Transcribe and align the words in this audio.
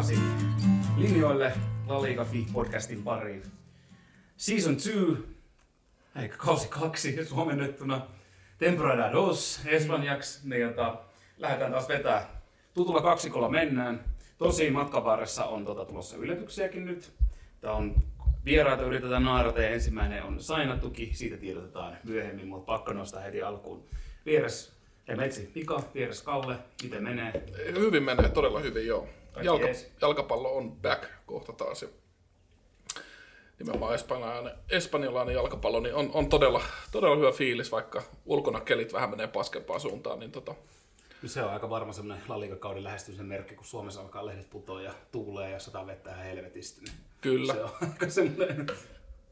takaisin 0.00 0.24
linjoille 0.96 1.52
La 1.86 2.02
Liga 2.02 2.26
podcastin 2.52 3.02
pariin. 3.02 3.42
Season 4.36 4.74
2, 4.74 4.90
eli 6.16 6.28
kausi 6.28 6.68
kaksi 6.68 7.24
suomennettuna. 7.24 8.06
Temporada 8.58 9.12
dos 9.12 9.60
espanjaksi. 9.66 10.48
Niin, 10.48 10.60
jota, 10.60 11.00
lähdetään 11.38 11.72
taas 11.72 11.88
vetää. 11.88 12.42
Tutulla 12.74 13.02
kaksikolla 13.02 13.48
mennään. 13.48 14.04
Tosi 14.38 14.70
matkan 14.70 15.04
varressa 15.04 15.44
on 15.44 15.64
tota, 15.64 15.84
tulossa 15.84 16.16
yllätyksiäkin 16.16 16.84
nyt. 16.84 17.12
Tämä 17.60 17.74
on 17.74 17.94
vieraita 18.44 18.82
yritetään 18.82 19.24
naarata 19.24 19.62
ja 19.62 19.68
ensimmäinen 19.68 20.22
on 20.22 20.40
Sainatuki. 20.40 21.10
Siitä 21.14 21.36
tiedotetaan 21.36 21.96
myöhemmin, 22.04 22.48
mutta 22.48 22.66
pakko 22.66 22.92
nostaa 22.92 23.20
heti 23.20 23.42
alkuun. 23.42 23.84
Vieres 24.26 24.72
Metsi 25.16 25.50
Pika, 25.54 25.82
vieres 25.94 26.22
Kalle, 26.22 26.56
miten 26.82 27.02
menee? 27.02 27.44
Hyvin 27.78 28.02
menee, 28.02 28.28
todella 28.28 28.60
hyvin 28.60 28.86
joo. 28.86 29.08
Jalka, 29.42 29.64
jees. 29.64 29.92
jalkapallo 30.00 30.56
on 30.56 30.72
back 30.72 31.04
kohta 31.26 31.52
taas. 31.52 31.82
Ja 31.82 31.88
nimenomaan 33.58 33.94
espanjalainen, 33.94 34.52
espanjalainen 34.70 35.34
jalkapallo 35.34 35.80
niin 35.80 35.94
on, 35.94 36.10
on 36.14 36.28
todella, 36.28 36.62
todella 36.92 37.16
hyvä 37.16 37.32
fiilis, 37.32 37.72
vaikka 37.72 38.02
ulkona 38.26 38.60
kelit 38.60 38.92
vähän 38.92 39.10
menee 39.10 39.26
paskempaan 39.26 39.80
suuntaan. 39.80 40.18
Niin 40.18 40.32
tota, 40.32 40.54
Se 41.26 41.42
on 41.42 41.50
aika 41.50 41.70
varma 41.70 41.92
semmoinen 41.92 42.24
lallikakauden 42.28 42.84
lähestymisen 42.84 43.26
merkki, 43.26 43.54
kun 43.54 43.64
Suomessa 43.64 44.00
alkaa 44.00 44.26
lehdet 44.26 44.50
putoa 44.50 44.82
ja 44.82 44.94
tuulee 45.12 45.50
ja 45.50 45.58
sataa 45.58 45.86
vettä 45.86 46.10
ihan 46.10 46.24
helvetisti. 46.24 46.80
Niin 46.80 46.94
kyllä. 47.20 47.54
Se 47.54 47.64
on 47.64 47.70
aika 47.92 48.10
semmoinen... 48.10 48.66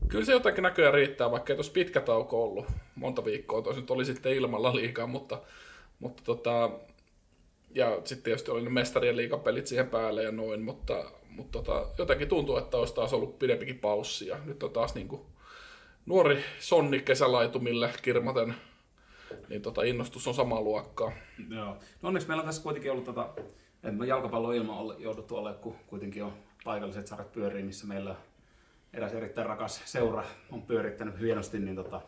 Kyllä 0.08 0.24
se 0.24 0.32
jotakin 0.32 0.62
näköjään 0.62 0.94
riittää, 0.94 1.30
vaikka 1.30 1.52
ei 1.52 1.56
tuossa 1.56 1.72
pitkä 1.72 2.00
tauko 2.00 2.44
ollut 2.44 2.66
monta 2.94 3.24
viikkoa, 3.24 3.62
tosin 3.62 3.86
oli 3.88 4.04
sitten 4.04 4.32
ilmalla 4.32 4.76
liikaa, 4.76 5.06
mutta, 5.06 5.42
mutta 5.98 6.22
tota, 6.24 6.70
ja 7.74 8.00
sitten 8.04 8.22
tietysti 8.22 8.50
oli 8.50 8.62
ne 8.62 8.70
mestarien 8.70 9.16
liigapelit 9.16 9.66
siihen 9.66 9.88
päälle 9.88 10.22
ja 10.22 10.32
noin, 10.32 10.62
mutta, 10.62 11.10
mutta 11.28 11.62
tota, 11.62 11.86
jotenkin 11.98 12.28
tuntuu, 12.28 12.56
että 12.56 12.76
olisi 12.76 12.94
taas 12.94 13.12
ollut 13.12 13.38
pidempikin 13.38 13.78
paussi 13.78 14.26
ja 14.26 14.36
nyt 14.44 14.62
on 14.62 14.70
taas 14.70 14.94
niin 14.94 15.08
kuin 15.08 15.22
nuori 16.06 16.44
sonni 16.58 17.00
kesälaitumille 17.00 17.90
kirmaten, 18.02 18.54
niin 19.48 19.62
tota, 19.62 19.82
innostus 19.82 20.28
on 20.28 20.34
samaa 20.34 20.60
luokkaa. 20.60 21.12
Joo. 21.50 21.76
No 22.02 22.08
onneksi 22.08 22.28
meillä 22.28 22.40
on 22.40 22.46
tässä 22.46 22.62
kuitenkin 22.62 22.92
ollut 22.92 23.04
tota, 23.04 23.28
että 23.82 24.04
jalkapallo 24.04 24.52
ilman 24.52 24.78
ole, 24.78 24.94
jouduttu 24.98 25.36
ole, 25.36 25.54
kun 25.54 25.76
kuitenkin 25.86 26.24
on 26.24 26.32
paikalliset 26.64 27.06
sarjat 27.06 27.32
pyörii, 27.32 27.62
missä 27.62 27.86
meillä 27.86 28.16
eräs 28.92 29.12
erittäin 29.12 29.46
rakas 29.46 29.82
seura 29.84 30.24
on 30.52 30.62
pyörittänyt 30.62 31.20
hienosti, 31.20 31.58
niin 31.58 31.76
tota, 31.76 32.00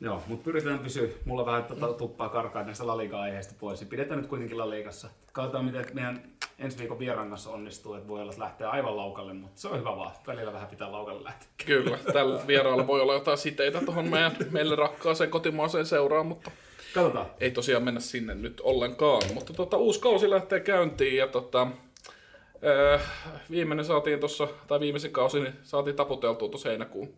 Joo, 0.00 0.22
mutta 0.26 0.44
pyritään 0.44 0.78
pysyä. 0.78 1.08
Mulla 1.24 1.46
vähän 1.46 1.64
tota, 1.64 1.92
tuppaa 1.92 2.28
karkaa 2.28 2.62
näistä 2.64 2.86
La 2.86 2.96
Liga-aiheista 2.96 3.54
pois. 3.60 3.80
Ja 3.80 3.86
pidetään 3.86 4.20
nyt 4.20 4.28
kuitenkin 4.28 4.58
La 4.58 4.70
Ligassa. 4.70 5.08
Katsotaan, 5.32 5.64
miten 5.64 5.86
meidän 5.92 6.22
ensi 6.58 6.78
viikon 6.78 6.98
vieraan 6.98 7.28
kanssa 7.28 7.50
onnistuu. 7.50 7.94
Että 7.94 8.08
voi 8.08 8.20
olla 8.20 8.30
että 8.30 8.42
lähteä 8.42 8.70
aivan 8.70 8.96
laukalle, 8.96 9.32
mutta 9.32 9.60
se 9.60 9.68
on 9.68 9.78
hyvä 9.78 9.96
vaan. 9.96 10.12
Välillä 10.26 10.52
vähän 10.52 10.68
pitää 10.68 10.92
laukalle 10.92 11.24
lähteä. 11.24 11.48
Kyllä, 11.66 11.98
tällä 12.12 12.40
vieraalla 12.46 12.86
voi 12.86 13.00
olla 13.00 13.14
jotain 13.14 13.38
siteitä 13.38 13.80
tuohon 13.80 14.08
meidän, 14.08 14.36
meille 14.50 14.76
rakkaaseen 14.76 15.30
kotimaaseen 15.30 15.86
seuraan, 15.86 16.26
mutta 16.26 16.50
Katsotaan. 16.94 17.26
ei 17.40 17.50
tosiaan 17.50 17.82
mennä 17.82 18.00
sinne 18.00 18.34
nyt 18.34 18.60
ollenkaan. 18.60 19.22
Mutta 19.34 19.52
tota, 19.52 19.76
uusi 19.76 20.00
kausi 20.00 20.30
lähtee 20.30 20.60
käyntiin 20.60 21.16
ja 21.16 21.26
tota, 21.26 21.62
äh, 22.92 23.00
viimeinen 23.50 23.84
saatiin 23.84 24.20
tuossa, 24.20 24.48
tai 24.68 24.80
viimeisen 24.80 25.12
kausi 25.12 25.40
niin 25.40 25.54
saatiin 25.62 25.96
taputeltua 25.96 26.48
tuossa 26.48 26.68
heinäkuun 26.68 27.14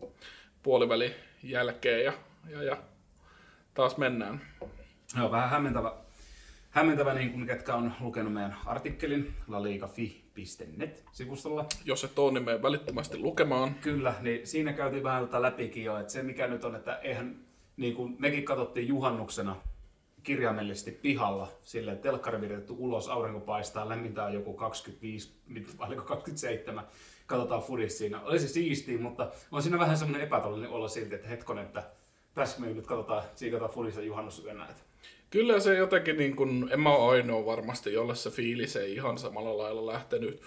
puolivälin 0.62 1.14
jälkeen 1.42 2.04
ja, 2.04 2.12
ja, 2.48 2.62
ja 2.62 2.76
taas 3.74 3.96
mennään. 3.96 4.40
Joo, 5.18 5.30
vähän 5.30 5.50
hämmentävä, 5.50 5.94
hämmentävä 6.70 7.14
niin 7.14 7.32
kuin 7.32 7.46
ketkä 7.46 7.74
on 7.74 7.92
lukenut 8.00 8.32
meidän 8.32 8.56
artikkelin 8.66 9.34
laligafi.net-sivustolla. 9.48 11.66
Jos 11.84 12.04
et 12.04 12.18
ole, 12.18 12.32
niin 12.32 12.44
mene 12.44 12.62
välittömästi 12.62 13.18
lukemaan. 13.18 13.74
Kyllä, 13.74 14.14
niin 14.20 14.46
siinä 14.46 14.72
käytiin 14.72 15.02
vähän 15.02 15.26
tätä 15.26 15.42
läpikin 15.42 15.84
jo, 15.84 15.98
että 15.98 16.12
se 16.12 16.22
mikä 16.22 16.46
nyt 16.46 16.64
on, 16.64 16.76
että 16.76 16.96
eihän, 16.96 17.36
niin 17.76 17.94
kuin 17.94 18.16
mekin 18.18 18.44
katsottiin 18.44 18.88
juhannuksena 18.88 19.56
kirjaimellisesti 20.22 20.90
pihalla, 20.90 21.48
että 21.92 22.02
telkkari 22.02 22.40
viritetty 22.40 22.74
ulos, 22.78 23.08
aurinko 23.08 23.40
paistaa, 23.40 23.88
lämmintä 23.88 24.24
on 24.24 24.32
joku 24.32 24.54
25, 24.54 25.32
nyt 25.46 25.78
vai 25.78 25.88
oliko 25.88 26.02
27, 26.02 26.86
katsotaan 27.26 27.62
fudis 27.62 27.98
siinä. 27.98 28.20
Oli 28.20 28.38
se 28.38 28.48
siistiä, 28.48 28.98
mutta 28.98 29.30
on 29.52 29.62
siinä 29.62 29.78
vähän 29.78 29.98
semmoinen 29.98 30.26
epätalollinen 30.26 30.70
olo 30.70 30.88
silti, 30.88 31.14
että 31.14 31.28
hetkonen, 31.28 31.64
että 31.64 31.90
tässä 32.34 32.60
me 32.60 32.66
nyt 32.66 32.86
katsotaan, 32.86 33.22
siikataan 33.34 33.70
fudissa 33.70 34.02
juhannusyönä. 34.02 34.64
Että 34.64 34.82
Kyllä 35.30 35.60
se 35.60 35.76
jotenkin, 35.76 36.16
niin 36.16 36.36
kun, 36.36 36.68
en 36.72 36.80
mä 36.80 36.94
ole 36.94 37.12
ainoa 37.16 37.46
varmasti, 37.46 37.92
jolle 37.92 38.14
se 38.14 38.30
fiilis 38.30 38.76
ei 38.76 38.94
ihan 38.94 39.18
samalla 39.18 39.58
lailla 39.58 39.86
lähtenyt 39.86 40.40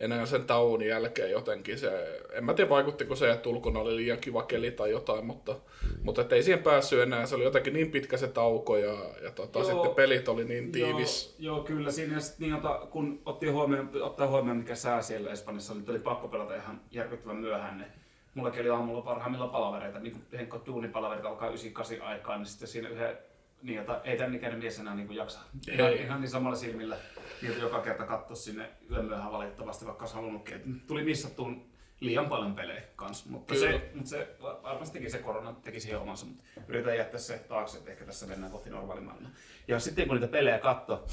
enää 0.00 0.26
sen 0.26 0.44
tauon 0.44 0.82
jälkeen 0.82 1.30
jotenkin 1.30 1.78
se, 1.78 2.20
en 2.32 2.44
mä 2.44 2.54
tiedä 2.54 2.70
vaikuttiko 2.70 3.16
se, 3.16 3.30
että 3.30 3.48
ulkona 3.48 3.80
oli 3.80 3.96
liian 3.96 4.18
kiva 4.18 4.42
keli 4.42 4.70
tai 4.70 4.90
jotain, 4.90 5.26
mutta, 5.26 5.56
mutta 6.02 6.26
ei 6.30 6.42
siihen 6.42 6.62
päässyt 6.62 7.00
enää, 7.00 7.26
se 7.26 7.34
oli 7.34 7.44
jotenkin 7.44 7.72
niin 7.72 7.90
pitkä 7.90 8.16
se 8.16 8.28
tauko 8.28 8.76
ja, 8.76 8.96
ja 9.22 9.30
tota, 9.30 9.58
Joo. 9.58 9.68
sitten 9.68 9.94
pelit 9.94 10.28
oli 10.28 10.44
niin 10.44 10.72
tiivis. 10.72 11.34
Joo, 11.38 11.56
joo 11.56 11.64
kyllä. 11.64 11.90
Siinä 11.90 12.20
sit 12.20 12.38
niin, 12.38 12.54
ota, 12.54 12.86
kun 12.90 13.22
otti 13.26 13.48
huomioon, 13.48 13.90
ottaa 14.00 14.26
huomioon, 14.26 14.58
mikä 14.58 14.74
sää 14.74 15.02
siellä 15.02 15.30
Espanjassa 15.30 15.72
oli, 15.72 15.82
oli 15.88 15.98
pakko 15.98 16.28
pelata 16.28 16.54
ihan 16.54 16.80
järkyttävän 16.90 17.36
myöhään. 17.36 17.78
Niin 17.78 17.90
mullakin 18.34 18.60
oli 18.60 18.70
aamulla 18.70 19.02
parhaimmillaan 19.02 19.50
palavereita, 19.50 19.98
niin 19.98 20.12
kun 20.12 20.22
Henkko 20.32 20.62
duunipalaverit 20.66 21.24
alkaa 21.24 21.48
98 21.48 22.08
aikaan, 22.08 22.40
niin 22.40 22.46
sitten 22.46 22.68
siinä 22.68 22.88
yhden 22.88 23.18
niin, 23.62 23.76
jota, 23.76 24.00
ei 24.04 24.16
tämän 24.16 24.34
ikäinen 24.34 24.58
mies 24.58 24.78
enää 24.78 24.94
niin 24.94 25.06
kuin 25.06 25.16
jaksa. 25.16 25.40
Ihan, 25.68 25.90
Ei. 25.90 26.02
ihan 26.02 26.20
niin 26.20 26.30
samalla 26.30 26.56
silmillä, 26.56 26.96
niin 27.42 27.60
joka 27.60 27.80
kerta 27.80 28.06
katsoa 28.06 28.36
sinne 28.36 28.70
yön 28.90 29.04
myöhään 29.04 29.32
valitettavasti, 29.32 29.86
vaikka 29.86 30.02
olisi 30.02 30.14
halunnutkin. 30.14 30.54
Et 30.54 30.86
tuli 30.86 31.04
missattuun 31.04 31.72
liian 32.00 32.28
paljon 32.28 32.54
pelejä 32.54 32.82
kanssa, 32.96 33.30
mutta 33.30 33.54
Kyllä. 33.54 33.70
se, 33.70 33.90
mutta 33.94 34.10
se 34.10 34.36
varmastikin 34.40 35.10
se 35.10 35.18
korona 35.18 35.52
teki 35.52 35.80
siihen 35.80 36.00
omansa, 36.00 36.26
mutta 36.26 36.42
yritän 36.68 36.96
jättää 36.96 37.20
se 37.20 37.38
taakse, 37.38 37.78
että 37.78 37.90
ehkä 37.90 38.04
tässä 38.04 38.26
mennään 38.26 38.52
kohti 38.52 38.70
normaalimaailmaa. 38.70 39.30
Ja 39.68 39.78
sitten 39.78 40.06
kun 40.06 40.16
niitä 40.16 40.32
pelejä 40.32 40.58
katto, 40.58 41.06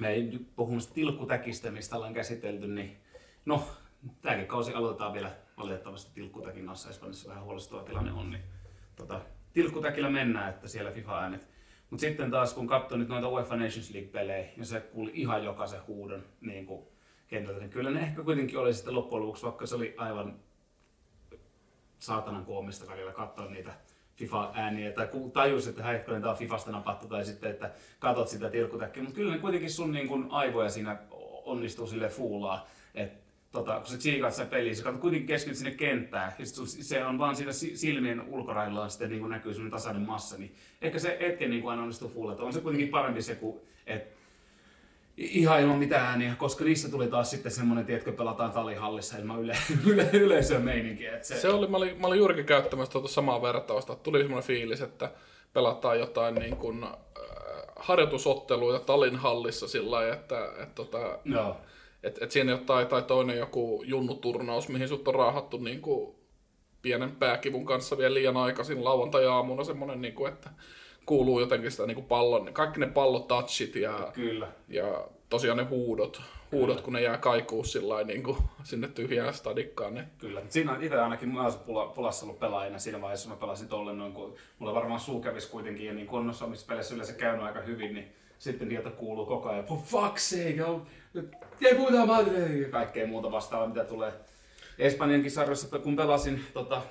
me 0.00 0.08
ei 0.08 0.22
nyt 0.22 0.48
puhu 0.56 0.80
sitä 0.80 0.94
tilkkutäkistä, 0.94 1.70
mistä 1.70 1.96
ollaan 1.96 2.14
käsitelty, 2.14 2.66
niin 2.66 2.96
no, 3.44 3.68
tämäkin 4.22 4.46
kausi 4.46 4.74
aloitetaan 4.74 5.12
vielä 5.12 5.30
valitettavasti 5.56 6.14
tilkkutäkin 6.14 6.66
kanssa. 6.66 6.90
Espanjassa 6.90 7.28
vähän 7.28 7.44
huolestuttava 7.44 7.88
tilanne 7.88 8.12
on, 8.12 8.30
niin 8.30 8.42
tota, 8.96 9.20
tilkkutäkillä 9.52 10.10
mennään, 10.10 10.50
että 10.50 10.68
siellä 10.68 10.90
FIFA-äänet. 10.90 11.48
Mutta 11.90 12.00
sitten 12.00 12.30
taas 12.30 12.54
kun 12.54 12.66
katsoi 12.66 12.98
nyt 12.98 13.08
noita 13.08 13.28
UEFA 13.28 13.56
Nations 13.56 13.90
League-pelejä, 13.90 14.48
ja 14.56 14.64
se 14.64 14.80
kuuli 14.80 15.10
ihan 15.14 15.44
jokaisen 15.44 15.86
huudon 15.86 16.24
niin 16.40 16.66
kuin 16.66 16.86
kentältä, 17.28 17.60
niin 17.60 17.70
kyllä 17.70 17.90
ne 17.90 18.00
ehkä 18.00 18.22
kuitenkin 18.22 18.58
oli 18.58 18.74
sitten 18.74 18.94
loppujen 18.94 19.22
lopuksi, 19.22 19.44
vaikka 19.44 19.66
se 19.66 19.74
oli 19.74 19.94
aivan 19.98 20.36
saatanan 21.98 22.44
koomista 22.44 22.92
välillä 22.92 23.12
katsoa 23.12 23.46
niitä 23.46 23.72
FIFA-ääniä, 24.16 24.92
tai 24.92 25.08
tajus, 25.32 25.66
että 25.66 25.82
heikkonen, 25.82 26.22
tämä 26.22 26.32
on 26.32 26.38
Fifasta 26.38 26.70
napattu, 26.70 27.08
tai 27.08 27.24
sitten, 27.24 27.50
että 27.50 27.70
katot 27.98 28.28
sitä 28.28 28.50
tilkkutäkkiä, 28.50 29.02
mutta 29.02 29.16
kyllä 29.16 29.32
ne 29.32 29.38
kuitenkin 29.38 29.70
sun 29.70 29.92
niin 29.92 30.08
kuin, 30.08 30.26
aivoja 30.30 30.70
siinä 30.70 30.98
onnistuu 31.44 31.86
sille 31.86 32.08
fuulaa, 32.08 32.66
että 32.94 33.21
tota, 33.52 33.76
kun 33.76 33.86
sä 33.86 33.98
tsiikat 33.98 34.34
sitä 34.34 34.46
peliä, 34.46 34.74
sä 34.74 34.92
kuitenkin 34.92 35.26
keskityt 35.26 35.58
sinne 35.58 35.70
kenttään, 35.70 36.32
ja 36.38 36.46
sit 36.46 36.66
se 36.86 37.04
on 37.04 37.18
vaan 37.18 37.36
siinä 37.36 37.52
si- 37.52 37.76
silmien 37.76 38.20
ulkoraillaan 38.28 38.90
sitten 38.90 39.10
niin 39.10 39.28
näkyy 39.28 39.52
semmoinen 39.52 39.72
tasainen 39.72 40.02
massa, 40.02 40.38
niin 40.38 40.54
ehkä 40.82 40.98
se 40.98 41.18
hetken 41.20 41.50
niin 41.50 41.62
kuin 41.62 41.70
aina 41.70 41.82
onnistuu 41.82 42.08
fuulata. 42.08 42.42
On 42.42 42.52
se 42.52 42.60
kuitenkin 42.60 42.88
parempi 42.88 43.22
se, 43.22 43.34
kuin, 43.34 43.60
että 43.86 44.22
ihan 45.16 45.60
ilman 45.60 45.78
mitään 45.78 46.06
ääniä, 46.06 46.34
koska 46.34 46.64
niissä 46.64 46.88
tuli 46.90 47.08
taas 47.08 47.30
sitten 47.30 47.52
semmoinen, 47.52 47.86
tiedätkö, 47.86 48.12
pelataan 48.12 48.52
talihallissa 48.52 49.18
ilman 49.18 49.40
yle, 49.40 49.56
yle, 49.90 50.10
yleisön 50.12 50.62
meininkiä. 50.62 51.14
Että 51.14 51.28
se, 51.28 51.40
Se 51.40 51.48
oli, 51.48 51.66
mä 51.66 51.76
olin, 51.76 52.00
mä 52.00 52.06
olin 52.06 52.18
juurikin 52.18 52.44
käyttämässä 52.44 52.92
tuota 52.92 53.08
samaa 53.08 53.42
vertausta, 53.42 53.92
että 53.92 54.02
tuli 54.02 54.18
semmoinen 54.18 54.46
fiilis, 54.46 54.80
että 54.80 55.10
pelataan 55.52 55.98
jotain 55.98 56.34
niin 56.34 56.56
kuin, 56.56 56.84
äh, 56.84 56.90
harjoitusotteluita 57.76 58.84
Talin 58.84 59.16
hallissa 59.16 59.68
sillä 59.68 59.90
lailla, 59.90 60.14
että, 60.14 60.46
että, 60.46 60.74
tota, 60.74 61.18
Joo. 61.24 61.56
Että, 62.02 62.24
että 62.24 62.32
siinä 62.32 62.50
jotain 62.50 62.86
tai 62.86 63.02
toinen 63.02 63.38
joku 63.38 63.82
junnuturnaus, 63.86 64.68
mihin 64.68 64.88
sut 64.88 65.08
on 65.08 65.14
raahattu 65.14 65.58
niin 65.58 65.82
kuin 65.82 66.14
pienen 66.82 67.12
pääkivun 67.12 67.66
kanssa 67.66 67.98
vielä 67.98 68.14
liian 68.14 68.36
aikaisin 68.36 68.84
lauantai-aamuna 68.84 69.64
semmoinen, 69.64 70.00
niin 70.00 70.14
kuin, 70.14 70.32
että 70.32 70.50
kuuluu 71.06 71.40
jotenkin 71.40 71.70
sitä 71.70 71.86
niin 71.86 71.94
kuin 71.94 72.06
pallon, 72.06 72.52
kaikki 72.52 72.80
ne 72.80 72.86
pallotouchit 72.86 73.76
ja, 73.76 74.10
Kyllä. 74.14 74.48
ja 74.68 75.08
tosiaan 75.28 75.58
ne 75.58 75.64
huudot, 75.64 76.22
huudot 76.52 76.80
kun 76.80 76.92
ne 76.92 77.00
jää 77.00 77.18
kaikuu 77.18 77.64
sillä 77.64 78.04
niin 78.04 78.22
kuin 78.22 78.36
sinne 78.62 78.88
tyhjään 78.88 79.34
stadikkaan, 79.34 79.94
niin 79.94 80.06
Kyllä. 80.18 80.42
Siinä 80.48 80.72
on 80.72 80.82
itse 80.82 81.00
ainakin 81.00 81.28
mä 81.28 81.42
olisin 81.42 81.60
pula, 81.60 81.86
pulassa 81.86 82.26
ollut 82.26 82.40
pelaajana 82.40 82.78
siinä 82.78 83.00
vaiheessa, 83.00 83.28
kun 83.28 83.36
mä 83.36 83.40
pelasin 83.40 83.68
tolle 83.68 83.92
noin, 83.92 84.12
kun 84.12 84.34
mulla 84.58 84.74
varmaan 84.74 85.00
suu 85.00 85.20
kävisi 85.20 85.50
kuitenkin, 85.50 85.86
ja 85.86 85.92
niin 85.94 86.06
kuin 86.06 86.20
on 86.20 86.26
noissa 86.26 86.48
peleissä 86.68 86.94
yleensä 86.94 87.12
käynyt 87.12 87.44
aika 87.46 87.60
hyvin, 87.60 87.94
niin 87.94 88.12
sitten 88.38 88.68
niiltä 88.68 88.90
kuuluu 88.90 89.26
koko 89.26 89.48
ajan, 89.48 89.64
for 89.64 89.78
fuck's 89.78 90.18
sake, 90.18 90.64
ei 91.62 91.74
puhuta 91.74 92.06
madre, 92.06 92.38
ja 92.38 92.68
kaikkea 92.68 93.06
muuta 93.06 93.32
vastaavaa, 93.32 93.68
mitä 93.68 93.84
tulee. 93.84 94.12
Espanjankin 94.78 95.30
sarjassa, 95.30 95.78
kun 95.78 95.96
pelasin 95.96 96.44
tota, 96.52 96.82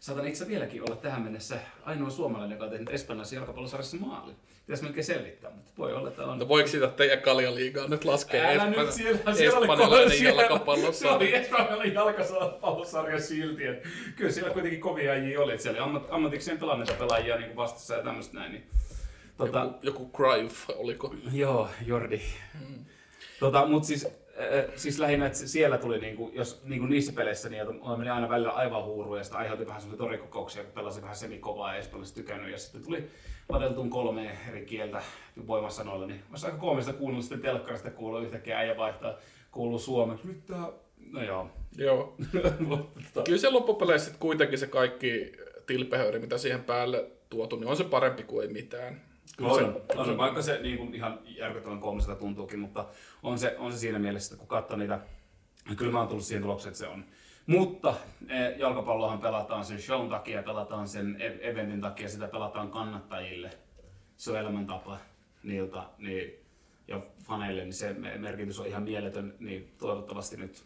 saatan 0.00 0.26
itse 0.28 0.48
vieläkin 0.48 0.82
olla 0.82 0.96
tähän 0.96 1.22
mennessä 1.22 1.58
ainoa 1.84 2.10
suomalainen, 2.10 2.54
joka 2.54 2.64
on 2.64 2.70
tehnyt 2.70 2.90
Espanjassa 2.90 3.34
jalkapallosarjassa 3.34 3.96
maalin. 3.96 4.36
Pitäisi 4.66 4.82
melkein 4.84 5.04
selvittää, 5.04 5.50
mutta 5.50 5.72
voi 5.78 5.92
olla, 5.94 6.08
että 6.08 6.22
on. 6.24 6.38
No 6.38 6.48
voiko 6.48 6.68
sitä 6.68 6.88
teidän 6.88 7.20
kaljaliigaa 7.22 7.88
nyt 7.88 8.04
laskea 8.04 8.44
Älä 8.44 8.52
Espanja- 8.64 8.82
nyt 8.82 8.92
siellä, 8.92 9.34
siellä 9.34 9.60
espanjalainen 9.60 10.18
siellä- 10.18 10.42
Se 10.42 10.46
jalkapallosarja? 10.48 11.16
oli 11.16 11.34
espanjalainen 11.34 11.94
jalkapallosarja 11.94 13.20
silti. 13.20 13.66
Että 13.66 13.88
kyllä 14.16 14.30
siellä 14.32 14.50
kuitenkin 14.52 14.80
kovia 14.80 15.12
äijiä 15.12 15.40
oli. 15.40 15.52
Että 15.52 15.62
siellä 15.62 15.78
oli 15.78 15.86
ammat, 15.88 16.06
ammatikseen 16.10 16.58
pelanneita 16.58 16.92
pelaajia 16.92 17.36
niin 17.36 17.56
vastassa 17.56 17.94
ja 17.94 18.02
tämmöistä 18.02 18.38
näin. 18.38 18.52
Niin, 18.52 18.64
tota, 19.36 19.58
Joku, 19.60 19.78
joku 19.82 20.10
Cruyff, 20.16 20.70
oliko? 20.76 21.14
Joo, 21.32 21.68
Jordi. 21.86 22.20
Tota, 23.40 23.66
mutta 23.66 23.86
siis, 23.86 24.04
äh, 24.06 24.64
siis 24.76 24.98
lähinnä, 24.98 25.26
että 25.26 25.38
siellä 25.38 25.78
tuli, 25.78 25.98
niinku, 25.98 26.30
jos 26.34 26.62
niinku 26.64 26.86
niissä 26.86 27.12
peleissä, 27.12 27.48
niin 27.48 27.66
mä 27.88 27.96
menin 27.96 28.12
aina 28.12 28.28
välillä 28.28 28.50
aivan 28.50 28.84
huuruun 28.84 29.18
ja 29.18 29.24
sitä 29.24 29.38
aiheutti 29.38 29.66
vähän 29.66 29.80
semmoisia 29.80 30.04
torikokouksia, 30.04 30.64
kun 30.64 30.72
pelasin 30.72 31.02
vähän 31.02 31.16
semikovaa 31.16 31.72
ja 31.72 31.78
espanjasta 31.78 32.14
tykännyt. 32.14 32.52
Ja 32.52 32.58
sitten 32.58 32.84
tuli 32.84 33.10
lateltuun 33.48 33.90
kolme 33.90 34.38
eri 34.48 34.64
kieltä 34.66 35.02
voimasanoilla, 35.46 36.06
niin 36.06 36.22
olisi 36.30 36.46
aika 36.46 36.58
koomista 36.58 36.92
kuunnella 36.92 37.22
sitten 37.22 37.40
telkkarista 37.40 37.90
kuuluu 37.90 38.20
yhtäkkiä 38.20 38.58
äijä 38.58 38.76
vaihtaa, 38.76 39.14
kuuluu 39.50 39.78
suomeksi. 39.78 40.28
Tää... 40.46 40.68
No 41.10 41.22
joo. 41.22 41.50
Joo. 41.76 42.16
Mutta- 42.60 43.22
Kyllä 43.24 43.38
se 43.38 43.50
loppupeleissä 43.50 44.10
kuitenkin 44.20 44.58
se 44.58 44.66
kaikki 44.66 45.32
tilpehööri, 45.66 46.18
mitä 46.18 46.38
siihen 46.38 46.64
päälle 46.64 47.10
tuotu, 47.30 47.56
niin 47.56 47.68
on 47.68 47.76
se 47.76 47.84
parempi 47.84 48.22
kuin 48.22 48.46
ei 48.46 48.52
mitään. 48.52 49.00
Kyllä 49.36 49.50
on, 49.50 49.58
se, 49.58 49.98
on 49.98 50.06
se, 50.06 50.16
vaikka 50.16 50.42
se 50.42 50.58
niin 50.62 50.78
kuin 50.78 50.94
ihan 50.94 51.18
järkyttävän 51.24 51.80
koomiselta 51.80 52.20
tuntuukin, 52.20 52.60
mutta 52.60 52.86
on 53.22 53.38
se, 53.38 53.56
on 53.58 53.72
se 53.72 53.78
siinä 53.78 53.98
mielessä, 53.98 54.34
että 54.34 54.40
kun 54.40 54.48
katsoo 54.48 54.76
niitä, 54.76 55.00
niin 55.68 55.76
kyllä 55.76 55.92
mä 55.92 55.98
oon 55.98 56.08
tullut 56.08 56.24
siihen 56.24 56.42
tulokseen, 56.42 56.70
että 56.70 56.78
se 56.78 56.88
on. 56.88 57.04
Mutta 57.46 57.94
eh, 58.28 58.58
jalkapallohan 58.58 59.18
pelataan 59.18 59.64
sen 59.64 59.82
shown 59.82 60.08
takia, 60.08 60.42
pelataan 60.42 60.88
sen 60.88 61.16
e- 61.20 61.50
eventin 61.50 61.80
takia, 61.80 62.08
sitä 62.08 62.28
pelataan 62.28 62.70
kannattajille. 62.70 63.50
Se 64.16 64.30
on 64.30 64.38
elämäntapa 64.38 64.98
niiltä 65.42 65.82
niin, 65.98 66.34
ja 66.88 67.00
faneille, 67.24 67.62
niin 67.62 67.72
se 67.72 67.92
me- 67.92 68.18
merkitys 68.18 68.60
on 68.60 68.66
ihan 68.66 68.82
mieletön, 68.82 69.34
niin 69.38 69.74
toivottavasti 69.78 70.36
nyt 70.36 70.64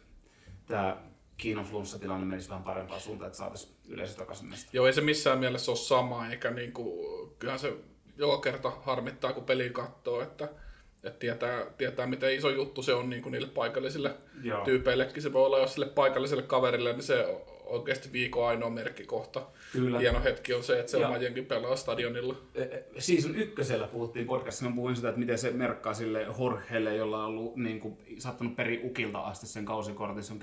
tämä 0.67 0.97
Kiinan 1.37 1.65
flunssatilanne 1.65 2.27
menisi 2.27 2.49
vähän 2.49 2.65
parempaan 2.65 3.01
suuntaan, 3.01 3.27
että 3.27 3.39
saataisiin 3.39 3.75
yleisö 3.89 4.15
takaisin 4.15 4.49
näistä. 4.49 4.71
Joo, 4.73 4.87
ei 4.87 4.93
se 4.93 5.01
missään 5.01 5.39
mielessä 5.39 5.71
ole 5.71 5.79
sama, 5.79 6.29
eikä 6.29 6.51
niinku, 6.51 7.05
kyllähän 7.39 7.59
se 7.59 7.77
joka 8.19 8.41
kerta 8.41 8.71
harmittaa, 8.71 9.33
kun 9.33 9.45
peli 9.45 9.71
katsoo, 9.71 10.21
että, 10.21 10.49
että 11.05 11.19
tietää, 11.19 11.67
tietää, 11.79 12.07
miten 12.07 12.35
iso 12.35 12.51
juttu 12.51 12.83
se 12.83 12.95
on 12.95 13.11
niinku 13.11 13.29
niille 13.29 13.49
paikallisille 13.49 14.15
Joo. 14.43 14.65
tyypeillekin. 14.65 15.23
Se 15.23 15.33
voi 15.33 15.47
olla 15.47 15.59
jos 15.59 15.73
sille 15.73 15.87
paikalliselle 15.87 16.43
kaverille, 16.43 16.93
niin 16.93 17.03
se 17.03 17.27
on 17.27 17.41
oikeasti 17.69 18.13
viikon 18.13 18.49
ainoa 18.49 18.71
merkkikohta. 18.71 19.43
Kyllä. 19.73 19.99
Hieno 19.99 20.23
hetki 20.25 20.55
on 20.55 20.63
se, 20.63 20.81
että 20.81 20.91
se 20.91 21.07
oma 21.07 21.17
jengi 21.17 21.43
pelaa 21.43 21.77
stadionilla. 21.77 22.37
Season 22.99 23.35
ykkösellä 23.35 23.87
puhuttiin 23.87 24.27
podcastissa, 24.27 24.65
mä 24.71 24.77
puhuin 24.77 24.97
sitä, 24.97 25.09
että 25.09 25.19
miten 25.19 25.39
se 25.39 25.51
merkkaa 25.51 25.95
sille 25.95 26.27
Jorgelle, 26.39 26.97
jolla 26.97 27.19
on 27.19 27.25
ollut 27.25 27.57
niin 27.57 27.81
kuin, 27.81 27.99
sattunut 28.19 28.57
peri 28.57 28.81
ukilta 28.85 29.19
asti 29.19 29.47
sen 29.47 29.65
kausikortin, 29.65 30.23
se 30.23 30.33
on 30.33 30.41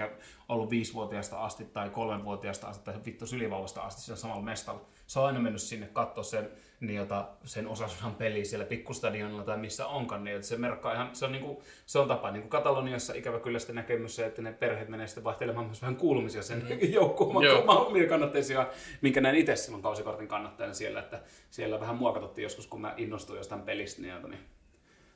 ollut 0.49 0.69
viisivuotiaasta 0.69 1.45
asti 1.45 1.65
tai 1.65 1.89
kolmenvuotiaasta 1.89 2.67
asti 2.67 2.85
tai 2.85 2.93
vittu 3.05 3.27
sylivauvasta 3.27 3.81
asti 3.81 4.01
siellä 4.01 4.21
samalla 4.21 4.43
mestalla. 4.43 4.81
Se 5.07 5.19
on 5.19 5.25
aina 5.25 5.39
mennyt 5.39 5.61
sinne 5.61 5.89
katsoa 5.93 6.23
sen, 6.23 6.49
niin 6.87 6.97
jota, 6.97 7.27
sen 7.43 7.67
osasunnan 7.67 8.15
peli 8.15 8.45
siellä 8.45 8.65
pikkustadionilla 8.65 9.43
tai 9.43 9.57
missä 9.57 9.87
onkaan, 9.87 10.23
niin 10.23 10.43
se 10.43 10.57
merkkaa 10.57 10.93
ihan, 10.93 11.15
se 11.15 11.25
on, 11.25 11.31
niin 11.31 11.43
kuin, 11.43 11.57
se 11.85 11.99
on 11.99 12.07
tapa, 12.07 12.31
niin 12.31 12.41
kuin 12.41 12.49
Kataloniassa 12.49 13.13
ikävä 13.13 13.39
kyllä 13.39 13.59
sitten 13.59 13.75
näkee 13.75 13.99
myös 13.99 14.15
se, 14.15 14.25
että 14.25 14.41
ne 14.41 14.53
perheet 14.53 14.89
menee 14.89 15.07
sitten 15.07 15.23
vaihtelemaan 15.23 15.65
myös 15.65 15.81
vähän 15.81 15.95
kuulumisia 15.95 16.41
sen 16.41 16.63
mm. 16.63 16.77
joukkueen 16.93 17.69
omia 17.69 18.09
kannatteisia, 18.09 18.67
minkä 19.01 19.21
näin 19.21 19.35
itse 19.35 19.55
silloin 19.55 19.83
kausikortin 19.83 20.27
kannattajana 20.27 20.73
siellä, 20.73 20.99
että 20.99 21.21
siellä 21.49 21.79
vähän 21.79 21.95
mua 21.95 22.13
katsottiin 22.13 22.43
joskus, 22.43 22.67
kun 22.67 22.81
mä 22.81 22.93
innostuin 22.97 23.37
jostain 23.37 23.61
pelistä, 23.61 24.01
niin, 24.01 24.29
niin 24.29 24.39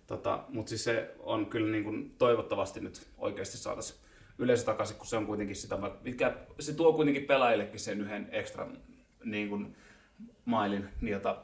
tota, 0.08 0.44
mutta 0.50 0.70
siis 0.70 0.84
se 0.84 1.16
on 1.20 1.46
kyllä 1.46 1.72
niin 1.72 1.84
kuin 1.84 2.16
toivottavasti 2.18 2.80
nyt 2.80 3.08
oikeasti 3.18 3.58
saataisiin 3.58 4.00
yleisö 4.38 4.66
takaisin, 4.66 4.98
kun 4.98 5.08
se 5.08 5.18
on 5.18 5.26
kuitenkin 5.26 5.56
sitä, 5.56 5.78
mikä, 6.04 6.36
se 6.60 6.74
tuo 6.74 6.94
kuitenkin 6.94 7.26
pelaajillekin 7.26 7.80
sen 7.80 8.02
yhden 8.02 8.30
ekstra 8.32 8.68
niin 9.24 9.50
kuin, 9.50 9.76
mailin, 10.46 10.90
niin 11.02 11.12
jota 11.12 11.38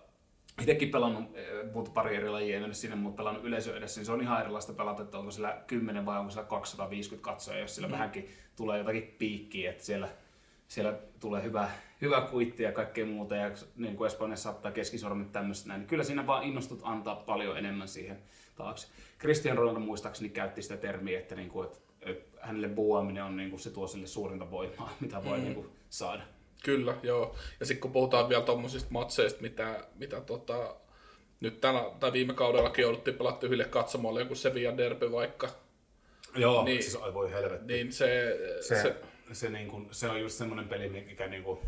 itsekin 0.59 0.89
pelannut, 0.89 1.37
eh, 1.37 1.71
puhuttu 1.73 1.91
pari 1.91 2.15
eri 2.15 2.29
lajia, 2.29 2.55
en 2.55 2.61
mennyt 2.61 2.77
sinne, 2.77 2.95
mutta 2.95 3.17
pelannut 3.17 3.43
yleisö 3.43 3.77
edessä, 3.77 3.99
niin 3.99 4.05
se 4.05 4.11
on 4.11 4.21
ihan 4.21 4.41
erilaista 4.41 4.73
pelata, 4.73 5.03
että 5.03 5.17
onko 5.17 5.31
sillä 5.31 5.61
10 5.67 6.05
vai 6.05 6.19
onko 6.19 6.31
sillä 6.31 6.43
250 6.43 7.25
katsoja, 7.25 7.59
jos 7.59 7.75
sillä 7.75 7.87
mm. 7.87 7.91
vähänkin 7.91 8.29
tulee 8.55 8.77
jotakin 8.77 9.15
piikkiä, 9.17 9.71
että 9.71 9.83
siellä, 9.83 10.09
siellä 10.67 10.93
tulee 11.19 11.43
hyvä, 11.43 11.69
hyvä 12.01 12.21
kuitti 12.21 12.63
ja 12.63 12.71
kaikkea 12.71 13.05
muuta, 13.05 13.35
ja 13.35 13.51
niin 13.75 13.95
kuin 13.95 14.07
Espanjassa 14.07 14.43
saattaa 14.43 14.71
keskisormit 14.71 15.31
tämmöistä 15.31 15.67
näin, 15.67 15.79
niin 15.79 15.87
kyllä 15.87 16.03
siinä 16.03 16.27
vaan 16.27 16.43
innostut 16.43 16.81
antaa 16.83 17.15
paljon 17.15 17.57
enemmän 17.57 17.87
siihen 17.87 18.17
taakse. 18.55 18.87
Christian 19.19 19.57
Ronaldo 19.57 19.79
muistaakseni 19.79 20.29
käytti 20.29 20.61
sitä 20.61 20.77
termiä, 20.77 21.19
että, 21.19 21.35
niin 21.35 21.49
kuin, 21.49 21.65
että, 21.65 21.77
että 22.01 22.39
hänelle 22.41 22.67
buuaaminen 22.67 23.23
on 23.23 23.35
niin 23.35 23.49
kuin 23.49 23.59
se 23.59 23.69
tuo 23.69 23.87
sille 23.87 24.07
suurinta 24.07 24.51
voimaa, 24.51 24.93
mitä 25.01 25.23
voi 25.23 25.37
mm. 25.37 25.43
niin 25.43 25.55
kuin, 25.55 25.69
saada. 25.89 26.23
Kyllä, 26.65 26.95
joo. 27.03 27.35
Ja 27.59 27.65
sitten 27.65 27.81
kun 27.81 27.91
puhutaan 27.91 28.29
vielä 28.29 28.43
tuommoisista 28.43 28.89
matseista, 28.91 29.41
mitä, 29.41 29.87
mitä 29.95 30.21
tota, 30.21 30.75
nyt 31.39 31.61
tänä, 31.61 31.83
tai 31.99 32.13
viime 32.13 32.33
kaudellakin 32.33 32.81
jouduttiin 32.83 33.17
pelata 33.17 33.37
tyhjille 33.39 33.65
katsomoille, 33.65 34.19
joku 34.19 34.35
Sevilla 34.35 34.77
derby 34.77 35.11
vaikka, 35.11 35.49
Joo, 36.35 36.63
Niin. 36.63 36.65
niin, 36.65 36.83
siis 36.83 36.95
ai 36.95 37.13
voi 37.13 37.31
helvetti. 37.31 37.73
niin 37.73 37.93
se, 37.93 38.37
se, 38.61 38.75
se, 38.75 38.81
se, 38.81 38.95
se, 39.33 39.49
niin 39.49 39.67
kuin, 39.67 39.87
se 39.91 40.09
on 40.09 40.21
just 40.21 40.35
semmoinen 40.37 40.67
peli, 40.69 40.89
mikä 40.89 41.27
niin 41.27 41.43
kuin, 41.43 41.59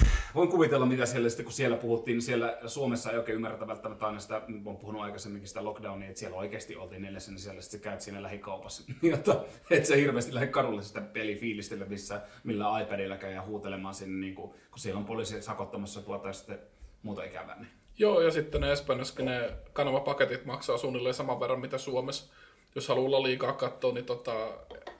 Voin 0.34 0.48
kuvitella, 0.48 0.86
mitä 0.86 1.06
siellä 1.06 1.28
sitten, 1.28 1.44
kun 1.44 1.52
siellä 1.52 1.76
puhuttiin, 1.76 2.14
niin 2.14 2.22
siellä 2.22 2.58
Suomessa 2.66 3.10
ei 3.10 3.18
oikein 3.18 3.36
ymmärretä 3.36 3.66
välttämättä 3.66 4.06
aina 4.06 4.20
sitä, 4.20 4.42
olen 4.64 4.76
puhunut 4.76 5.02
aikaisemminkin 5.02 5.48
sitä 5.48 5.64
lockdownia, 5.64 6.08
että 6.08 6.20
siellä 6.20 6.36
oikeasti 6.36 6.76
oltiin 6.76 7.02
neljässä, 7.02 7.30
niin 7.30 7.40
siellä 7.40 7.62
sitten 7.62 7.80
käyt 7.80 8.00
siinä 8.00 8.22
lähikaupassa. 8.22 8.92
Jotta, 9.02 9.44
et 9.70 9.86
sä 9.86 9.96
hirveästi 9.96 10.34
lähde 10.34 10.46
kadulle 10.46 10.82
sitä 10.82 11.00
pelifiilistellä, 11.00 11.84
missä, 11.84 12.20
millä 12.44 12.80
iPadilla 12.80 13.16
käy 13.16 13.32
ja 13.32 13.42
huutelemaan 13.42 13.94
sinne, 13.94 14.20
niin 14.20 14.34
kuin, 14.34 14.50
kun 14.50 14.78
siellä 14.78 14.98
on 14.98 15.04
poliisi 15.04 15.42
sakottamassa 15.42 16.02
tuota 16.02 16.28
ja 16.28 16.32
sitten 16.32 16.58
muuta 17.02 17.24
ikävää. 17.24 17.56
Niin. 17.56 17.70
joo, 17.98 18.20
ja 18.20 18.30
sitten 18.30 18.60
ne 18.60 18.72
Espanjassakin 18.72 19.24
ne 19.24 19.50
kanavapaketit 19.72 20.44
maksaa 20.44 20.78
suunnilleen 20.78 21.14
saman 21.14 21.40
verran, 21.40 21.60
mitä 21.60 21.78
Suomessa. 21.78 22.32
Jos 22.74 22.88
haluaa 22.88 23.22
liikaa 23.22 23.52
katsoa, 23.52 23.92
niin 23.92 24.04
tota, 24.04 24.32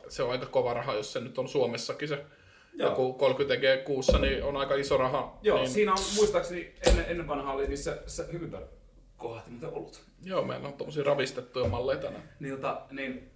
se 0.09 0.23
on 0.23 0.31
aika 0.31 0.47
kova 0.47 0.75
raha, 0.75 0.95
jos 0.95 1.13
se 1.13 1.21
nyt 1.21 1.39
on 1.39 1.49
Suomessakin 1.49 2.09
se 2.09 2.25
Joo. 2.75 2.91
joku 2.91 3.13
30 3.13 3.57
G 3.57 3.85
kuussa, 3.85 4.19
niin 4.19 4.45
on 4.45 4.57
aika 4.57 4.75
iso 4.75 4.97
raha. 4.97 5.39
Joo, 5.43 5.59
niin, 5.59 5.71
siinä 5.71 5.93
on 5.93 5.99
muistaakseni 6.17 6.75
ennen, 6.87 7.05
ennen 7.09 7.29
vanhaa 7.29 7.55
oli 7.55 7.67
niissä 7.67 7.99
se 8.07 8.27
hyvin 8.33 8.57
kohti, 9.17 9.51
mutta 9.51 9.69
ollut. 9.69 10.03
Joo, 10.25 10.45
meillä 10.45 10.69
on 10.69 10.75
tommosia 10.75 11.05
ravistettuja 11.05 11.69
malleja 11.69 12.01
tänään. 12.01 12.23
Niin, 12.41 12.55
tota, 12.55 12.83
niin 12.91 13.31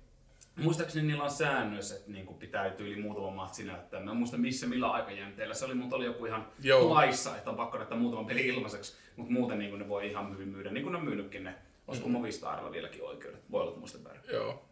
muistaakseni 0.57 1.07
niillä 1.07 1.25
on 1.25 1.31
säännös, 1.31 1.93
että 1.93 2.11
niin 2.11 2.27
kuin 2.27 2.39
pitää 2.39 2.75
yli 2.79 2.97
muutama 2.97 3.31
matsi 3.31 3.65
näyttää. 3.65 4.01
Mä 4.01 4.11
en 4.11 4.17
muista 4.17 4.37
missä, 4.37 4.67
millä 4.67 4.91
aikajänteellä. 4.91 5.55
Se 5.55 5.65
oli, 5.65 5.75
mutta 5.75 5.97
oli 5.97 6.05
joku 6.05 6.27
ihan 6.27 6.47
Joo. 6.63 6.95
Laissa, 6.95 7.37
että 7.37 7.51
on 7.51 7.57
pakko 7.57 7.77
näyttää 7.77 7.99
muutaman 7.99 8.27
peli 8.27 8.47
ilmaiseksi. 8.47 8.97
Mutta 9.17 9.33
muuten 9.33 9.59
niin 9.59 9.71
kuin 9.71 9.81
ne 9.81 9.89
voi 9.89 10.09
ihan 10.09 10.33
hyvin 10.33 10.49
myydä, 10.49 10.71
niin 10.71 10.83
kuin 10.83 10.93
ne 10.93 10.99
on 10.99 11.05
myynytkin 11.05 11.45
ne. 11.45 11.55
Olisiko 11.89 12.09
Movistarilla 12.09 12.73
vieläkin 12.73 13.03
oikeudet? 13.03 13.41
Voi 13.51 13.61
olla, 13.61 13.71
että 13.71 13.81
muista 13.81 14.05
väärin. 14.05 14.23
Joo. 14.33 14.66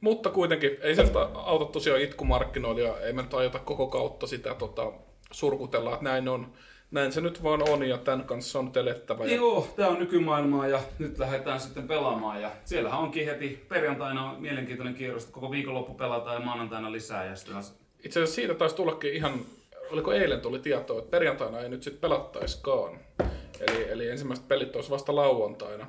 Mutta 0.00 0.30
kuitenkin, 0.30 0.76
ei 0.80 0.94
se 0.94 1.12
auta 1.34 1.64
tosiaan 1.64 2.00
itkumarkkinoilla 2.00 2.80
ja 2.80 3.00
ei 3.00 3.12
me 3.12 3.22
nyt 3.22 3.34
ajata 3.34 3.58
koko 3.58 3.86
kautta 3.86 4.26
sitä 4.26 4.54
tota, 4.54 4.92
surkutella, 5.30 5.92
että 5.92 6.04
näin 6.04 6.28
on. 6.28 6.52
Näin 6.90 7.12
se 7.12 7.20
nyt 7.20 7.42
vaan 7.42 7.68
on 7.68 7.88
ja 7.88 7.98
tämän 7.98 8.26
kanssa 8.26 8.58
on 8.58 8.72
telettävä. 8.72 9.24
Ja... 9.24 9.34
Joo, 9.34 9.68
tää 9.76 9.88
on 9.88 9.98
nykymaailmaa 9.98 10.68
ja 10.68 10.80
nyt 10.98 11.18
lähdetään 11.18 11.60
sitten 11.60 11.88
pelaamaan. 11.88 12.42
Ja 12.42 12.50
siellähän 12.64 13.00
onkin 13.00 13.26
heti 13.26 13.64
perjantaina 13.68 14.30
on 14.30 14.40
mielenkiintoinen 14.40 14.94
kierros, 14.94 15.22
että 15.22 15.34
koko 15.34 15.50
viikonloppu 15.50 15.94
pelataan 15.94 16.36
ja 16.36 16.46
maanantaina 16.46 16.92
lisää. 16.92 17.24
Ja 17.24 17.36
sitten 17.36 17.56
Itse 18.04 18.20
asiassa 18.20 18.34
siitä 18.34 18.54
taisi 18.54 18.76
tullakin 18.76 19.14
ihan, 19.14 19.40
oliko 19.90 20.12
eilen 20.12 20.40
tuli 20.40 20.58
tietoa, 20.58 20.98
että 20.98 21.10
perjantaina 21.10 21.60
ei 21.60 21.68
nyt 21.68 21.82
sitten 21.82 22.00
pelattaiskaan. 22.00 22.98
Eli, 23.60 23.90
eli 23.90 24.08
ensimmäiset 24.08 24.48
pelit 24.48 24.76
olisi 24.76 24.90
vasta 24.90 25.16
lauantaina. 25.16 25.86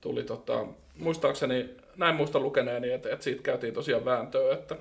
Tuli 0.00 0.22
tota, 0.22 0.66
muistaakseni, 0.96 1.70
näin 1.98 2.16
muista 2.16 2.40
lukeneeni, 2.40 2.92
että, 2.92 3.12
että 3.12 3.24
siitä 3.24 3.42
käytiin 3.42 3.74
tosiaan 3.74 4.04
vääntöä, 4.04 4.54
että 4.54 4.76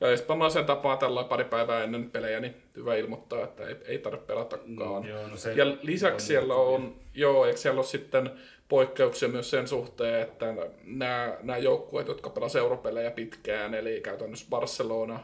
ja 0.00 0.10
espanjalaisen 0.10 0.64
tapaa 0.64 0.96
tällä 0.96 1.24
pari 1.24 1.44
päivää 1.44 1.84
ennen 1.84 2.10
pelejä, 2.10 2.40
niin 2.40 2.56
hyvä 2.76 2.96
ilmoittaa, 2.96 3.44
että 3.44 3.68
ei, 3.68 3.76
ei 3.84 3.98
tarvitse 3.98 4.26
pelatakaan. 4.26 5.02
Mm, 5.02 5.08
joo, 5.08 5.28
no 5.28 5.36
se- 5.36 5.52
ja 5.52 5.64
lisäksi 5.82 6.26
siellä 6.26 6.54
on, 6.54 6.96
joo, 7.14 7.46
eikö 7.46 7.58
siellä 7.58 7.78
ole 7.78 7.86
sitten 7.86 8.30
poikkeuksia 8.68 9.28
myös 9.28 9.50
sen 9.50 9.68
suhteen, 9.68 10.22
että 10.22 10.54
nämä, 10.84 11.36
nämä 11.42 11.58
joukkueet, 11.58 12.08
jotka 12.08 12.30
pelasivat 12.30 12.62
europelejä 12.62 13.10
pitkään, 13.10 13.74
eli 13.74 14.00
käytännössä 14.00 14.46
Barcelona, 14.50 15.20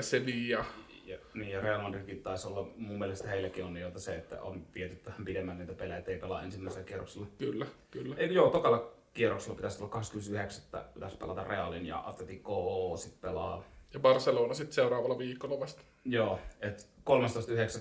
Sevilla, 0.00 0.64
Ja, 1.06 1.18
niin, 1.34 1.50
ja 1.50 1.60
Real 1.60 1.82
Madridkin 1.82 2.22
taisi 2.22 2.48
olla, 2.48 2.68
mun 2.76 2.98
mielestä 2.98 3.28
heillekin 3.28 3.64
on 3.64 3.76
jo 3.76 3.90
se, 3.96 4.14
että 4.14 4.42
on 4.42 4.66
viety 4.74 4.98
vähän 5.06 5.24
pidemmän 5.24 5.58
niitä 5.58 5.72
pelejä, 5.72 5.98
ettei 5.98 6.18
pelaa 6.18 6.42
ensimmäisellä 6.42 6.86
kierroksella. 6.86 7.26
kyllä, 7.38 7.66
kyllä. 7.90 8.16
Ei, 8.18 8.34
joo, 8.34 8.50
tokalla 8.50 8.92
kierroksella 9.14 9.56
pitäisi 9.56 9.78
olla 9.78 9.92
29. 9.92 10.64
pitäisi 10.94 11.16
pelata 11.16 11.44
Realin 11.44 11.86
ja 11.86 12.02
Atletico 12.06 12.96
sitten 12.96 13.20
pelaa 13.20 13.64
Ja 13.94 14.00
Barcelona 14.00 14.54
sitten 14.54 14.74
seuraavalla 14.74 15.18
viikolla 15.18 15.60
vasta. 15.60 15.82
Joo, 16.04 16.38
että 16.60 16.82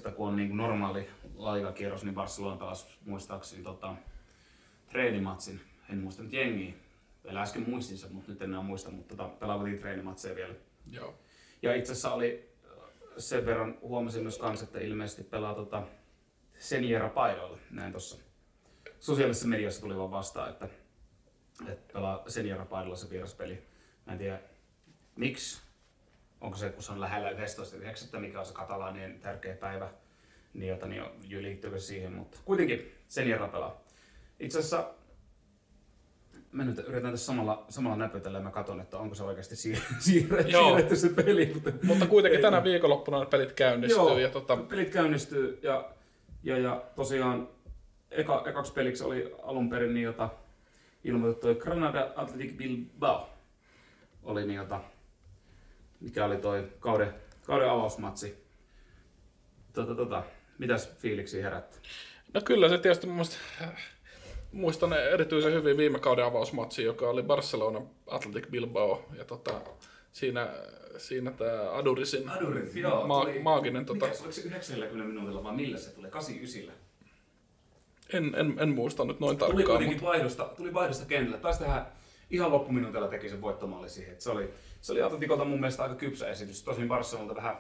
13.9. 0.10 0.12
kun 0.12 0.28
on 0.28 0.36
niin 0.36 0.58
normaali 0.58 1.10
laikakierros, 1.36 2.04
niin 2.04 2.16
Barcelona 2.16 2.58
pelasi 2.58 2.86
muistaakseni 3.06 3.64
tota, 3.64 3.96
treenimatsin. 4.90 5.62
En 5.90 5.98
muista 5.98 6.24
nyt 6.24 6.34
jengiä. 6.34 6.74
Vielä 7.24 7.42
äsken 7.42 7.70
muistin 7.70 7.98
sen, 7.98 8.14
mutta 8.14 8.32
nyt 8.32 8.42
en 8.42 8.50
enää 8.50 8.62
muista, 8.62 8.92
mutta 8.92 9.16
tota, 9.16 9.30
pelaavattiin 9.30 9.80
treenimatseja 9.80 10.36
vielä. 10.36 10.54
Joo. 10.92 11.16
Ja 11.62 11.76
itse 11.76 11.92
asiassa 11.92 12.14
oli 12.14 12.50
sen 13.18 13.46
verran, 13.46 13.78
huomasin 13.82 14.22
myös 14.22 14.38
kanssa, 14.38 14.66
että 14.66 14.80
ilmeisesti 14.80 15.24
pelaa 15.24 15.56
tota 15.56 15.84
Seniera 16.58 17.10
paidoilla, 17.10 17.58
näin 17.72 17.92
tuossa 17.92 18.18
sosiaalisessa 19.00 19.48
mediassa 19.48 19.82
tuli 19.82 19.98
vaan 19.98 20.12
vastaan, 20.12 20.50
että, 20.50 20.68
että 21.68 21.94
pelaa 21.94 22.24
Seniera 22.28 22.66
paidoilla 22.66 22.96
se 22.96 23.10
vieraspeli. 23.10 23.64
Mä 24.06 24.14
en 24.14 24.20
tiedä, 24.20 24.40
miksi, 25.16 25.62
onko 26.42 26.58
se, 26.58 26.70
kun 26.70 26.84
se 26.84 26.92
on 26.92 27.02
lähellä 27.02 27.32
11.9., 27.32 28.20
mikä 28.20 28.40
on 28.40 28.46
se 28.46 28.54
katalaanien 28.54 29.20
tärkeä 29.20 29.56
päivä, 29.56 29.90
niin, 30.54 30.70
jota, 30.70 30.88
niin 30.88 31.04
liittyykö 31.30 31.80
se 31.80 31.86
siihen, 31.86 32.14
mutta 32.14 32.38
kuitenkin 32.46 32.92
Seniera 33.08 33.48
pelaa. 33.48 33.82
Itse 34.40 34.60
asiassa 34.60 34.94
Mä 36.52 36.64
nyt 36.64 36.80
yritän 36.88 37.12
tässä 37.12 37.26
samalla, 37.26 37.66
samalla 37.70 37.98
näpytellä 37.98 38.38
ja 38.38 38.44
mä 38.44 38.52
katson, 38.52 38.82
että 38.82 38.98
onko 38.98 39.16
se 39.16 39.24
oikeasti 39.24 39.56
siir- 39.56 39.94
siirretty, 40.00 40.52
siirretty 40.52 40.96
se 40.96 41.10
peli. 41.10 41.52
Mutta, 41.54 41.72
mutta 41.84 42.08
kuitenkin 42.08 42.42
tänä 42.42 42.64
viikonloppuna 42.64 43.20
ne 43.20 43.26
pelit 43.26 43.52
käynnistyy. 43.52 43.98
Joo, 43.98 44.20
ja 44.20 44.30
tota... 44.30 44.58
pelit 44.58 44.90
käynnistyy 44.90 45.60
ja, 45.64 45.90
ja, 46.44 46.58
ja 46.58 46.84
tosiaan 46.96 47.50
eka, 48.12 48.44
ekaksi 48.48 48.74
peliksi 48.74 49.04
oli 49.04 49.36
alun 49.44 49.70
perin 49.70 49.94
niin, 49.94 50.04
jota 50.04 50.30
ilmoitettu 51.04 51.56
Granada 51.56 52.12
Athletic 52.16 52.58
Bilbao. 52.58 53.30
Oli 54.24 54.46
niin, 54.46 54.58
jota, 54.58 54.82
mikä 56.00 56.26
oli 56.26 56.38
toi 56.38 56.68
kauden, 56.80 57.14
kauden 57.46 57.70
avausmatsi. 57.70 58.44
Tota, 59.74 59.96
tota, 59.96 60.24
mitäs 60.58 60.92
fiiliksi 60.98 61.42
herätti? 61.42 61.80
No 62.34 62.42
kyllä 62.42 62.70
se 62.70 62.78
tietysti 62.78 63.08
mun 63.08 63.16
mielestä 63.16 63.38
muistan 64.52 64.94
erityisen 64.94 65.54
hyvin 65.54 65.78
viime 65.78 66.00
kauden 66.00 66.26
avausmatsi, 66.26 66.84
joka 66.84 67.10
oli 67.10 67.24
Barcelona 67.24 67.82
Athletic 68.08 68.52
Bilbao. 68.52 69.06
Ja 69.18 69.26
tota, 69.26 69.62
siinä, 70.12 70.50
siinä 70.98 71.32
tämä 71.32 71.72
Adurisin 71.78 72.30
Aduris, 72.30 72.76
joo, 72.76 73.08
ma- 73.08 73.22
tuli, 73.26 73.40
maaginen... 73.40 73.82
Mikä, 73.82 73.94
Tota, 73.94 74.06
oliko 74.06 74.32
se 74.32 74.42
90 74.42 75.04
minuutilla 75.08 75.44
vai 75.44 75.56
millä 75.56 75.78
se 75.78 75.92
tuli? 75.96 76.08
89. 76.10 76.91
en, 78.14 78.36
en, 78.36 78.56
en, 78.60 78.70
muista 78.70 79.06
nyt 79.06 79.20
noin 79.20 79.38
Tuli 79.38 79.50
tarkkaan. 79.50 79.66
kuitenkin 79.66 79.98
Mutta... 79.98 80.08
vaihdosta, 80.10 80.44
tuli 80.44 80.74
vaihdosta 80.74 81.06
kentällä. 81.06 81.38
Taisi 81.38 81.60
tehdä 81.60 81.86
ihan 82.30 82.52
loppuminuutilla 82.52 83.08
teki 83.08 83.30
sen 83.30 83.42
voittomaali 83.42 83.90
siihen. 83.90 84.14
Et 84.14 84.22
se 84.22 84.30
oli, 84.30 84.54
se 84.82 84.92
oli 84.92 85.02
Atletikolta 85.02 85.46
mun 85.46 85.60
mielestä 85.60 85.84
aika 85.84 85.96
kypsä 85.96 86.30
esitys. 86.30 86.64
Tosin 86.64 86.88
Barcelonalta 86.88 87.36
vähän, 87.36 87.58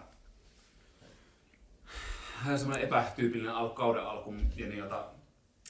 vähän 2.43 2.59
semmoinen 2.59 2.87
epätyypillinen 2.87 3.53
al- 3.55 3.69
kauden 3.69 4.03
alku, 4.03 4.35
ja 4.55 4.67
niin, 4.67 4.79
jota 4.79 5.05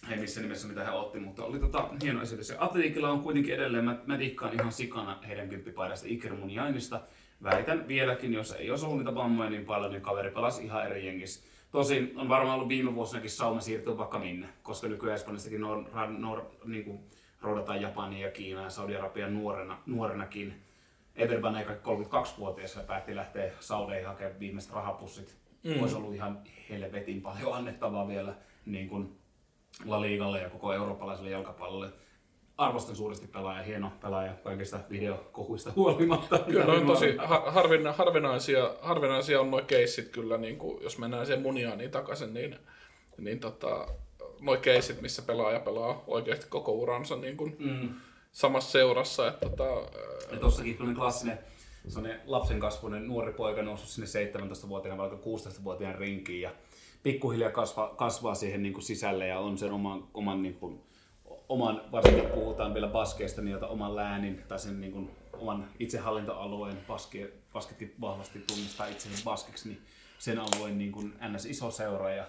ei 0.10 0.18
missään 0.18 0.44
nimessä 0.44 0.68
mitä 0.68 0.84
he 0.86 0.92
otti, 0.92 1.20
mutta 1.20 1.44
oli 1.44 1.60
tota, 1.60 1.90
hieno 2.04 2.22
esitys. 2.22 2.50
Ja 2.50 2.56
Atletikilla 2.60 3.10
on 3.10 3.22
kuitenkin 3.22 3.56
edelleen, 3.56 3.86
mä, 3.86 3.98
mä 4.06 4.20
dikkaan 4.20 4.54
ihan 4.54 4.72
sikana 4.72 5.20
heidän 5.28 5.50
kymppipaidasta 5.50 6.08
Iker 6.10 6.34
Muniainista. 6.34 7.02
Väitän 7.44 7.88
vieläkin, 7.88 8.34
jos 8.34 8.52
ei 8.52 8.70
olisi 8.70 8.86
ollut 8.86 8.98
niitä 8.98 9.16
vammoja 9.16 9.50
niin 9.50 9.66
paljon, 9.66 9.92
niin 9.92 10.02
kaveri 10.02 10.32
pelasi 10.32 10.66
ihan 10.66 10.86
eri 10.86 11.06
jengissä. 11.06 11.44
Tosin 11.72 12.14
on 12.16 12.30
varmaan 12.30 12.56
ollut 12.56 12.70
viime 12.70 12.96
vuosinakin 12.96 13.30
sauma 13.30 13.62
siirtyä 13.62 13.98
vaikka 13.98 14.20
minne, 14.20 14.48
koska 14.64 14.88
nykyään 14.88 15.16
Espanjastakin 15.16 15.62
nor, 15.62 15.84
nor, 16.18 16.46
niin 16.66 16.84
kuin, 16.84 17.00
roudataan 17.42 17.82
Japania 17.82 18.28
ja 18.28 18.32
Kiinaa 18.32 18.64
ja 18.64 18.70
Saudi-Arabia 18.70 19.28
nuorena, 19.28 19.78
nuorenakin. 19.86 20.54
Everban 21.16 21.56
eikä 21.56 21.74
32-vuotias 21.74 22.76
ja 22.76 22.84
päätti 22.84 23.16
lähteä 23.16 23.52
Saudeihin 23.60 24.08
hakemaan 24.08 24.40
viimeiset 24.40 24.72
rahapussit. 24.72 25.38
Mm. 25.64 25.82
Olisi 25.82 25.96
ollut 25.96 26.14
ihan 26.14 26.40
helvetin 26.70 27.22
paljon 27.22 27.54
annettavaa 27.54 28.08
vielä 28.08 28.36
niin 28.66 28.90
kuin 28.90 29.18
La 29.86 30.02
Ligalle 30.02 30.42
ja 30.42 30.50
koko 30.50 30.74
eurooppalaiselle 30.74 31.30
jalkapallolle. 31.30 31.90
Arvostan 32.58 32.96
suuresti 32.96 33.28
pelaaja, 33.28 33.64
hieno 33.64 33.92
pelaaja 34.02 34.34
kaikista 34.44 34.80
videokohuista 34.90 35.74
huolimatta. 35.76 36.40
Kyllä 36.40 36.66
ne 36.66 36.72
on 36.72 36.86
tosi 36.86 37.16
harvina, 37.48 37.94
harvinaisia, 37.94 38.74
harvinaisia 38.82 39.42
on 39.42 39.52
nuo 39.52 39.62
keissit 39.62 40.10
kyllä, 40.10 40.38
niin 40.38 40.58
kuin, 40.58 40.84
jos 40.84 40.98
mennään 40.98 41.26
siihen 41.26 41.42
muniaaniin 41.42 41.92
takaisin, 41.92 42.34
niin, 42.34 42.56
niin 43.18 43.40
tota, 43.40 43.88
nuo 44.40 44.58
keissit, 44.58 45.02
missä 45.02 45.22
pelaaja 45.22 45.60
pelaa 45.60 46.04
oikeasti 46.08 46.46
koko 46.50 46.72
uransa 46.72 47.16
niin 47.16 47.38
kuin 47.38 47.56
mm. 47.60 47.90
samassa 48.32 48.72
seurassa. 48.72 49.28
Että, 49.28 49.50
tota, 49.50 49.64
ja 50.32 50.40
tossakin 50.40 50.78
kyllä 50.78 50.96
klassinen 50.96 51.40
sellainen 51.88 52.22
lapsen 52.26 52.60
kasvuinen 52.60 53.08
nuori 53.08 53.34
poika 53.34 53.62
noussut 53.62 53.90
sinne 53.90 54.08
17-vuotiaan 54.40 54.98
vai 54.98 55.10
16-vuotiaan 55.10 55.96
rinkiin 55.96 56.42
ja 56.42 56.52
pikkuhiljaa 57.04 57.52
kasvaa, 57.52 57.96
kasvaa 57.96 58.36
siihen 58.36 58.64
niin 58.64 58.74
kuin 58.74 58.84
sisälle 58.84 59.28
ja 59.28 59.40
on 59.40 59.58
sen 59.58 59.72
oman, 59.72 60.08
oman, 60.14 60.42
niin 60.42 60.56
kuin, 60.56 60.82
oman, 61.52 61.82
varsinkin 61.92 62.30
puhutaan 62.30 62.74
vielä 62.74 62.88
baskeista, 62.88 63.42
niin 63.42 63.64
oman 63.64 63.96
läänin 63.96 64.44
tai 64.48 64.60
sen 64.60 64.82
niin 64.82 64.94
kuin, 64.94 65.12
oman 65.34 65.68
itsehallintoalueen, 65.80 66.78
baske, 66.88 67.32
basketkin 67.54 67.96
vahvasti 68.02 68.40
tunnistaa 68.40 68.88
itsensä 68.88 69.24
baskiksi, 69.24 69.70
niin 69.70 69.82
sen 70.20 70.40
alueen 70.40 70.78
niin 70.78 70.92
kuin 70.92 71.14
ns. 71.34 71.46
iso 71.46 71.72
seura 71.72 72.14
ja 72.14 72.26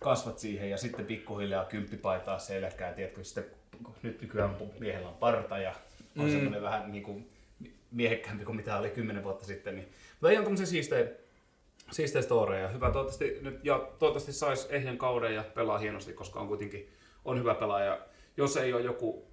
kasvat 0.00 0.38
siihen 0.38 0.70
ja 0.70 0.76
sitten 0.76 1.06
pikkuhiljaa 1.06 1.64
kymppipaitaa 1.64 2.38
selkää, 2.38 2.92
tiedätkö, 2.92 3.24
sitten 3.24 3.44
nyt 4.02 4.22
nykyään 4.22 4.56
miehellä 4.78 5.08
on 5.08 5.14
parta 5.14 5.58
ja 5.58 5.74
on 6.18 6.24
mm. 6.24 6.30
semmoinen 6.30 6.62
vähän 6.62 6.92
niin 6.92 7.02
kuin 7.02 7.30
miehekkäämpi 7.90 8.44
kuin 8.44 8.56
mitä 8.56 8.78
oli 8.78 8.90
kymmenen 8.90 9.24
vuotta 9.24 9.44
sitten. 9.44 9.76
Niin. 9.76 9.88
Mutta 10.20 10.30
ihan 10.30 10.44
tämmöisiä 10.44 10.66
siistejä 10.66 11.06
siistejä 11.90 12.22
storeja. 12.22 12.68
Hyvä, 12.68 12.90
toivottavasti, 12.90 13.38
nyt, 13.42 13.64
ja 13.64 13.78
toivottavasti 13.78 14.32
saisi 14.32 14.66
ehjän 14.70 14.98
kauden 14.98 15.34
ja 15.34 15.44
pelaa 15.54 15.78
hienosti, 15.78 16.12
koska 16.12 16.40
on 16.40 16.48
kuitenkin 16.48 16.88
on 17.24 17.38
hyvä 17.38 17.54
pelaaja. 17.54 17.98
Jos 18.36 18.56
ei 18.56 18.72
ole 18.72 18.82
joku 18.82 19.26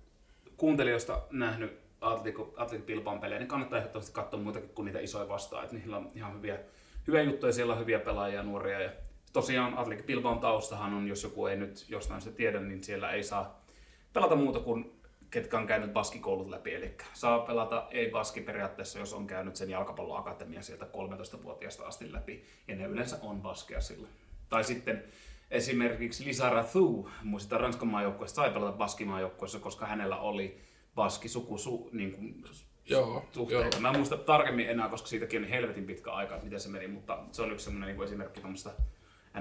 kuuntelijoista 0.58 1.22
nähnyt 1.31 1.79
Atletico, 2.01 2.53
Atletico 2.58 2.86
Bilbaan 2.86 3.20
pelejä, 3.20 3.39
niin 3.39 3.48
kannattaa 3.48 3.79
ehdottomasti 3.79 4.12
katsoa 4.12 4.39
muitakin 4.39 4.70
kuin 4.70 4.86
niitä 4.86 5.00
isoja 5.00 5.29
vastaan. 5.29 5.63
Että 5.63 5.75
niillä 5.75 5.98
on 5.98 6.12
ihan 6.15 6.34
hyviä, 6.34 6.60
hyviä 7.08 7.22
juttuja, 7.22 7.53
siellä 7.53 7.74
on 7.74 7.79
hyviä 7.79 8.00
pelaajia, 8.00 8.43
nuoria. 8.43 8.81
Ja 8.81 8.91
tosiaan 9.34 9.77
Atletico 9.77 10.08
Bilbaan 10.08 10.39
taustahan 10.39 10.93
on, 10.93 11.08
jos 11.08 11.24
joku 11.24 11.46
ei 11.46 11.58
nyt 11.58 11.86
jostain 11.89 12.22
sitä 12.22 12.36
tiedä, 12.36 12.60
niin 12.60 12.84
siellä 12.84 13.12
ei 13.12 13.24
saa 13.24 13.65
pelata 14.13 14.36
muuta 14.36 14.60
kuin 14.60 15.01
ketkä 15.31 15.58
on 15.58 15.67
käynyt 15.67 15.93
baskikoulut 15.93 16.50
läpi. 16.50 16.75
Eli 16.75 16.96
saa 17.13 17.39
pelata 17.39 17.88
ei-baski 17.91 18.41
periaatteessa, 18.41 19.00
jos 19.00 19.13
on 19.13 19.27
käynyt 19.27 19.55
sen 19.55 19.70
jalkapalloakatemia 19.70 20.62
sieltä 20.62 20.86
13-vuotiaasta 20.86 21.84
asti 21.84 22.13
läpi. 22.13 22.43
Ja 22.67 22.75
ne 22.75 22.86
yleensä 22.86 23.17
on 23.22 23.41
baskeja 23.41 23.81
sillä. 23.81 24.08
Tai 24.50 24.63
sitten 24.63 25.03
esimerkiksi 25.51 26.25
Lisa 26.25 26.50
Rathu, 26.50 27.10
muista 27.24 27.58
Ranskan 27.58 27.88
maajoukkueesta, 27.88 28.36
sai 28.36 28.51
pelata 28.51 28.77
baskimaajoukkueessa, 28.77 29.60
koska 29.60 29.86
hänellä 29.86 30.17
oli 30.17 30.62
baski 30.96 31.29
suku, 31.29 31.58
su, 31.58 31.89
niin 31.91 32.12
kuin, 32.12 32.43
joo, 32.86 33.25
suhteita. 33.31 33.77
Joo. 33.77 33.81
Mä 33.81 33.89
en 33.89 33.98
muista 33.98 34.17
tarkemmin 34.17 34.70
enää, 34.70 34.89
koska 34.89 35.08
siitäkin 35.08 35.43
on 35.43 35.50
helvetin 35.50 35.86
pitkä 35.86 36.12
aika, 36.12 36.34
että 36.36 36.46
miten 36.46 36.60
se 36.60 36.70
meni, 36.70 36.88
mutta 36.88 37.17
se 37.31 37.41
on 37.41 37.51
yksi 37.51 37.65
sellainen 37.65 37.88
niin 37.88 37.96
kuin 37.96 38.05
esimerkki 38.05 38.39
tuommoista 38.39 38.72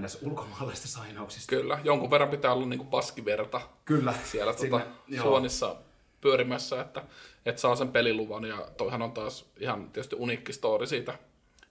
ns. 0.00 0.18
ulkomaalaisista 0.22 0.88
sainauksista. 0.88 1.56
Kyllä, 1.56 1.78
jonkun 1.84 2.10
verran 2.10 2.28
pitää 2.28 2.52
olla 2.52 2.66
niin 2.66 2.86
baskiverta 2.86 3.60
Kyllä. 3.84 4.14
siellä 4.24 4.54
tuota, 4.54 4.80
suonissa 5.22 5.76
pyörimässä, 6.20 6.80
että, 6.80 7.02
että 7.46 7.60
saa 7.60 7.76
sen 7.76 7.88
peliluvan. 7.88 8.44
Ja 8.44 8.68
toihan 8.76 9.02
on 9.02 9.12
taas 9.12 9.50
ihan 9.60 9.90
tietysti 9.90 10.16
uniikki 10.18 10.52
story 10.52 10.86
siitä. 10.86 11.18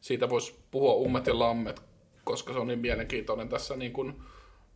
Siitä 0.02 0.30
voisi 0.30 0.60
puhua 0.72 0.94
ummet 0.94 1.28
ja 1.28 1.40
lammet, 1.40 1.82
koska 2.30 2.54
se 2.54 2.60
on 2.60 2.68
niin 2.68 2.80
mielenkiintoinen 2.80 3.50
tässä 3.50 3.76
niin 3.76 3.94
kuin 3.94 4.14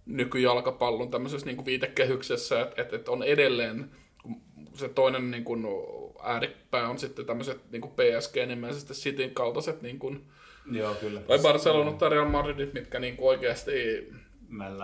nykyjalkapallon 0.05 1.11
tämmöisessä 1.11 1.45
niin 1.45 1.55
kuin 1.55 1.65
viitekehyksessä, 1.65 2.61
että, 2.77 2.95
että, 2.95 3.11
on 3.11 3.23
edelleen 3.23 3.91
se 4.73 4.89
toinen 4.89 5.31
niin 5.31 5.43
kuin 5.43 5.65
ääripää 6.23 6.89
on 6.89 6.99
sitten 6.99 7.25
tämmöiset 7.25 7.71
niin 7.71 7.81
kuin 7.81 7.91
PSG 7.91 8.35
nimellisesti 8.47 8.93
Cityn 8.93 9.31
kaltaiset 9.31 9.81
niin 9.81 9.99
kuin, 9.99 10.23
Joo, 10.71 10.95
kyllä. 10.95 11.21
Tai 11.21 11.39
Barcelona 11.39 11.91
tai 11.91 12.09
Real 12.09 12.29
Madrid, 12.29 12.69
mitkä 12.73 12.99
niin 12.99 13.17
kuin 13.17 13.29
oikeasti 13.29 13.71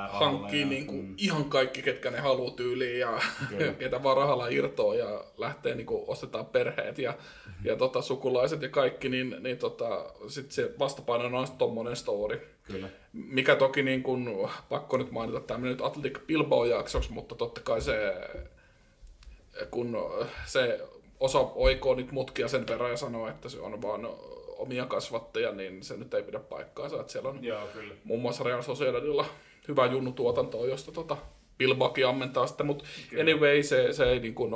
hankkii 0.09 0.61
ja, 0.61 0.67
niin 0.67 0.87
kuin 0.87 1.05
mm. 1.05 1.13
ihan 1.17 1.45
kaikki, 1.45 1.81
ketkä 1.81 2.11
ne 2.11 2.19
haluaa 2.19 2.51
tyyliin 2.51 2.99
ja 2.99 3.19
ketä 3.79 4.03
vaan 4.03 4.17
rahalla 4.17 4.47
irtoa 4.47 4.95
ja 4.95 5.23
lähtee 5.37 5.75
niin 5.75 5.85
kuin 5.85 6.03
ostetaan 6.07 6.45
perheet 6.45 6.97
ja, 6.97 7.11
mm-hmm. 7.11 7.65
ja 7.65 7.75
tota, 7.75 8.01
sukulaiset 8.01 8.61
ja 8.61 8.69
kaikki, 8.69 9.09
niin, 9.09 9.35
niin 9.39 9.57
tota, 9.57 10.13
sit 10.27 10.51
se 10.51 10.73
vastapaino 10.79 11.39
on 11.39 11.47
tommonen 11.57 11.95
story. 11.95 12.47
Kyllä. 12.63 12.89
Mikä 13.13 13.55
toki 13.55 13.83
niin 13.83 14.03
kuin, 14.03 14.49
pakko 14.69 14.97
nyt 14.97 15.11
mainita 15.11 15.39
tämmöinen 15.39 15.77
nyt 15.77 15.85
Atletic 15.85 16.19
Bilbao 16.27 16.65
jaksoksi, 16.65 17.11
mutta 17.11 17.35
totta 17.35 17.61
kai 17.61 17.81
se, 17.81 18.15
kun 19.71 19.97
se 20.45 20.81
osa 21.19 21.39
oikoo 21.39 21.95
nyt 21.95 22.11
mutkia 22.11 22.47
sen 22.47 22.67
verran 22.67 22.91
ja 22.91 22.97
sanoo, 22.97 23.27
että 23.27 23.49
se 23.49 23.59
on 23.59 23.81
vaan 23.81 24.07
omia 24.59 24.85
kasvattajia, 24.85 25.51
niin 25.51 25.83
se 25.83 25.97
nyt 25.97 26.13
ei 26.13 26.23
pidä 26.23 26.39
paikkaansa. 26.39 26.99
Että 26.99 27.11
siellä 27.11 27.29
on 27.29 27.43
Joo, 27.43 27.67
kyllä. 27.73 27.93
muun 28.03 28.21
muassa 28.21 28.43
Real 28.43 28.61
Sociedadilla 28.61 29.25
hyvä 29.67 29.85
junnutuotantoa, 29.85 30.67
josta 30.67 30.91
tota 30.91 31.17
Bilbaki 31.57 32.03
ammentaa 32.03 32.47
sitten, 32.47 32.65
mutta 32.65 32.85
anyway, 33.21 33.63
se, 33.63 33.93
se 33.93 34.03
ei 34.03 34.19
niin 34.19 34.35
kuin 34.35 34.55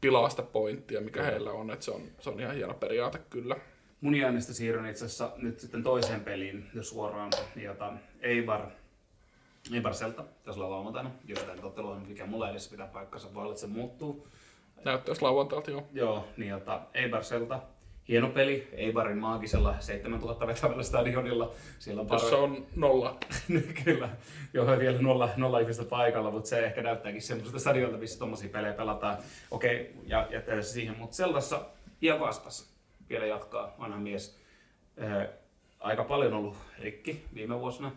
pilaa 0.00 0.28
sitä 0.28 0.42
pointtia, 0.42 1.00
mikä 1.00 1.20
kyllä. 1.20 1.30
heillä 1.30 1.52
on, 1.52 1.70
että 1.70 1.84
se 1.84 1.90
on, 1.90 2.02
se 2.20 2.30
on 2.30 2.40
ihan 2.40 2.54
hieno 2.54 2.74
periaate 2.74 3.18
kyllä. 3.30 3.56
mun 4.00 4.14
jäännöstä 4.14 4.52
siirryn 4.52 4.86
itse 4.86 5.04
asiassa 5.04 5.32
nyt 5.36 5.60
sitten 5.60 5.82
toiseen 5.82 6.20
peliin 6.20 6.70
jo 6.74 6.82
suoraan, 6.82 7.30
jota 7.56 7.92
Eibar, 8.20 8.66
Eibar 9.72 9.94
Selta, 9.94 10.24
tässä 10.44 10.60
olla 10.60 10.76
lauantaina, 10.76 11.10
jos 11.24 11.38
tämä 11.38 11.62
ottelu 11.62 11.88
on 11.88 12.06
mikä 12.08 12.26
mulla 12.26 12.50
edessä 12.50 12.70
pitää 12.70 12.86
paikkansa, 12.86 13.28
että 13.28 13.60
se 13.60 13.66
muuttuu. 13.66 14.28
Näyttäisi 14.84 15.22
lauantailta, 15.22 15.70
joo. 15.70 15.86
Joo, 15.92 16.28
niin 16.36 16.50
jota 16.50 16.80
Eibar 16.94 17.24
Selta, 17.24 17.60
hieno 18.08 18.28
peli, 18.28 18.68
Eibarin 18.72 19.18
maagisella 19.18 19.76
7000 19.80 20.46
vetävällä 20.46 20.82
stadionilla. 20.82 21.52
Siellä 21.78 22.02
on 22.02 22.08
Jossa 22.10 22.36
on 22.36 22.66
nolla. 22.76 23.18
Kyllä, 23.84 24.08
joo, 24.52 24.78
vielä 24.78 24.98
nolla, 25.02 25.28
nolla 25.36 25.58
ihmistä 25.58 25.84
paikalla, 25.84 26.30
mutta 26.30 26.48
se 26.48 26.64
ehkä 26.64 26.82
näyttääkin 26.82 27.22
semmoista 27.22 27.58
stadionilta, 27.58 27.98
missä 27.98 28.18
tuommoisia 28.18 28.48
pelejä 28.48 28.72
pelataan. 28.72 29.16
Okei, 29.50 29.94
ja 30.06 30.28
jättää 30.30 30.62
se 30.62 30.68
siihen, 30.68 30.98
mutta 30.98 31.16
Seltassa 31.16 31.66
Iago 32.02 32.24
Aspas 32.24 32.72
vielä 33.10 33.26
jatkaa, 33.26 33.74
vanha 33.78 33.98
mies. 33.98 34.38
Ää, 34.96 35.28
aika 35.80 36.04
paljon 36.04 36.32
ollut 36.32 36.56
rikki 36.78 37.24
viime 37.34 37.60
vuosina. 37.60 37.92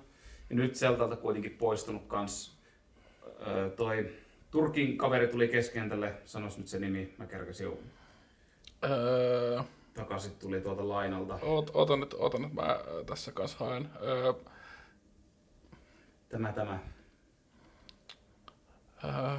Ja 0.50 0.56
nyt 0.56 0.76
Seltalta 0.76 1.16
kuitenkin 1.16 1.52
poistunut 1.52 2.04
kans 2.08 2.58
ää, 3.40 3.70
toi 3.70 4.10
Turkin 4.52 4.98
kaveri 4.98 5.28
tuli 5.28 5.48
keskentälle, 5.48 6.14
sanois 6.26 6.58
nyt 6.58 6.68
se 6.68 6.80
nimi, 6.80 7.14
mä 7.18 7.26
kerkesin 7.26 7.64
jo 7.64 7.78
Öö, 8.84 9.62
takaisin, 9.96 10.36
tuli 10.36 10.62
tuolta 10.62 10.90
lainalta. 10.90 11.40
oot, 11.42 11.72
oota 11.74 11.98
nyt, 11.98 12.14
oota 12.14 12.40
nyt, 12.40 12.54
mä 12.54 12.62
äh, 12.62 12.80
tässä 13.06 13.32
kanssa 13.32 13.66
haen. 13.66 13.90
Öö, 14.02 14.34
Tämä, 16.30 16.54
tämä. 16.54 16.80
öö, 19.04 19.38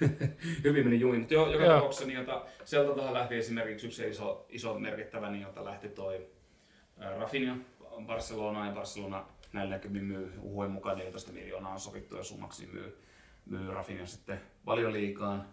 Hyvin 0.64 0.84
meni 0.84 1.00
jumiin, 1.00 1.20
mutta 1.20 1.34
jo, 1.34 1.50
joka 1.50 1.64
Joo. 1.64 1.74
tapauksessa 1.74 2.06
niin, 2.06 2.18
jota, 2.18 2.44
sieltä 2.64 2.94
tähän 2.94 3.14
lähti 3.14 3.36
esimerkiksi 3.36 3.86
yksi 3.86 4.08
iso, 4.08 4.46
iso 4.48 4.78
merkittävä, 4.78 5.30
niin, 5.30 5.42
jota 5.42 5.64
lähti 5.64 5.88
toi 5.88 6.26
ää, 6.98 7.16
Rafinha 7.16 7.56
Barcelonaan 8.06 8.68
ja 8.68 8.74
Barcelona 8.74 9.26
näillä 9.52 9.74
näkymin 9.74 10.04
myy 10.04 10.32
uhujen 10.42 10.70
mukaan 10.70 10.98
14 10.98 11.32
miljoonaa 11.32 11.72
on 11.72 11.80
sovittu 11.80 12.16
ja 12.16 12.22
summaksi 12.22 12.66
myy, 12.72 12.98
myy 13.46 13.70
Rafinha 13.70 14.06
sitten 14.06 14.40
valioliikaan. 14.66 15.44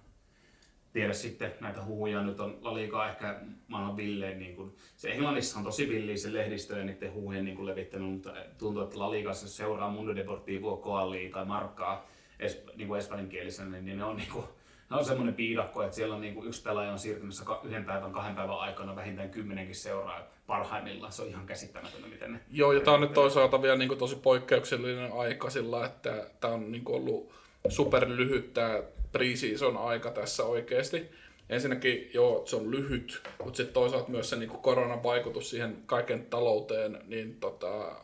Tiedä 0.94 1.13
sitten 1.13 1.53
näitä 1.62 1.86
huhuja, 1.86 2.22
nyt 2.22 2.39
on 2.39 2.60
Liga 2.74 3.10
ehkä 3.10 3.39
maailman 3.67 3.98
villein, 3.98 4.39
niin 4.39 4.56
kuin, 4.56 4.75
se 4.96 5.12
Englannissa 5.12 5.58
on 5.58 5.65
tosi 5.65 5.89
villiä 5.89 6.17
se 6.17 6.34
lehdistö 6.34 6.77
ja 6.77 6.84
niiden 6.84 7.13
huhujen 7.13 7.46
niin 7.46 7.65
levittänyt, 7.65 8.10
mutta 8.10 8.34
tuntuu, 8.58 8.84
että 8.84 9.00
La 9.00 9.12
Ligassa 9.12 9.46
jos 9.46 9.58
seuraa 9.58 9.89
Mundo 9.89 10.15
Deportivo, 10.15 10.77
Koali 10.77 11.29
tai 11.34 11.46
Markkaa 11.46 12.08
es, 12.39 12.63
niin 12.75 12.88
kuin 12.88 12.98
espanjankielisenä, 12.98 13.82
niin 13.82 13.98
ne 13.98 14.03
on, 14.03 14.15
niin 14.17 14.32
kuin, 14.34 14.46
ne 14.89 14.98
on 14.98 15.06
semmoinen 15.06 15.36
piidakko, 15.36 15.84
että 15.84 15.96
siellä 15.96 16.15
on 16.15 16.22
niin 16.22 16.34
kuin 16.34 16.48
yksi 16.48 16.62
pelaaja 16.62 16.91
on 16.91 17.00
siirtymässä 17.00 17.46
yhden 17.63 17.86
päivän, 17.86 18.12
kahden 18.12 18.36
päivän 18.36 18.60
aikana 18.60 18.96
vähintään 18.96 19.29
kymmenenkin 19.29 19.75
seuraa 19.75 20.24
parhaimmillaan. 20.48 21.12
Se 21.12 21.22
on 21.22 21.27
ihan 21.27 21.46
käsittämätöntä, 21.46 22.08
miten 22.08 22.34
ne... 22.34 22.39
Joo, 22.51 22.72
ja 22.72 22.79
tämä 22.79 22.96
on 22.96 23.01
nyt 23.01 23.13
toisaalta 23.13 23.62
vielä 23.62 23.75
niin 23.75 23.88
kuin 23.88 24.00
tosi 24.00 24.15
poikkeuksellinen 24.15 25.12
aika 25.12 25.50
sillä, 25.50 25.86
että 25.86 26.29
tämä 26.39 26.53
on 26.53 26.72
niin 26.72 26.84
kuin 26.84 26.96
ollut 26.96 27.32
superlyhyt 27.70 28.53
tämä 28.53 28.82
pre-season 29.11 29.77
aika 29.77 30.11
tässä 30.11 30.43
oikeasti. 30.43 31.09
Ensinnäkin 31.49 32.09
joo, 32.13 32.41
se 32.45 32.55
on 32.55 32.71
lyhyt, 32.71 33.21
mutta 33.43 33.57
sitten 33.57 33.73
toisaalta 33.73 34.09
myös 34.09 34.29
se 34.29 34.35
niin 34.35 34.49
kuin 34.49 34.61
koronan 34.61 35.03
vaikutus 35.03 35.49
siihen 35.49 35.77
kaiken 35.85 36.25
talouteen, 36.25 36.99
niin 37.07 37.39
tota, 37.39 37.95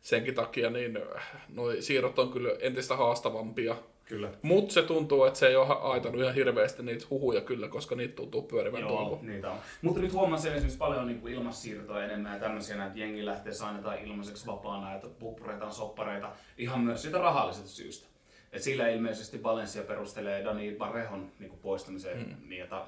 senkin 0.00 0.34
takia 0.34 0.70
niin 0.70 0.98
noi 1.48 1.82
siirrot 1.82 2.18
on 2.18 2.32
kyllä 2.32 2.50
entistä 2.60 2.96
haastavampia. 2.96 3.76
Kyllä. 4.04 4.30
Mutta 4.42 4.74
se 4.74 4.82
tuntuu, 4.82 5.24
että 5.24 5.38
se 5.38 5.46
ei 5.46 5.56
ole 5.56 5.66
aitanut 5.80 6.20
ihan 6.20 6.34
hirveästi 6.34 6.82
niitä 6.82 7.06
huhuja 7.10 7.40
kyllä, 7.40 7.68
koska 7.68 7.94
niitä 7.94 8.14
tuntuu 8.14 8.42
pyörivän 8.42 8.80
Joo, 8.80 8.88
tuolla. 8.88 9.18
niitä 9.22 9.50
on. 9.50 9.58
Mutta 9.82 10.00
nyt 10.00 10.12
huomaan 10.12 10.42
sen 10.42 10.52
esimerkiksi 10.52 10.78
paljon 10.78 11.06
niin 11.06 11.20
kuin 11.20 11.34
ilmassiirtoja 11.34 12.04
enemmän 12.04 12.32
ja 12.32 12.40
tämmöisiä, 12.40 12.86
että 12.86 12.98
jengi 12.98 13.26
lähtee 13.26 13.52
saa 13.52 13.76
jotain 13.76 14.04
ilmaiseksi 14.04 14.46
vapaana, 14.46 14.94
että 14.94 15.08
puppureita 15.08 15.70
soppareita, 15.70 16.32
ihan 16.58 16.80
myös 16.80 17.02
siitä 17.02 17.18
rahallisesta 17.18 17.68
syystä. 17.68 18.07
Et 18.52 18.62
sillä 18.62 18.88
ilmeisesti 18.88 19.42
Valencia 19.42 19.82
perustelee 19.82 20.44
Dani 20.44 20.74
Barrehon 20.78 21.32
niin 21.38 21.50
kuin 21.50 21.60
poistamiseen, 21.60 22.18
mm. 22.18 22.48
niin 22.48 22.62
että, 22.62 22.86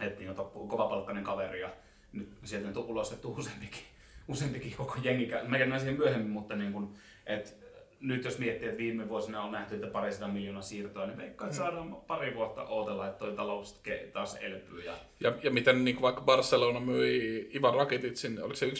että 0.00 0.20
niin, 0.20 0.34
kovapalkkainen 0.68 1.24
kaveri 1.24 1.60
ja 1.60 1.70
nyt 2.12 2.28
sieltä 2.44 2.66
nyt 2.66 2.76
on 2.76 2.84
ulostettu 2.84 3.34
useampikin, 3.38 3.82
useampikin 4.28 4.74
koko 4.76 4.94
jengi. 5.02 5.26
Mä 5.26 5.58
mennään 5.58 5.80
siihen 5.80 5.98
myöhemmin, 5.98 6.30
mutta 6.30 6.56
niin 6.56 6.72
kuin, 6.72 6.94
että 7.26 7.66
nyt 8.00 8.24
jos 8.24 8.38
miettii, 8.38 8.68
että 8.68 8.78
viime 8.78 9.08
vuosina 9.08 9.42
on 9.42 9.52
nähty, 9.52 9.74
että 9.74 9.86
parisadan 9.86 10.30
miljoonaa 10.30 10.62
siirtoa, 10.62 11.06
niin 11.06 11.18
veikkaan, 11.18 11.48
että 11.48 11.58
saadaan 11.58 11.96
pari 12.06 12.34
vuotta 12.34 12.66
odotella, 12.66 13.06
että 13.06 13.18
toi 13.18 13.32
talous 13.32 13.80
taas 14.12 14.36
elpyy. 14.40 14.84
Ja 14.84 14.94
Ja, 15.20 15.32
ja 15.42 15.50
miten 15.50 15.84
niin 15.84 16.02
vaikka 16.02 16.20
Barcelona 16.20 16.80
myi 16.80 17.50
Ivan 17.54 17.74
Rakititsin, 17.74 18.42
oliko 18.42 18.56
se 18.56 18.66
1,5 18.66 18.72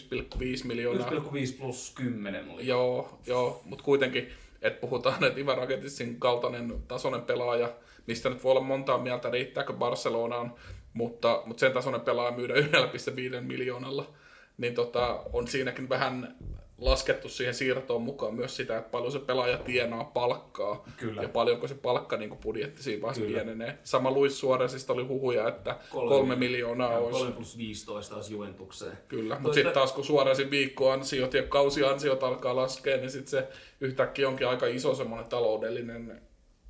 miljoonaa? 0.64 1.10
1,5 1.10 1.18
plus 1.58 1.92
10 1.96 2.50
oli. 2.50 2.66
Joo, 2.66 3.18
joo 3.26 3.62
mutta 3.64 3.84
kuitenkin, 3.84 4.28
että 4.66 4.80
puhutaan, 4.80 5.24
että 5.24 5.40
Ivan 5.40 5.58
Rakititsin 5.58 6.20
kaltainen 6.20 6.82
tasoinen 6.88 7.22
pelaaja, 7.22 7.72
mistä 8.06 8.28
nyt 8.30 8.44
voi 8.44 8.50
olla 8.50 8.60
montaa 8.60 8.98
mieltä, 8.98 9.30
riittääkö 9.30 9.72
Barcelonaan, 9.72 10.54
mutta, 10.92 11.42
mutta 11.46 11.60
sen 11.60 11.72
tasoinen 11.72 12.00
pelaaja 12.00 12.36
myydä 12.36 12.54
1,5 12.54 13.40
miljoonalla, 13.40 14.14
niin 14.58 14.74
tota, 14.74 15.20
on 15.32 15.48
siinäkin 15.48 15.88
vähän 15.88 16.36
laskettu 16.80 17.28
siihen 17.28 17.54
siirtoon 17.54 18.02
mukaan 18.02 18.34
myös 18.34 18.56
sitä, 18.56 18.78
että 18.78 18.90
paljon 18.90 19.12
se 19.12 19.18
pelaaja 19.18 19.58
tienaa 19.58 20.04
palkkaa 20.04 20.84
Kyllä. 20.96 21.22
ja 21.22 21.28
paljonko 21.28 21.68
se 21.68 21.74
palkka 21.74 22.16
niin 22.16 22.36
budjetti 22.36 22.82
siinä 22.82 23.02
vaiheessa 23.02 23.22
Kyllä. 23.24 23.34
pienenee. 23.34 23.78
Sama 23.84 24.10
Luis 24.10 24.40
Suarezista 24.40 24.92
oli 24.92 25.02
huhuja, 25.02 25.48
että 25.48 25.76
kolme, 25.90 26.36
miljoonaa 26.36 26.92
Joo, 26.92 27.06
olisi. 27.06 27.18
3 27.18 27.32
plus 27.32 27.58
15 27.58 28.14
olisi 28.14 28.32
Juventukseen. 28.32 28.98
Kyllä, 29.08 29.38
mutta 29.40 29.54
sitten 29.54 29.74
taas 29.74 29.92
kun 29.92 30.04
Suarezin 30.04 30.50
viikkoansiot 30.50 31.34
ja 31.34 31.42
kausiansiot 31.42 32.22
alkaa 32.22 32.56
laskea, 32.56 32.96
niin 32.96 33.10
sitten 33.10 33.30
se 33.30 33.48
yhtäkkiä 33.80 34.28
onkin 34.28 34.48
aika 34.48 34.66
iso 34.66 34.94
semmoinen 34.94 35.28
taloudellinen... 35.28 36.22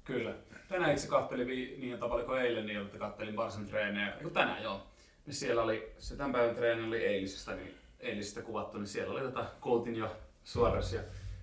Kyllä. 0.04 0.34
Tänään 0.68 0.92
itse 0.92 1.08
kattelin, 1.08 1.46
niin 1.46 1.92
että 1.92 2.06
oliko 2.06 2.36
eilen, 2.36 2.66
niin 2.66 2.80
että 2.80 2.98
kattelin 2.98 3.34
Barsan 3.34 3.66
treenejä. 3.66 4.12
Tänään 4.32 4.62
joo. 4.62 4.80
Niin 5.26 5.34
siellä 5.34 5.62
oli, 5.62 5.92
se 5.98 6.16
tämän 6.16 6.32
päivän 6.32 6.54
treeni 6.54 6.86
oli 6.86 7.04
eilisestä, 7.04 7.54
niin 7.54 7.74
eilisestä 8.06 8.42
kuvattu, 8.42 8.78
niin 8.78 8.86
siellä 8.86 9.12
oli 9.12 9.20
tota 9.20 9.44
Coutinho, 9.60 10.08
Suarez 10.44 10.92
ja 10.92 11.00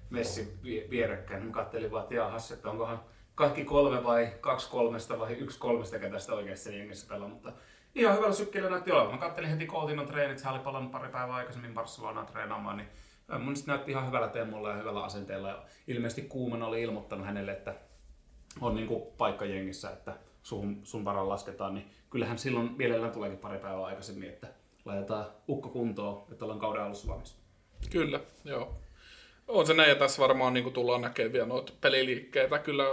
Messi 0.09 0.57
vie- 0.63 0.89
vierekkäin. 0.89 1.45
Mä 1.45 1.51
kattelin 1.51 1.91
vaan, 1.91 2.03
että 2.03 2.15
jahas, 2.15 2.51
että 2.51 2.69
onkohan 2.69 3.03
kaikki 3.35 3.65
kolme 3.65 4.03
vai 4.03 4.33
kaksi 4.41 4.69
kolmesta 4.69 5.19
vai 5.19 5.33
yksi 5.33 5.59
kolmesta, 5.59 5.99
ketä 5.99 6.19
sitä 6.19 6.33
oikeasti 6.33 6.77
jengissä 6.77 7.07
pelaa, 7.07 7.27
mutta 7.27 7.53
ihan 7.95 8.17
hyvällä 8.17 8.33
sykkeellä 8.33 8.69
näytti 8.69 8.91
olevan. 8.91 9.11
Mä 9.11 9.17
kattelin 9.17 9.49
heti 9.49 9.65
Coutinhon 9.65 10.07
treenit, 10.07 10.41
hän 10.41 10.53
oli 10.53 10.63
palannut 10.63 10.91
pari 10.91 11.09
päivää 11.09 11.35
aikaisemmin 11.35 11.73
Barcelonaan 11.73 12.25
treenaamaan, 12.25 12.77
niin 12.77 12.89
äh, 13.33 13.41
mun 13.41 13.53
näytti 13.67 13.91
ihan 13.91 14.07
hyvällä 14.07 14.27
temmolla 14.27 14.69
ja 14.69 14.75
hyvällä 14.75 15.03
asenteella. 15.03 15.49
Ja 15.49 15.63
ilmeisesti 15.87 16.21
Kuuman 16.21 16.63
oli 16.63 16.81
ilmoittanut 16.81 17.25
hänelle, 17.25 17.51
että 17.51 17.75
on 18.61 18.75
niin 18.75 18.89
paikka 19.17 19.45
jengissä, 19.45 19.89
että 19.89 20.15
sun, 20.43 20.79
sun 20.83 21.05
varan 21.05 21.29
lasketaan, 21.29 21.73
niin 21.73 21.91
kyllähän 22.09 22.37
silloin 22.37 22.71
mielellään 22.77 23.11
tuleekin 23.11 23.39
pari 23.39 23.59
päivää 23.59 23.85
aikaisemmin, 23.85 24.29
että 24.29 24.47
laitetaan 24.85 25.25
ukko 25.49 25.69
kuntoon, 25.69 26.23
että 26.31 26.45
ollaan 26.45 26.59
kauden 26.59 26.83
alussa 26.83 27.07
valmis. 27.07 27.35
Kyllä, 27.89 28.19
joo. 28.45 28.73
On 29.47 29.67
se 29.67 29.73
näin, 29.73 29.89
ja 29.89 29.95
tässä 29.95 30.21
varmaan 30.21 30.53
niin 30.53 30.73
tullaan 30.73 31.01
näkemään 31.01 31.33
vielä 31.33 31.45
noita 31.45 31.73
peliliikkeitä. 31.81 32.59
Kyllä, 32.59 32.83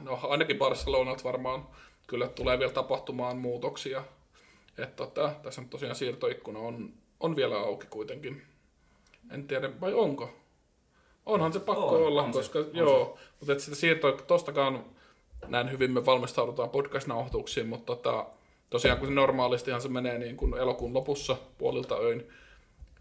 no 0.00 0.20
ainakin 0.22 0.58
Barcelonalta 0.58 1.24
varmaan 1.24 1.68
kyllä 2.06 2.28
tulee 2.28 2.58
vielä 2.58 2.72
tapahtumaan 2.72 3.36
muutoksia. 3.36 4.04
Että 4.78 4.96
tota, 4.96 5.32
tässä 5.42 5.60
nyt 5.60 5.70
tosiaan 5.70 5.96
siirtoikkuna 5.96 6.58
on, 6.58 6.92
on 7.20 7.36
vielä 7.36 7.58
auki 7.58 7.86
kuitenkin. 7.86 8.42
En 9.30 9.46
tiedä, 9.46 9.80
vai 9.80 9.94
onko? 9.94 10.30
Onhan 11.26 11.52
se 11.52 11.60
pakko 11.60 11.88
On, 11.88 12.06
olla, 12.06 12.22
on 12.22 12.32
se, 12.32 12.38
koska 12.38 12.58
on 12.58 12.70
joo, 12.72 13.18
mutta 13.40 13.52
et 13.52 13.60
sitä 13.60 13.76
siirtoa 13.76 14.12
tostakaan 14.12 14.84
näin 15.46 15.70
hyvin 15.70 15.90
me 15.90 16.06
valmistaudutaan 16.06 16.70
podcast-nauhoituksiin, 16.70 17.66
mutta 17.66 17.96
tota, 17.96 18.26
tosiaan 18.70 18.98
kun 18.98 19.08
se 19.08 19.14
normaalistihan 19.14 19.82
se 19.82 19.88
menee 19.88 20.18
niin 20.18 20.36
kuin 20.36 20.54
elokuun 20.54 20.94
lopussa 20.94 21.36
puolilta 21.58 21.94
öin 21.94 22.26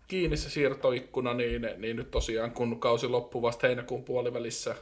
kiinni 0.07 0.37
se 0.37 0.49
siirtoikkuna, 0.49 1.33
niin, 1.33 1.67
niin 1.77 1.95
nyt 1.95 2.11
tosiaan 2.11 2.51
kun 2.51 2.79
kausi 2.79 3.07
loppuu 3.07 3.41
vasta 3.41 3.67
heinäkuun 3.67 4.03
puolivälissä, 4.03 4.75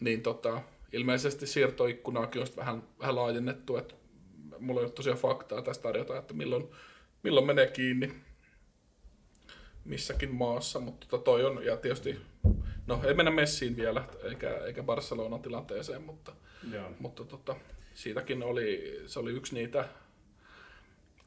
niin 0.00 0.22
tota, 0.22 0.60
ilmeisesti 0.92 1.46
siirtoikkunaakin 1.46 2.40
on 2.40 2.48
vähän, 2.56 2.82
vähän 2.98 3.16
laajennettu, 3.16 3.76
että 3.76 3.94
mulla 4.58 4.80
ei 4.80 4.84
ole 4.84 4.92
tosiaan 4.92 5.18
faktaa 5.18 5.62
tästä 5.62 5.82
tarjota, 5.82 6.18
että 6.18 6.34
milloin, 6.34 6.68
milloin 7.22 7.46
menee 7.46 7.66
kiinni 7.66 8.14
missäkin 9.84 10.34
maassa, 10.34 10.80
mutta 10.80 11.06
tota 11.10 11.24
toi 11.24 11.44
on, 11.44 11.64
ja 11.64 11.76
tietysti, 11.76 12.20
no 12.86 13.00
ei 13.04 13.14
mennä 13.14 13.30
messiin 13.30 13.76
vielä, 13.76 14.04
eikä, 14.22 14.50
eikä 14.50 14.82
Barcelonan 14.82 15.42
tilanteeseen, 15.42 16.02
mutta, 16.02 16.32
Joo. 16.72 16.90
mutta 16.98 17.24
tota, 17.24 17.56
siitäkin 17.94 18.42
oli, 18.42 19.00
se 19.06 19.18
oli 19.18 19.30
yksi 19.30 19.54
niitä 19.54 19.88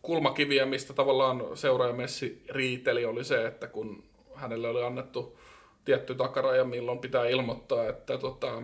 kulmakiviä, 0.02 0.66
mistä 0.66 0.94
tavallaan 0.94 1.58
seuraaja 1.58 1.94
Messi 1.94 2.44
riiteli, 2.50 3.06
oli 3.06 3.24
se, 3.24 3.46
että 3.46 3.68
kun 3.68 4.04
hänelle 4.36 4.70
oli 4.70 4.84
annettu 4.84 5.40
tietty 5.86 6.16
takaraja, 6.16 6.64
milloin 6.64 7.00
pitää 7.00 7.26
ilmoittaa, 7.26 7.90
että, 7.90 8.18
tota, 8.18 8.64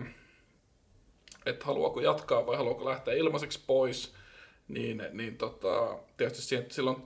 että 1.46 1.64
haluaako 1.64 2.00
jatkaa 2.00 2.46
vai 2.46 2.56
haluaako 2.56 2.84
lähteä 2.84 3.14
ilmaiseksi 3.14 3.60
pois, 3.66 4.14
niin, 4.68 5.02
niin 5.12 5.36
tota, 5.36 5.98
tietysti 6.16 6.42
siihen- 6.42 6.70
silloin 6.70 6.96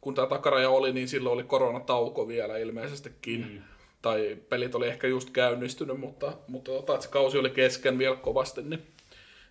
kun 0.00 0.14
tämä 0.14 0.26
takaraja 0.26 0.70
oli, 0.70 0.92
niin 0.92 1.08
silloin 1.08 1.34
oli 1.34 1.44
koronatauko 1.44 2.28
vielä 2.28 2.58
ilmeisestikin. 2.58 3.46
Mm. 3.52 3.62
Tai 4.02 4.38
pelit 4.48 4.74
oli 4.74 4.88
ehkä 4.88 5.06
just 5.06 5.30
käynnistynyt, 5.30 6.00
mutta, 6.00 6.32
mutta 6.48 6.72
tota, 6.72 6.94
että 6.94 7.06
se 7.06 7.12
kausi 7.12 7.38
oli 7.38 7.50
kesken 7.50 7.98
vielä 7.98 8.16
kovasti, 8.16 8.62
niin, 8.62 8.86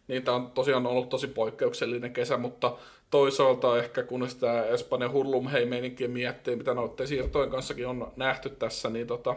niin 0.07 0.23
tämä 0.23 0.37
on 0.37 0.51
tosiaan 0.51 0.87
ollut 0.87 1.09
tosi 1.09 1.27
poikkeuksellinen 1.27 2.13
kesä, 2.13 2.37
mutta 2.37 2.77
toisaalta 3.09 3.77
ehkä 3.77 4.03
kun 4.03 4.29
sitä 4.29 4.65
Espanjan 4.65 5.11
hurlumhei 5.11 5.65
miettii, 6.07 6.55
mitä 6.55 6.73
noiden 6.73 7.07
siirtojen 7.07 7.49
kanssakin 7.49 7.87
on 7.87 8.11
nähty 8.15 8.49
tässä, 8.49 8.89
niin 8.89 9.07
tota, 9.07 9.35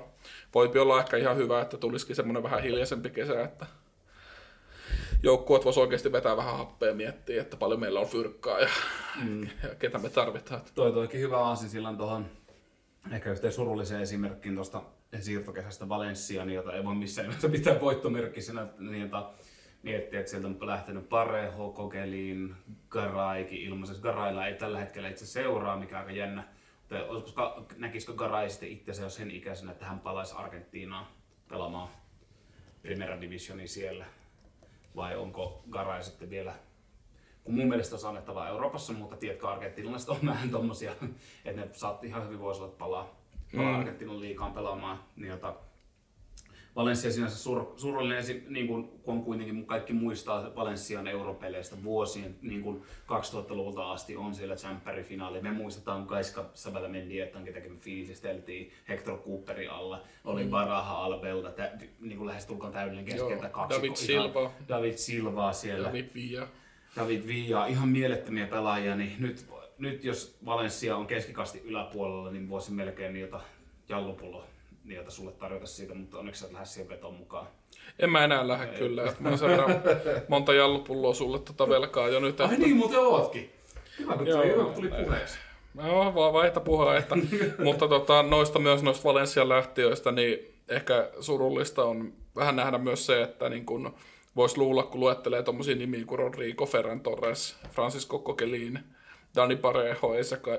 voi 0.55 0.71
olla 0.79 1.01
ehkä 1.01 1.17
ihan 1.17 1.37
hyvä, 1.37 1.61
että 1.61 1.77
tulisikin 1.77 2.17
semmoinen 2.17 2.43
vähän 2.43 2.63
hiljaisempi 2.63 3.11
kesä, 3.11 3.45
että 3.45 3.67
joukkueet 5.23 5.65
voisi 5.65 5.81
oikeasti 5.81 6.13
vetää 6.13 6.37
vähän 6.37 6.57
happea 6.57 6.89
ja 6.89 6.95
miettiä, 6.95 7.43
että 7.43 7.57
paljon 7.57 7.81
meillä 7.81 8.01
on 8.01 8.07
fyrkkaa 8.07 8.61
ja, 8.61 8.69
mm. 9.25 9.43
ja 9.43 9.75
ketä 9.79 9.99
me 9.99 10.09
tarvitaan. 10.09 10.61
Toi 10.75 10.93
toikin 10.93 11.21
hyvä 11.21 11.55
silloin 11.55 11.97
tuohon 11.97 12.27
ehkä 13.13 13.31
yhteen 13.33 13.53
surulliseen 13.53 14.03
esimerkkiin 14.03 14.55
tuosta 14.55 14.83
siirtokesästä 15.21 15.89
Valenciaan, 15.89 16.51
jota 16.51 16.73
ei 16.73 16.85
voi 16.85 16.95
missään 16.95 17.29
nimessä 17.29 17.49
pitää 17.49 17.81
voittomerkkisenä, 17.81 18.67
niin 18.79 19.03
jota 19.03 19.31
miettiä, 19.87 20.21
että 20.21 20.31
sieltä 20.31 20.47
on 20.47 20.59
lähtenyt 20.61 21.09
Pareho, 21.09 21.73
Kokeliin, 21.73 22.55
Garaikin 22.89 23.61
ilmaisessa. 23.61 24.03
Garailla 24.03 24.47
ei 24.47 24.55
tällä 24.55 24.79
hetkellä 24.79 25.09
itse 25.09 25.27
seuraa, 25.27 25.77
mikä 25.77 25.97
on 25.97 26.01
aika 26.01 26.13
jännä. 26.13 26.45
Koska 27.09 27.67
näkisikö 27.77 28.13
Garai 28.13 28.51
sitten 28.51 28.69
itse 28.69 29.03
jo 29.03 29.09
sen 29.09 29.31
ikäisenä, 29.31 29.73
että 29.73 29.87
hän 29.87 30.01
palaisi 30.01 30.35
Argentiinaan 30.37 31.07
pelaamaan 31.49 31.89
Primera 32.83 33.21
Divisionia 33.21 33.69
siellä? 33.69 34.05
Vai 34.97 35.17
onko 35.17 35.65
Garai 35.71 36.03
sitten 36.03 36.31
vielä 36.31 36.55
kun 37.45 37.55
mun 37.55 37.69
mielestä 37.69 37.97
on 37.97 38.09
annettava 38.09 38.49
Euroopassa, 38.49 38.93
mutta 38.93 39.17
tiedätkö, 39.17 39.49
argentinalaiset 39.49 40.09
on 40.09 40.19
vähän 40.33 40.51
tommosia, 40.51 40.93
että 41.45 41.61
ne 41.61 41.69
saat 41.73 42.05
ihan 42.05 42.25
hyvin 42.25 42.41
voisi 42.41 42.63
olla 42.63 42.75
palaa, 42.79 43.17
palaa 43.57 43.73
mm. 43.73 43.79
Argentinan 43.79 44.21
liikaan 44.21 44.53
pelaamaan, 44.53 44.99
niin 45.17 45.31
jota 45.31 45.55
Valencia 46.77 47.13
sinänsä 47.13 47.39
sur, 47.39 47.67
surullinen, 47.77 48.25
niin 48.49 48.67
kuin, 48.67 48.89
kun 48.89 49.15
on 49.15 49.23
kuitenkin 49.23 49.67
kaikki 49.67 49.93
muistaa 49.93 50.55
Valencian 50.57 51.07
europeleistä 51.07 51.77
vuosien 51.85 52.37
niin 52.43 52.63
kuin 52.63 52.83
2000-luvulta 53.07 53.93
asti 53.93 54.17
on 54.17 54.35
siellä 54.35 54.55
Champions-finaali. 54.55 55.41
Me 55.41 55.53
muistetaan 55.53 56.07
Kaiska 56.07 56.51
Sabadamendiettan, 56.55 57.45
ketäkin 57.45 57.73
me 57.73 57.79
fiilisteltiin 57.79 58.73
Hector 58.89 59.19
Cooperin 59.19 59.71
alla. 59.71 60.03
Oli 60.25 60.45
mm. 60.45 60.51
Baraha 60.51 61.05
Albelta, 61.05 61.51
tä, 61.51 61.73
niin 62.01 62.19
kuin 62.19 62.35
tulkoon 62.47 62.73
täydellinen 62.73 63.05
keskeltä 63.05 63.49
kaksi. 63.49 63.79
David 63.79 63.97
Silva. 63.97 64.53
David 64.69 64.97
Silvaa 64.97 65.53
siellä. 65.53 65.89
David 65.89 66.07
Villa. 66.15 66.49
David 66.97 67.27
Villa, 67.27 67.67
ihan 67.67 67.89
mielettömiä 67.89 68.47
pelaajia, 68.47 68.97
niin 68.97 69.13
nyt, 69.19 69.47
nyt 69.79 70.05
jos 70.05 70.39
Valencia 70.47 70.97
on 70.97 71.07
keskikasti 71.07 71.63
yläpuolella, 71.65 72.31
niin 72.31 72.49
voisi 72.49 72.73
melkein 72.73 73.13
niitä 73.13 73.41
jallupulloa 73.89 74.56
niitä 74.87 75.11
sulle 75.11 75.33
tarjota 75.33 75.67
siitä, 75.67 75.95
mutta 75.95 76.19
onneksi 76.19 76.41
sä 76.41 76.47
et 76.47 76.53
lähde 76.53 76.67
siihen 76.67 76.89
veton 76.89 77.15
mukaan. 77.15 77.47
En 77.99 78.11
mä 78.11 78.25
enää 78.25 78.49
lähde 78.49 78.73
Ei. 78.73 78.79
kyllä. 78.79 79.05
Että 79.05 79.23
mä 79.23 79.29
oon 79.29 79.39
monta 80.29 80.55
jallupulloa 80.55 81.15
sulle 81.15 81.39
tota 81.39 81.69
velkaa 81.69 82.09
jo 82.09 82.21
nyt. 82.21 82.41
Ai 82.41 82.47
että... 82.47 82.59
niin, 82.59 82.77
muuten 82.77 83.01
ootkin. 83.01 83.53
Hyvä, 83.99 84.17
kun 84.17 84.27
tuli, 84.27 84.53
hyvä, 84.53 84.65
tuli 84.65 84.89
puheeksi. 85.05 85.39
Joo, 85.87 86.15
vaan 86.15 86.33
vaihta 86.33 86.61
puheita. 86.61 87.17
mutta 87.65 87.89
tota, 87.89 88.23
noista 88.23 88.59
myös 88.59 88.83
noista 88.83 89.09
Valencian 89.09 89.49
lähtiöistä, 89.49 90.13
niin 90.13 90.55
ehkä 90.69 91.11
surullista 91.21 91.85
on 91.85 92.13
vähän 92.37 92.57
nähdä 92.57 92.79
myös 92.79 93.07
se, 93.07 93.23
että 93.23 93.49
niin 93.49 93.67
kun 93.67 93.95
voisi 94.37 94.59
luulla, 94.59 94.83
kun 94.83 95.01
luettelee 95.01 95.43
tuommoisia 95.43 95.77
nimiä 95.77 96.05
kuin 96.05 96.19
Rodrigo 96.19 96.67
Ferran 96.67 97.01
Torres, 97.01 97.57
Francisco 97.71 98.19
Coquelin, 98.19 98.79
Dani 99.37 99.57
Parejo, 99.57 100.15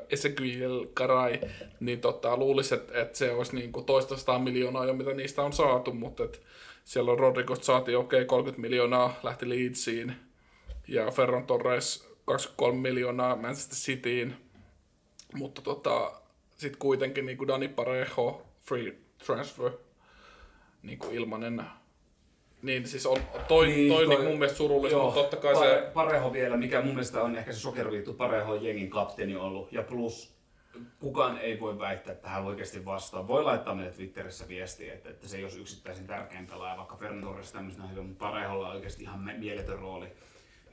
Ezequiel 0.09 0.85
Caray, 0.95 1.39
niin 1.79 2.01
tota, 2.01 2.37
luulisi, 2.37 2.75
että, 2.75 3.01
että 3.01 3.17
se 3.17 3.31
olisi 3.31 3.55
niin 3.55 3.71
kuin 3.71 3.85
toista 3.85 4.17
sataa 4.17 4.39
miljoonaa 4.39 4.85
jo, 4.85 4.93
mitä 4.93 5.13
niistä 5.13 5.43
on 5.43 5.53
saatu, 5.53 5.93
mutta 5.93 6.23
että 6.23 6.37
siellä 6.83 7.11
on 7.11 7.19
Rodrigosta 7.19 7.65
saatiin 7.65 7.97
okei 7.97 8.21
okay, 8.21 8.25
30 8.25 8.61
miljoonaa, 8.61 9.19
lähti 9.23 9.49
Leedsiin, 9.49 10.13
ja 10.87 11.11
Ferran 11.11 11.45
Torres 11.45 12.07
23 12.25 12.79
miljoonaa 12.89 13.35
Manchester 13.35 13.77
Cityin, 13.77 14.35
mutta 15.33 15.61
tota, 15.61 16.11
sitten 16.57 16.79
kuitenkin 16.79 17.25
niin 17.25 17.37
kuin 17.37 17.47
Dani 17.47 17.67
Parejo, 17.67 18.41
free 18.63 18.97
transfer, 19.25 19.71
niin 20.83 20.99
kuin 20.99 21.15
ilmanen 21.15 21.63
niin, 22.61 22.87
siis 22.87 23.05
on, 23.05 23.17
toi, 23.47 23.67
niin, 23.67 23.93
toi, 23.93 24.05
toi 24.05 24.15
niin 24.15 24.27
mun 24.27 24.39
mielestä 24.39 24.57
surullista, 24.57 24.99
mutta 24.99 25.19
totta 25.19 25.37
kai 25.37 25.53
pare, 25.53 25.69
se... 25.69 25.91
Pareho 25.93 26.33
vielä, 26.33 26.57
mikä 26.57 26.81
mun 26.81 26.93
mielestä 26.93 27.23
on 27.23 27.35
ehkä 27.35 27.51
se 27.51 27.59
sokeriviittu, 27.59 28.13
Pareho 28.13 28.55
jengin 28.55 28.89
kapteeni 28.89 29.35
ollut, 29.35 29.71
ja 29.71 29.83
plus 29.83 30.37
kukaan 30.99 31.37
ei 31.37 31.59
voi 31.59 31.79
väittää, 31.79 32.13
että 32.13 32.29
hän 32.29 32.45
oikeasti 32.45 32.85
vastaa. 32.85 33.27
Voi 33.27 33.43
laittaa 33.43 33.75
meille 33.75 33.91
Twitterissä 33.91 34.47
viestiä, 34.47 34.93
että, 34.93 35.09
että 35.09 35.27
se 35.27 35.37
ei 35.37 35.43
olisi 35.43 35.61
yksittäisin 35.61 36.07
tärkein 36.07 36.47
pelaaja, 36.47 36.77
vaikka 36.77 36.95
Fernandes 36.95 37.51
tämmöisenä 37.51 37.87
hyvä, 37.87 38.01
mutta 38.01 38.25
Pareholla 38.25 38.67
on 38.67 38.75
oikeasti 38.75 39.03
ihan 39.03 39.31
mieletön 39.37 39.79
rooli. 39.79 40.07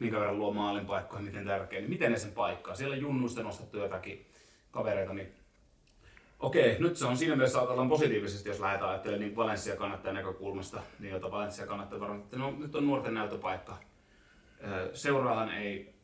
Minkä 0.01 0.21
verran 0.21 0.39
luo 0.39 0.53
maalinpaikkoja, 0.53 1.23
miten 1.23 1.45
tärkeä, 1.45 1.81
niin 1.81 1.91
miten 1.91 2.13
ne 2.13 2.19
sen 2.19 2.33
paikkaa. 2.33 2.75
Siellä 2.75 2.97
junnuista 2.97 3.43
nostettu 3.43 3.79
jotakin 3.79 4.27
kavereita, 4.71 5.15
niin 5.15 5.33
Okei, 6.41 6.77
nyt 6.79 6.97
se 6.97 7.07
on 7.07 7.17
siinä 7.17 7.37
mielessä 7.37 7.59
ajatellaan 7.59 7.89
positiivisesti, 7.89 8.49
jos 8.49 8.61
lähdetään 8.61 8.91
ajattelemaan 8.91 9.21
niin 9.21 9.37
Valencia 9.37 9.77
kannattaa 9.77 10.13
näkökulmasta, 10.13 10.81
niin 10.99 11.13
jota 11.13 11.31
Valencia 11.31 11.67
kannattaa 11.67 12.01
varmaan, 12.01 12.21
että 12.21 12.39
no, 12.39 12.55
nyt 12.59 12.75
on 12.75 12.87
nuorten 12.87 13.15
näyttöpaikka. 13.15 13.79
Seuraahan 14.93 15.51
ei 15.55 15.95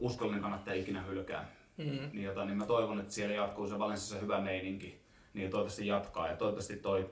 uskollinen 0.00 0.42
kannattaja 0.42 0.80
ikinä 0.80 1.02
hylkää. 1.02 1.48
Mm-hmm. 1.76 2.10
Niin, 2.12 2.24
jota, 2.24 2.44
niin 2.44 2.56
mä 2.56 2.66
toivon, 2.66 3.00
että 3.00 3.14
siellä 3.14 3.34
jatkuu 3.34 3.66
se 3.68 3.78
Valenssiassa 3.78 4.22
hyvä 4.22 4.40
meininki. 4.40 5.00
Niin 5.34 5.50
toivottavasti 5.50 5.86
jatkaa. 5.86 6.28
Ja 6.28 6.36
toivottavasti 6.36 6.76
toi 6.76 7.10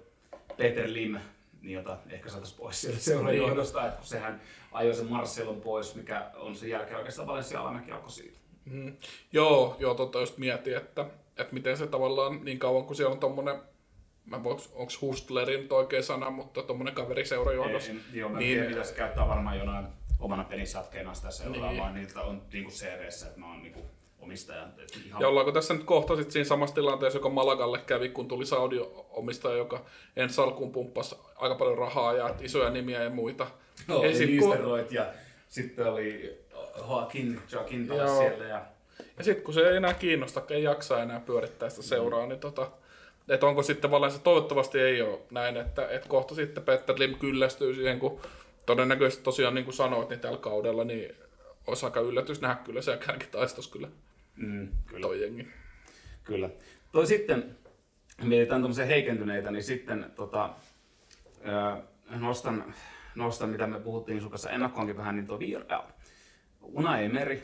Peter 0.57 0.93
Lim, 0.93 1.19
niin 1.63 1.75
jota 1.75 1.99
ehkä 2.11 2.29
saataisiin 2.29 2.59
pois 2.59 2.81
sieltä 2.81 3.01
seuran 3.01 3.37
johdosta, 3.37 3.87
että 3.87 3.97
kun 3.97 4.07
sehän 4.07 4.41
ajoi 4.73 4.95
sen 4.95 5.11
Marcelon 5.11 5.61
pois, 5.61 5.95
mikä 5.95 6.31
on 6.35 6.57
sen 6.57 6.71
jälkeen 6.71 6.97
oikeastaan 6.97 7.29
Valencia 7.29 7.61
alamäki 7.61 7.93
alkoi 7.93 8.11
siitä. 8.11 8.39
Mm. 8.65 8.97
Joo, 9.33 9.77
joo, 9.79 9.95
totta 9.95 10.21
just 10.21 10.39
mietin, 10.39 10.77
että 10.77 11.07
että 11.39 11.55
miten 11.55 11.77
se 11.77 11.87
tavallaan 11.87 12.45
niin 12.45 12.59
kauan 12.59 12.85
kun 12.85 12.97
siellä 12.97 13.13
on 13.13 13.21
tommonen 13.21 13.63
mä 14.27 14.37
en 14.37 14.43
onko 14.47 14.93
hustlerin 15.01 15.67
oikea 15.71 16.03
sana, 16.03 16.31
mutta 16.31 16.63
tommonen 16.63 16.95
kaveriseurajohdos. 16.95 17.91
Joo, 18.13 18.29
mä 18.29 18.39
niin, 18.39 18.49
tiedän, 18.49 18.71
mitä 18.71 18.85
se 18.85 18.95
käyttää 18.95 19.29
varmaan 19.29 19.59
jonain 19.59 19.87
omana 20.21 20.45
pelisatkeena 20.45 21.15
sitä 21.15 21.31
seuraa, 21.31 21.71
niin. 21.71 21.83
vaan 21.83 21.95
niiltä 21.95 22.21
on 22.21 22.43
niinku 22.53 22.71
cv 22.71 23.09
että 23.27 23.41
mä 23.41 23.49
oon 23.49 23.63
niinku 23.63 23.81
omistaja. 24.19 24.69
Ihan... 25.07 25.21
Ja 25.21 25.29
ollaanko 25.29 25.53
tässä 25.53 25.75
nyt 25.75 25.85
kohta 25.85 26.17
sit 26.17 26.31
siinä 26.31 26.45
samassa 26.45 26.75
tilanteessa, 26.75 27.19
joka 27.19 27.29
Malagalle 27.29 27.79
kävi, 27.79 28.09
kun 28.09 28.29
tuli 28.29 28.47
Saudi-omistaja, 28.47 29.57
joka 29.57 29.85
ensi 30.17 30.41
alkuun 30.41 30.73
pumppasi 30.73 31.17
aika 31.37 31.55
paljon 31.55 31.79
rahaa 31.79 32.13
ja 32.13 32.35
isoja 32.41 32.71
nimiä 32.71 33.03
ja 33.03 33.11
muita. 33.11 33.47
No, 33.89 34.05
ja 34.05 34.17
sit, 34.17 34.39
kun... 34.39 34.57
ja 34.91 35.07
sitten 35.49 35.87
oli 35.87 36.39
Joaquin, 36.89 37.41
Joaquin 37.53 37.87
siellä 38.19 38.45
ja 38.45 38.67
ja 39.19 39.25
sitten 39.25 39.45
kun 39.45 39.55
se 39.55 39.61
ei 39.61 39.77
enää 39.77 39.95
kiinnosta, 39.95 40.43
ei 40.51 40.63
jaksa 40.63 41.03
enää 41.03 41.21
pyörittää 41.21 41.71
sitä 41.71 41.83
seuraa, 41.83 42.23
mm. 42.23 42.29
niin 42.29 42.41
tota, 42.41 42.71
että 43.29 43.47
onko 43.47 43.63
sitten 43.63 43.91
Valensa, 43.91 44.19
toivottavasti 44.19 44.81
ei 44.81 45.03
ole 45.03 45.19
näin, 45.31 45.57
että, 45.57 45.89
että 45.89 46.09
kohta 46.09 46.35
sitten 46.35 46.63
Petter 46.63 46.95
Lim 46.99 47.19
kyllästyy 47.19 47.75
siihen, 47.75 47.99
kun 47.99 48.21
todennäköisesti 48.67 49.25
tosiaan 49.25 49.55
niin 49.55 49.65
kuin 49.65 49.75
sanoit, 49.75 50.09
niin 50.09 50.21
tällä 50.21 50.39
kaudella 50.39 50.85
niin 50.85 51.15
olisi 51.67 51.87
aika 51.87 52.01
yllätys 52.01 52.41
nähdä 52.41 52.63
kyllä 52.65 52.83
se 52.83 52.97
kärkitaistos 53.07 53.69
kyllä, 53.69 53.89
mm, 54.37 54.69
kyllä. 54.87 55.03
toi 55.03 55.23
jengi. 55.23 55.49
Kyllä. 56.25 56.51
Toi 56.93 57.07
sitten, 57.07 57.57
mietitään 58.23 58.61
tuommoisia 58.61 58.87
heikentyneitä, 58.87 59.51
niin 59.51 59.65
sitten 59.65 60.13
tota, 60.17 60.51
nostan, 62.11 62.75
nostan, 63.15 63.49
mitä 63.49 63.67
me 63.67 63.81
puhuttiin 63.81 64.21
sun 64.21 64.31
kanssa 64.31 64.51
ennakkoonkin 64.51 64.97
vähän, 64.97 65.17
niin 65.17 65.27
tuo 65.27 65.39
Viera. 65.39 65.85
Unai 66.61 67.09
Meri, 67.09 67.43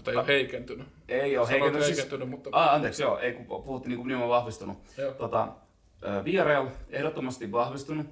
mutta 0.00 0.10
ei 0.10 0.16
ole 0.16 0.26
heikentynyt. 0.26 0.86
Ei 1.08 1.38
ole 1.38 1.48
heikentynyt. 1.48 1.84
Siis... 1.84 1.98
heikentynyt 1.98 2.28
mutta... 2.28 2.50
Ah, 2.52 2.74
anteeksi, 2.74 3.02
joo, 3.02 3.18
ei 3.18 3.32
kun 3.32 3.62
puhuttiin 3.62 3.90
niin 4.06 4.18
kuin 4.18 4.28
vahvistunut. 4.28 4.78
Tota, 5.18 5.48
Villarreal 6.24 6.66
ehdottomasti 6.90 7.52
vahvistunut. 7.52 8.06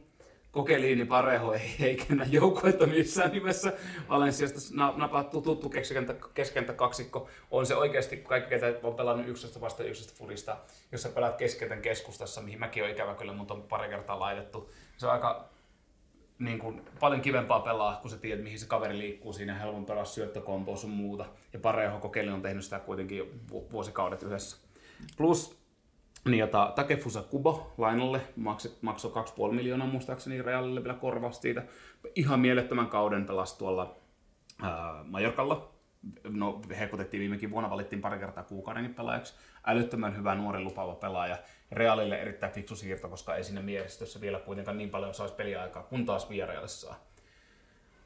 Kokeliini 0.51 1.05
Pareho 1.05 1.53
ei 1.53 1.74
heikennä 1.81 2.27
joukkoita 2.31 2.87
missään 2.87 3.33
nimessä. 3.33 3.72
Valensiasta 4.09 4.59
napattu 4.96 5.40
tuttu 5.40 5.68
keskentä, 5.68 6.14
keskentä 6.35 6.72
kaksikko. 6.72 7.29
On 7.51 7.66
se 7.66 7.77
oikeasti 7.77 8.16
kaikki, 8.16 8.51
ketä 8.51 8.74
on 8.83 8.94
pelannut 8.94 9.29
11 9.29 9.61
vasta 9.61 9.85
11 9.85 10.18
fudista, 10.18 10.57
jos 10.92 11.03
sä 11.03 11.09
pelaat 11.09 11.37
keskentän 11.37 11.83
keskustassa, 11.83 12.40
mihin 12.40 12.59
mäkin 12.59 12.83
olen 12.83 12.94
ikävä 12.94 13.14
kyllä, 13.14 13.33
mutta 13.33 13.55
on 13.55 13.62
pari 13.62 13.88
kertaa 13.88 14.20
laitettu. 14.20 14.70
Se 14.96 15.07
on 15.07 15.12
aika 15.12 15.48
niin 16.38 16.59
kuin, 16.59 16.83
paljon 17.01 17.20
kivempaa 17.20 17.61
pelaa, 17.61 17.96
kun 17.96 18.11
sä 18.11 18.16
tiedät, 18.16 18.44
mihin 18.44 18.59
se 18.59 18.66
kaveri 18.66 18.98
liikkuu 18.98 19.33
siinä, 19.33 19.55
helpon 19.55 19.87
pelaa 19.87 20.05
syöttökomboa 20.05 20.77
sun 20.77 20.90
muuta. 20.90 21.27
Ja 21.53 21.59
Pareho 21.59 21.98
kokeilu 21.98 22.35
on 22.35 22.42
tehnyt 22.42 22.64
sitä 22.64 22.79
kuitenkin 22.79 23.40
vuosikaudet 23.51 24.22
yhdessä. 24.22 24.57
Plus 25.16 25.59
niin, 26.24 26.38
jota 26.38 26.72
Takefusa 26.77 27.22
Kubo 27.22 27.74
lainalle 27.79 28.20
maksoi 28.83 29.12
2,5 29.48 29.55
miljoonaa 29.55 29.87
muistaakseni 29.87 30.42
Realille 30.42 30.85
vielä 30.85 30.98
korvaus 30.98 31.40
siitä. 31.40 31.62
Ihan 32.14 32.40
mielettömän 32.40 32.87
kauden 32.87 33.27
pelasi 33.27 33.59
tuolla 33.59 33.96
ää, 34.62 35.05
Majorkalla 35.05 35.79
no 36.29 36.61
hekutettiin 36.79 37.20
viimekin 37.20 37.51
vuonna, 37.51 37.70
valittiin 37.70 38.01
pari 38.01 38.18
kertaa 38.18 38.44
kuukaudenkin 38.44 38.94
pelaajaksi. 38.94 39.35
Älyttömän 39.66 40.16
hyvä 40.16 40.35
nuori 40.35 40.61
lupaava 40.61 40.94
pelaaja. 40.94 41.38
Realille 41.72 42.20
erittäin 42.20 42.52
fiksu 42.52 42.76
siirto, 42.76 43.09
koska 43.09 43.37
ei 43.37 43.44
sinne 43.44 43.62
miehistössä 43.62 44.20
vielä 44.20 44.38
kuitenkaan 44.38 44.78
niin 44.78 44.90
paljon 44.90 45.14
saisi 45.14 45.35
peliaikaa, 45.35 45.83
kun 45.83 46.07
taas 46.07 46.31
Vieraille 46.31 46.68
saa. 46.68 47.04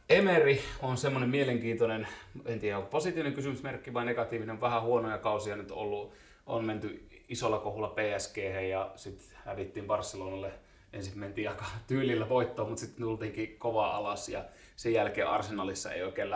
Emeri 0.09 0.61
on 0.83 0.97
semmoinen 0.97 1.31
mielenkiintoinen, 1.31 2.09
en 2.47 2.59
tiedä 2.59 2.79
onko 2.79 2.91
positiivinen 2.91 3.35
kysymysmerkki 3.35 3.95
vai 3.95 4.05
negatiivinen, 4.05 4.61
vähän 4.61 4.83
huonoja 4.83 5.19
kausia 5.19 5.57
nyt 5.57 5.71
ollut. 5.71 6.13
On 6.47 6.65
menty 6.65 7.09
isolla 7.29 7.59
kohulla 7.59 7.89
PSG 7.89 8.37
ja 8.71 8.93
sitten 8.97 9.39
hävittiin 9.45 9.87
Barcelonalle. 9.87 10.53
Ensin 10.93 11.19
mentiin 11.19 11.49
aika 11.49 11.65
tyylillä 11.87 12.29
voittoon, 12.29 12.69
mutta 12.69 12.81
sitten 12.81 13.03
tultiinkin 13.03 13.59
kovaa 13.59 13.97
alas 13.97 14.29
ja 14.29 14.45
sen 14.77 14.93
jälkeen 14.93 15.29
Arsenalissa 15.29 15.93
ei 15.93 16.03
oikein 16.03 16.31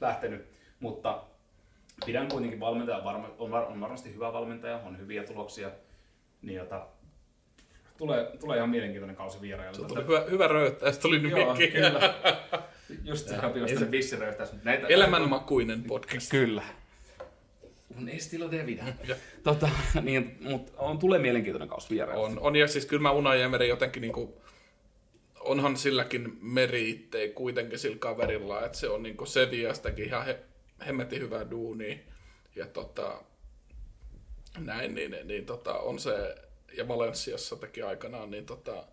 lähtenyt. 0.00 0.46
Mutta 0.80 1.22
pidän 2.06 2.28
kuitenkin 2.28 2.60
valmentaja, 2.60 2.98
on 3.38 3.80
varmasti 3.80 4.14
hyvä 4.14 4.32
valmentaja, 4.32 4.76
on 4.76 4.98
hyviä 4.98 5.24
tuloksia. 5.24 5.70
Niin 6.42 6.56
jota, 6.56 6.86
tulee, 7.98 8.36
tulee 8.40 8.56
ihan 8.56 8.70
mielenkiintoinen 8.70 9.16
kausi 9.16 9.40
vieraille. 9.40 9.74
Se 9.74 9.84
tuli 9.86 10.02
hyvä, 10.02 10.24
hyvä 10.30 10.48
röyttäys, 10.48 10.98
tuli 10.98 11.18
nimikin. 11.18 11.72
kyllä. 11.72 12.14
Just 13.04 13.28
se 13.28 13.40
sopi 13.40 13.78
sen 13.78 13.88
bissiröyttäys. 13.88 14.50
Näitä, 14.64 14.86
Elämänmakuinen 14.86 15.84
podcast. 15.84 16.30
Kyllä. 16.30 16.62
Un 17.98 18.08
estilo 18.08 18.50
de 18.50 18.66
vida. 18.66 18.84
tota, 19.42 19.68
niin, 20.02 20.36
mutta 20.40 20.72
on, 20.78 20.98
tulee 20.98 21.18
mielenkiintoinen 21.18 21.68
kausi 21.68 21.90
vieraille. 21.90 22.24
On, 22.24 22.38
on, 22.38 22.56
ja 22.56 22.68
siis 22.68 22.86
kyllä 22.86 23.02
mä 23.02 23.10
Unai 23.10 23.42
Emery 23.42 23.66
jotenkin 23.66 24.00
niinku, 24.00 24.40
onhan 25.40 25.76
silläkin 25.76 26.38
meriittei 26.40 27.28
kuitenkin 27.28 27.78
sillä 27.78 27.96
kaverilla, 27.98 28.66
että 28.66 28.78
se 28.78 28.88
on 28.88 29.02
niinku 29.02 29.26
Seviastakin 29.26 30.04
ihan 30.04 30.24
he, 30.24 30.38
hemmetin 30.86 31.20
hyvää 31.20 31.50
duunia. 31.50 31.98
Ja 32.56 32.66
tota, 32.66 33.22
näin, 34.66 34.94
niin, 34.94 35.10
niin, 35.10 35.28
niin 35.28 35.46
tota, 35.46 35.78
on 35.78 35.98
se, 35.98 36.34
ja 36.76 36.88
Valensiassa 36.88 37.56
teki 37.56 37.82
aikanaan, 37.82 38.30
niin 38.30 38.46
tota, 38.46 38.84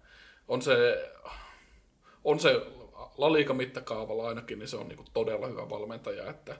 on 0.47 0.61
se, 0.61 1.09
on 2.23 2.39
se 2.39 2.61
La 3.17 3.33
Liga 3.33 3.53
mittakaavalla 3.53 4.27
ainakin, 4.27 4.59
niin 4.59 4.67
se 4.67 4.77
on 4.77 4.87
niin 4.87 5.05
todella 5.13 5.47
hyvä 5.47 5.69
valmentaja, 5.69 6.29
että, 6.29 6.55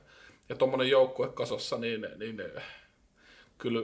ja 0.50 0.56
tuommoinen 0.56 0.90
joukkue 0.90 1.28
kasossa, 1.28 1.78
niin, 1.78 2.08
niin 2.18 2.42
kyllä, 3.58 3.80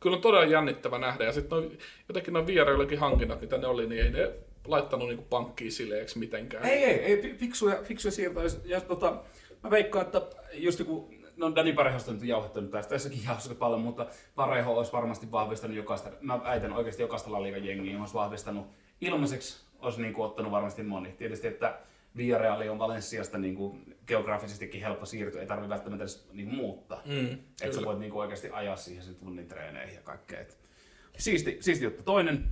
kyllä 0.00 0.16
on 0.16 0.22
todella 0.22 0.44
jännittävä 0.44 0.98
nähdä, 0.98 1.24
ja 1.24 1.32
sitten 1.32 1.78
jotenkin 2.08 2.34
noin 2.34 2.46
vieraillekin 2.46 2.98
hankinnat, 2.98 3.40
mitä 3.40 3.58
ne 3.58 3.66
oli, 3.66 3.86
niin 3.86 4.02
ei 4.04 4.10
ne 4.10 4.32
laittanut 4.66 5.08
niin 5.08 5.24
pankkiin 5.24 5.72
sileeksi 5.72 6.18
mitenkään. 6.18 6.64
Ei, 6.64 6.84
ei, 6.84 7.00
ei 7.00 7.34
fiksuja, 7.36 7.82
fiksuja 7.82 8.12
siirtoja, 8.12 8.48
ja 8.64 8.80
tota, 8.80 9.22
mä 9.62 9.70
veikkaan, 9.70 10.06
että 10.06 10.22
just 10.52 10.78
joku 10.78 11.13
no 11.36 11.54
Dani 11.54 11.72
Parehosta 11.72 12.12
nyt 12.12 12.22
jauhettanut 12.22 12.70
tästä, 12.70 12.90
tässäkin 12.90 13.24
jauhettanut 13.24 13.58
paljon, 13.58 13.80
mutta 13.80 14.06
Pareho 14.34 14.78
olisi 14.78 14.92
varmasti 14.92 15.30
vahvistanut 15.30 15.76
jokaista, 15.76 16.10
mä 16.20 16.44
väitän 16.44 16.72
oikeasti 16.72 17.02
jokaista 17.02 17.32
La 17.32 17.42
Liga 17.42 17.58
jengiä, 17.58 18.00
olisi 18.00 18.14
vahvistanut 18.14 18.66
ilmaiseksi, 19.00 19.64
olisi 19.78 20.02
niin 20.02 20.14
kuin 20.14 20.26
ottanut 20.26 20.52
varmasti 20.52 20.82
moni. 20.82 21.12
Tietysti, 21.12 21.46
että 21.46 21.78
Villarreal 22.16 22.68
on 22.70 22.78
Valenssiasta 22.78 23.38
niin 23.38 23.54
kuin 23.54 23.96
geografisestikin 24.06 24.80
helppo 24.80 25.06
siirtyä, 25.06 25.40
ei 25.40 25.46
tarvitse 25.46 25.68
välttämättä 25.68 26.02
edes 26.02 26.28
niin 26.32 26.48
kuin 26.48 26.56
muuttaa. 26.56 27.02
Mm, 27.04 27.38
että 27.62 27.76
sä 27.76 27.84
voit 27.84 27.98
niin 27.98 28.12
kuin 28.12 28.20
oikeasti 28.20 28.50
ajaa 28.50 28.76
siihen 28.76 29.04
sen 29.04 29.14
tunnin 29.14 29.48
treeneihin 29.48 29.94
ja 29.94 30.02
kaikkea. 30.02 30.40
Et 30.40 30.58
siisti, 31.18 31.56
siisti 31.60 31.84
juttu. 31.84 32.02
Toinen, 32.02 32.44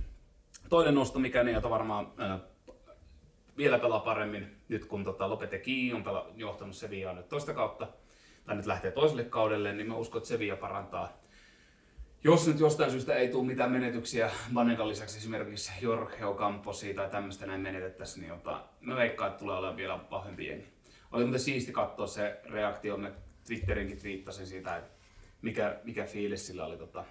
toinen 0.69 0.95
nosto, 0.95 1.19
mikä 1.19 1.41
jota 1.41 1.69
varmaan 1.69 2.11
äh, 2.21 2.39
vielä 3.57 3.79
pelaa 3.79 3.99
paremmin, 3.99 4.55
nyt 4.67 4.85
kun 4.85 5.03
tota, 5.03 5.29
Lopetegi 5.29 5.93
on 5.93 6.03
pela, 6.03 6.31
johtanut 6.35 6.75
Sevillaa 6.75 7.13
nyt 7.13 7.29
toista 7.29 7.53
kautta, 7.53 7.87
tai 8.45 8.55
nyt 8.55 8.65
lähtee 8.65 8.91
toiselle 8.91 9.23
kaudelle, 9.23 9.73
niin 9.73 9.87
mä 9.87 9.95
uskon, 9.95 10.19
että 10.19 10.27
Sevilla 10.27 10.55
parantaa. 10.55 11.23
Jos 12.23 12.47
nyt 12.47 12.59
jostain 12.59 12.91
syystä 12.91 13.15
ei 13.15 13.27
tule 13.27 13.47
mitään 13.47 13.71
menetyksiä, 13.71 14.31
Vanekan 14.53 14.87
lisäksi 14.87 15.17
esimerkiksi 15.17 15.71
Jorge 15.81 16.25
Ocamposi 16.25 16.93
tai 16.93 17.09
tämmöistä 17.09 17.45
näin 17.45 17.61
menetettäisiin, 17.61 18.21
niin 18.21 18.33
ota, 18.33 18.63
mä 18.81 18.95
veikkaan, 18.95 19.29
että 19.31 19.39
tulee 19.39 19.57
olemaan 19.57 19.77
vielä 19.77 19.99
vahvempi 20.11 20.47
jengi. 20.47 20.67
Oli 21.11 21.23
muuten 21.23 21.39
siisti 21.39 21.71
katsoa 21.71 22.07
se 22.07 22.39
reaktio, 22.45 22.97
mä 22.97 23.11
Twitterinkin 23.47 23.97
twiittasin 23.97 24.47
siitä, 24.47 24.77
että 24.77 24.91
mikä, 25.41 25.79
mikä 25.83 26.05
fiilis 26.05 26.47
sillä 26.47 26.65
oli 26.65 26.77
tota, 26.77 27.05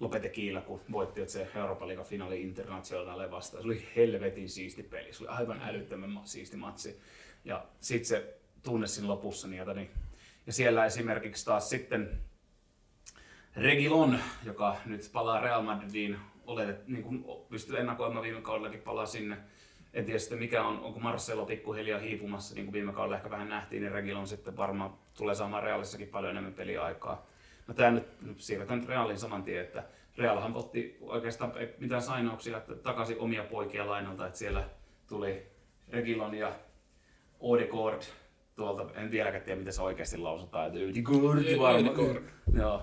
Lopete 0.00 0.28
Kiila, 0.28 0.60
kun 0.60 0.80
voitti 0.92 1.20
että 1.20 1.32
se 1.32 1.48
Euroopan 1.54 1.88
liiga 1.88 2.04
finaali 2.04 2.42
Internationale 2.42 3.30
vastaan. 3.30 3.62
Se 3.62 3.66
oli 3.66 3.88
helvetin 3.96 4.48
siisti 4.48 4.82
peli, 4.82 5.12
se 5.12 5.22
oli 5.22 5.28
aivan 5.28 5.60
älyttömän 5.62 6.20
siisti 6.24 6.56
matsi. 6.56 7.00
Ja 7.44 7.66
sitten 7.80 8.06
se 8.06 8.38
tunne 8.62 8.86
siinä 8.86 9.08
lopussa, 9.08 9.48
niin, 9.48 9.62
niin 9.74 9.90
ja 10.46 10.52
siellä 10.52 10.84
esimerkiksi 10.84 11.44
taas 11.44 11.70
sitten 11.70 12.20
Regilon, 13.56 14.18
joka 14.44 14.76
nyt 14.86 15.10
palaa 15.12 15.40
Real 15.40 15.62
Madridiin, 15.62 16.18
oletet, 16.46 16.88
niin 16.88 17.02
kuin 17.02 17.24
pystyy 17.48 17.78
ennakoimaan 17.78 18.24
viime 18.24 18.40
kaudellakin 18.40 18.82
palaa 18.82 19.06
sinne. 19.06 19.36
En 19.94 20.04
tiedä 20.04 20.18
sitten 20.18 20.38
mikä 20.38 20.64
on, 20.64 20.80
onko 20.80 21.00
Marcelo 21.00 21.46
pikkuhiljaa 21.46 21.98
hiipumassa, 21.98 22.54
niin 22.54 22.64
kuin 22.64 22.72
viime 22.72 22.92
kaudella 22.92 23.16
ehkä 23.16 23.30
vähän 23.30 23.48
nähtiin, 23.48 23.82
niin 23.82 23.92
Regilon 23.92 24.26
sitten 24.26 24.56
varmaan 24.56 24.94
tulee 25.14 25.34
saamaan 25.34 25.62
Realissakin 25.62 26.08
paljon 26.08 26.30
enemmän 26.30 26.54
peliaikaa. 26.54 27.26
No 27.66 27.74
tämä 27.74 27.90
nyt 27.90 28.40
siirretään 28.40 28.80
nyt 28.80 28.88
Realin 28.88 29.18
saman 29.18 29.42
tien, 29.42 29.64
että 29.64 29.84
Realhan 30.16 30.54
otti 30.54 30.96
oikeastaan 31.00 31.52
mitään 31.78 32.02
sainauksia 32.02 32.56
että 32.56 32.74
takaisin 32.74 33.18
omia 33.18 33.44
poikia 33.44 33.86
lainalta, 33.86 34.26
että 34.26 34.38
siellä 34.38 34.68
tuli 35.08 35.46
Regilon 35.88 36.34
ja 36.34 36.52
Odegaard 37.40 38.02
tuolta, 38.56 39.00
en 39.00 39.10
vieläkään 39.10 39.44
tiedä 39.44 39.58
miten 39.58 39.72
se 39.72 39.82
oikeasti 39.82 40.18
lausutaan, 40.18 40.66
että 40.66 40.78
Yltigurd 40.78 41.58
varmaan. 41.58 42.22
Joo, 42.54 42.82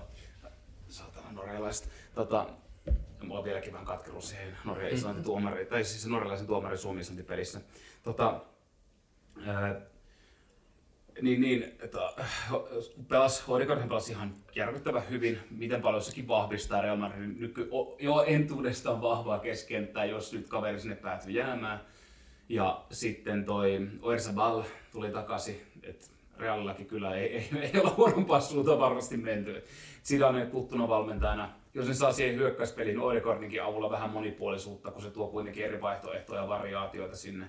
saatana 0.88 1.32
norjalaiset. 1.32 1.88
Tota, 2.14 2.46
mulla 3.22 3.38
on 3.38 3.44
vieläkin 3.44 3.72
vähän 3.72 3.86
katkeruus 3.86 4.28
siihen 4.28 4.56
Norjan. 4.64 4.92
Islanti 4.92 5.22
tuomari, 5.22 5.66
tai 5.66 5.84
siis 5.84 6.06
norjalaisen 6.06 6.46
tuomarin 6.46 6.78
Suomi 6.78 7.02
pelissä. 7.26 7.60
Tota, 8.02 8.40
ää, 9.46 9.80
niin, 11.22 11.40
niin, 11.40 11.62
että 11.62 11.98
pelas, 13.08 13.44
Odegaardhan 13.48 13.88
pelasi 13.88 14.12
ihan 14.12 14.34
järkyttävän 14.54 15.08
hyvin. 15.10 15.38
Miten 15.50 15.82
paljon 15.82 16.02
sekin 16.02 16.28
vahvistaa 16.28 16.82
Real 16.82 16.96
Madridin 16.96 17.40
nyky, 17.40 17.70
jo 17.98 18.24
entuudestaan 18.26 19.02
vahvaa 19.02 19.38
keskenttää, 19.38 20.04
jos 20.04 20.32
nyt 20.32 20.48
kaveri 20.48 20.80
sinne 20.80 20.96
päätyy 20.96 21.32
jäämään. 21.32 21.80
Ja 22.48 22.84
sitten 22.90 23.44
toi 23.44 23.88
Oersabal 24.02 24.62
tuli 24.92 25.10
takaisin, 25.10 25.62
että 25.82 26.06
Realillakin 26.38 26.86
kyllä 26.86 27.16
ei, 27.16 27.36
ei, 27.36 27.48
ei 27.74 27.80
ole 27.80 27.90
huonompaa 27.90 28.40
suuntaan 28.40 28.78
varmasti 28.78 29.16
menty. 29.16 29.64
Zidane 30.04 30.46
kuttuna 30.46 30.88
valmentajana, 30.88 31.52
jos 31.74 31.88
ne 31.88 31.94
saa 31.94 32.12
siihen 32.12 32.36
hyökkäyspelin 32.36 33.00
Odegaardinkin 33.00 33.62
avulla 33.62 33.90
vähän 33.90 34.10
monipuolisuutta, 34.10 34.90
kun 34.90 35.02
se 35.02 35.10
tuo 35.10 35.28
kuitenkin 35.28 35.64
eri 35.64 35.80
vaihtoehtoja 35.80 36.40
ja 36.40 36.48
variaatioita 36.48 37.16
sinne, 37.16 37.46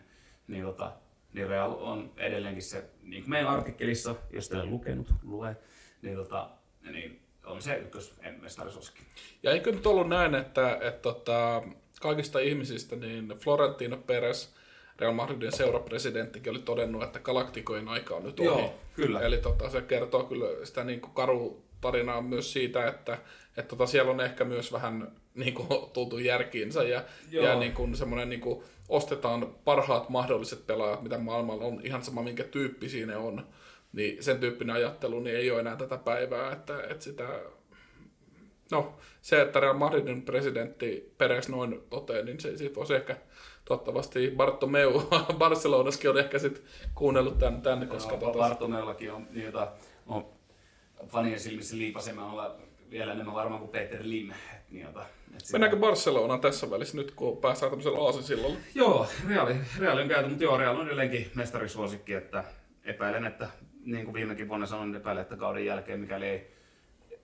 niin, 0.48 0.64
tota, 0.64 0.92
niin 1.34 1.48
Real 1.48 1.76
on 1.80 2.12
edelleenkin 2.18 2.64
se, 2.64 2.84
niin 3.04 3.24
kuin 3.24 3.30
meidän 3.30 3.50
artikkelissa, 3.50 4.16
jos 4.32 4.50
teillä 4.50 4.66
lukenut, 4.66 5.08
lue, 5.24 5.58
niin, 6.02 6.16
tota, 6.16 6.50
niin 6.92 7.22
on 7.46 7.62
se 7.62 7.76
ykkös 7.76 8.16
mestarisoskin. 8.42 9.06
Ja 9.44 9.52
eikö 9.52 9.72
nyt 9.72 9.86
ollut 9.86 10.10
näin, 10.10 10.36
että, 10.36 10.72
että, 10.72 10.88
että 10.88 11.02
tota, 11.02 11.64
kaikista 12.02 12.40
ihmisistä 12.40 12.96
niin 12.96 13.28
Florentino 13.28 13.98
Perez 13.98 14.55
Real 15.00 15.14
Madridin 15.14 15.52
seurapresidenttikin 15.52 16.52
oli 16.52 16.60
todennut, 16.60 17.04
että 17.04 17.20
galaktikojen 17.20 17.88
aika 17.88 18.16
on 18.16 18.24
nyt 18.24 18.40
ohi. 18.40 18.48
Joo, 18.48 18.74
kyllä. 18.96 19.22
Eli 19.22 19.38
tota, 19.38 19.70
se 19.70 19.82
kertoo 19.82 20.24
kyllä 20.24 20.66
sitä 20.66 20.84
niin 20.84 21.02
kuin 21.02 21.14
karu 21.14 21.64
tarinaa 21.82 22.22
myös 22.22 22.54
siitä, 22.54 22.88
että, 22.88 23.18
että 23.58 23.70
tota, 23.70 23.86
siellä 23.86 24.12
on 24.12 24.22
ehkä 24.22 24.46
myös 24.46 24.72
vähän 24.72 25.12
niin 25.36 25.54
kuin, 25.54 25.68
tultu 25.94 26.18
järkiinsä 26.18 26.84
ja, 26.84 27.04
ja 27.32 27.60
niin 27.60 27.74
kuin, 27.74 27.96
semmoinen 27.96 28.30
niin 28.30 28.42
kuin, 28.42 28.64
ostetaan 28.90 29.56
parhaat 29.66 30.10
mahdolliset 30.10 30.68
pelaajat, 30.68 31.04
mitä 31.04 31.18
maailmalla 31.18 31.66
on, 31.66 31.82
ihan 31.84 32.04
sama 32.04 32.24
minkä 32.24 32.44
tyyppi 32.44 32.90
siinä 32.90 33.18
on. 33.20 33.48
Niin 33.94 34.24
sen 34.24 34.40
tyyppinen 34.40 34.76
ajattelu 34.76 35.20
niin 35.20 35.36
ei 35.36 35.52
ole 35.52 35.60
enää 35.60 35.76
tätä 35.76 35.98
päivää, 35.98 36.52
että, 36.52 36.84
että 36.90 37.04
sitä 37.04 37.28
No, 38.72 38.94
se, 39.22 39.42
että 39.42 39.60
Real 39.60 39.74
Madridin 39.74 40.22
presidentti 40.22 41.14
Peres 41.18 41.50
noin 41.50 41.84
toteaa, 41.90 42.26
niin 42.26 42.40
se, 42.40 42.58
siitä 42.58 42.76
voisi 42.76 42.94
ehkä 42.96 43.18
toivottavasti 43.66 44.34
Bartomeu 44.38 45.02
Barcelonaskin 45.38 46.10
on 46.10 46.18
ehkä 46.18 46.40
sit 46.40 46.64
kuunnellut 46.96 47.40
tämän, 47.40 47.62
tämän 47.62 47.88
koska... 47.88 48.12
No, 48.12 48.18
tota... 48.18 48.38
Bartomeullakin 48.38 49.12
on, 49.12 49.28
jota, 49.32 49.72
on 50.08 50.26
fanien 51.08 51.40
silmissä 51.40 51.78
liipasemalla 51.78 52.56
vielä 52.92 53.14
enemmän 53.14 53.36
varmaan 53.36 53.60
kuin 53.60 53.72
Peter 53.72 54.00
Lim. 54.04 54.32
Jota, 54.72 55.06
sitä... 55.38 55.52
Mennäänkö 55.52 55.78
Barcelonaan 55.78 56.42
tässä 56.42 56.72
välissä 56.72 56.98
nyt, 56.98 57.12
kun 57.12 57.38
päästään 57.38 57.70
tämmöisellä 57.70 58.06
aasisillalla? 58.06 58.58
Joo, 58.76 59.08
Reali, 59.30 59.56
Reali 59.80 60.02
on 60.02 60.08
käyty, 60.08 60.30
mutta 60.30 60.44
joo, 60.44 60.58
Real 60.58 60.80
on 60.80 60.88
edelleenkin 60.88 61.32
mestarisuosikki, 61.36 62.14
että 62.14 62.44
epäilen, 62.84 63.26
että 63.26 63.50
niin 63.86 64.06
kuin 64.06 64.14
viimekin 64.14 64.50
vuonna 64.50 64.66
sanoin, 64.66 64.96
epäilen, 64.96 65.22
että 65.22 65.38
kauden 65.38 65.66
jälkeen, 65.66 66.00
mikäli 66.00 66.26
ei 66.26 66.55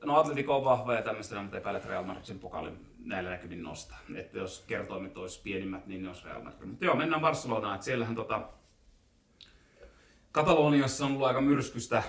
No 0.03 0.19
Atletico 0.19 0.57
on 0.57 0.65
vahva 0.65 0.93
ja 0.93 1.01
tämmöistä, 1.01 1.41
mutta 1.41 1.57
epäilet 1.57 1.85
Real 1.85 2.03
Madrid 2.03 2.25
sen 2.25 2.39
pokalin 2.39 2.85
näillä 3.05 3.29
näkymin 3.29 3.63
nostaa. 3.63 3.99
Että 4.15 4.37
jos 4.37 4.63
kertoimet 4.67 5.17
olisi 5.17 5.41
pienimmät, 5.43 5.87
niin 5.87 6.03
ne 6.03 6.07
olisi 6.07 6.25
Real 6.25 6.41
Madrid. 6.41 6.65
Mutta 6.65 6.85
joo, 6.85 6.95
mennään 6.95 7.21
Barcelonaan. 7.21 7.75
Että 7.75 7.85
siellähän 7.85 8.15
tota, 8.15 8.41
Kataloniassa 10.31 11.05
on 11.05 11.11
ollut 11.11 11.27
aika 11.27 11.41
myrskystä 11.41 12.03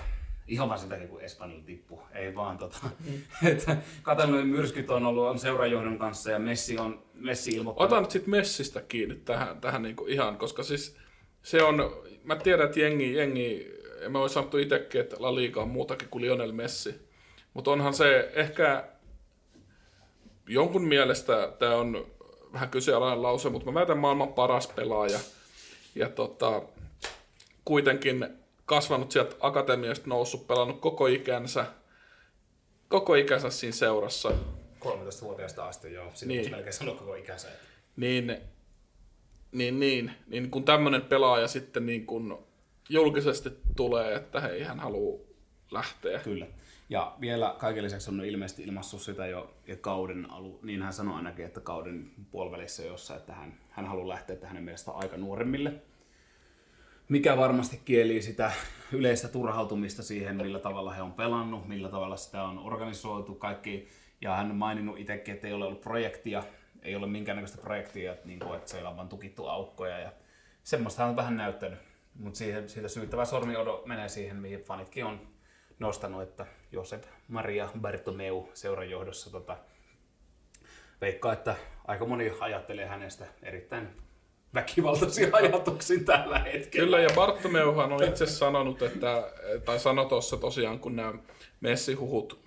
ihan 0.47 0.69
vaan 0.69 0.81
sen 0.81 0.89
takia, 0.89 1.07
kun 1.07 1.21
Espanjalla 1.21 1.65
tippu. 1.65 2.03
Ei 2.15 2.35
vaan 2.35 2.59
tota, 2.59 2.79
mm. 2.83 3.13
että 3.53 3.77
Katalonian 4.03 4.47
myrskyt 4.47 4.91
on 4.91 5.07
ollut 5.07 5.29
on 5.29 5.39
seurajohdon 5.39 5.99
kanssa 5.99 6.31
ja 6.31 6.39
Messi 6.39 6.79
on 6.79 7.03
Messi 7.15 7.51
ilmoittanut. 7.51 7.93
Otan 7.93 8.03
nyt 8.03 8.11
sit 8.11 8.27
Messistä 8.27 8.83
kiinni 8.83 9.15
tähän, 9.15 9.61
tähän 9.61 9.83
niinku 9.83 10.07
ihan, 10.07 10.39
koska 10.39 10.63
siis 10.63 10.97
se 11.43 11.63
on, 11.63 11.77
mä 12.25 12.37
tiedän, 12.37 12.67
että 12.67 12.81
jengi, 12.81 13.15
jengi 13.15 13.73
en 14.01 14.13
mä 14.13 14.19
voi 14.19 14.31
sanottu 14.31 14.59
itsekin, 14.59 15.01
että 15.01 15.17
La 15.19 15.35
Liga 15.35 15.63
on 15.63 15.69
muutakin 15.69 16.09
kuin 16.09 16.23
Lionel 16.23 16.53
Messi. 16.53 17.12
Mutta 17.55 17.71
onhan 17.71 17.95
se 17.95 18.31
ehkä 18.35 18.85
jonkun 20.49 20.85
mielestä 20.85 21.53
tämä 21.59 21.77
on 21.77 22.07
vähän 22.53 22.71
kyseenalainen 22.71 23.23
lause, 23.23 23.49
mutta 23.49 23.67
mä 23.71 23.75
väitän 23.75 23.99
maailman 23.99 24.33
paras 24.33 24.67
pelaaja. 24.67 25.19
Ja 25.95 26.09
tota, 26.09 26.63
kuitenkin 27.65 28.29
kasvanut 28.67 29.13
sieltä 29.13 29.37
akatemiasta 29.41 30.09
noussut, 30.09 30.47
pelannut 30.47 30.81
koko 30.81 31.07
ikänsä, 31.07 31.67
koko 32.89 33.15
ikänsä 33.15 33.51
siinä 33.51 33.75
seurassa. 33.75 34.33
13-vuotiaasta 34.81 35.69
asti, 35.69 35.93
joo. 35.93 36.11
Siinä 36.15 36.35
niin. 36.35 36.51
melkein 36.51 36.73
sanoa 36.73 36.95
koko 36.95 37.15
ikänsä. 37.15 37.49
Niin, 37.97 38.37
niin, 39.53 39.81
niin, 39.81 40.13
niin 40.27 40.51
kun 40.51 40.65
tämmöinen 40.65 41.03
pelaaja 41.03 41.49
sitten 41.49 41.87
niin 41.87 42.07
kun 42.07 42.47
julkisesti 42.89 43.51
tulee, 43.77 44.15
että 44.15 44.41
hei, 44.41 44.63
hän 44.63 44.81
haluaa 44.81 45.32
lähteä. 45.73 46.19
Kyllä. 46.19 46.47
Ja 46.89 47.17
vielä 47.21 47.55
kaiken 47.59 47.85
lisäksi 47.85 48.11
on 48.11 48.25
ilmeisesti 48.25 48.63
ilmassut 48.63 49.03
sitä 49.03 49.27
jo 49.27 49.55
ja 49.67 49.77
kauden 49.77 50.31
alu, 50.31 50.61
niin 50.63 50.83
hän 50.83 50.93
sanoi 50.93 51.15
ainakin, 51.15 51.45
että 51.45 51.61
kauden 51.61 52.11
puolivälissä 52.31 52.83
jossa, 52.83 53.17
että 53.17 53.33
hän, 53.33 53.55
hän 53.71 53.87
haluaa 53.87 54.09
lähteä, 54.09 54.35
että 54.35 54.49
mielestä 54.61 54.91
aika 54.91 55.17
nuoremmille. 55.17 55.73
Mikä 57.09 57.37
varmasti 57.37 57.81
kieli 57.85 58.23
sitä 58.23 58.53
yleistä 58.93 59.29
turhautumista 59.29 60.03
siihen, 60.03 60.37
millä 60.37 60.59
tavalla 60.59 60.93
he 60.93 61.03
on 61.03 61.13
pelannut, 61.13 61.69
millä 61.69 61.89
tavalla 61.89 62.17
sitä 62.17 62.43
on 62.43 62.59
organisoitu, 62.59 63.35
kaikki. 63.35 63.89
Ja 64.21 64.37
hän 64.37 64.51
on 64.51 64.57
maininnut 64.57 64.99
itsekin, 64.99 65.35
että 65.35 65.47
ei 65.47 65.53
ole 65.53 65.65
ollut 65.65 65.81
projektia, 65.81 66.43
ei 66.83 66.97
ole 66.97 67.07
minkäännäköistä 67.07 67.59
projektia, 67.59 68.13
että, 68.13 68.27
niin 68.27 68.39
kuin, 68.39 68.55
että 68.55 68.71
siellä 68.71 68.91
on 68.91 68.97
vain 68.97 69.09
tukittu 69.09 69.47
aukkoja. 69.47 69.99
Ja 69.99 70.13
semmoista 70.63 71.03
hän 71.03 71.11
on 71.11 71.17
vähän 71.17 71.37
näyttänyt. 71.37 71.79
Mutta 72.19 72.39
siitä 72.67 72.89
syyttävä 72.89 73.25
sormi 73.25 73.55
menee 73.87 74.09
siihen, 74.09 74.37
mihin 74.37 74.61
fanitkin 74.61 75.05
on 75.05 75.32
nostanut, 75.83 76.23
että 76.23 76.47
Josep 76.73 77.05
Maria 77.29 77.69
Bartomeu 77.81 78.49
seuran 78.55 78.91
johdossa 78.91 79.31
tota, 79.31 79.57
veikkaa, 81.01 81.33
että 81.33 81.57
aika 81.85 82.05
moni 82.05 82.33
ajattelee 82.41 82.87
hänestä 82.87 83.25
erittäin 83.43 83.89
väkivaltaisia 84.55 85.29
ajatuksia 85.37 85.99
tällä 86.05 86.39
hetkellä. 86.39 86.85
Kyllä, 86.85 87.01
ja 87.01 87.09
Bartomeuhan 87.15 87.93
on 87.93 88.05
itse 88.05 88.27
sanonut, 88.27 88.83
että, 88.83 89.33
tai 89.65 89.79
sanoi 89.79 90.07
tuossa 90.07 90.37
tosiaan, 90.37 90.79
kun 90.79 90.97
nämä 90.97 91.15
messihuhut, 91.61 92.41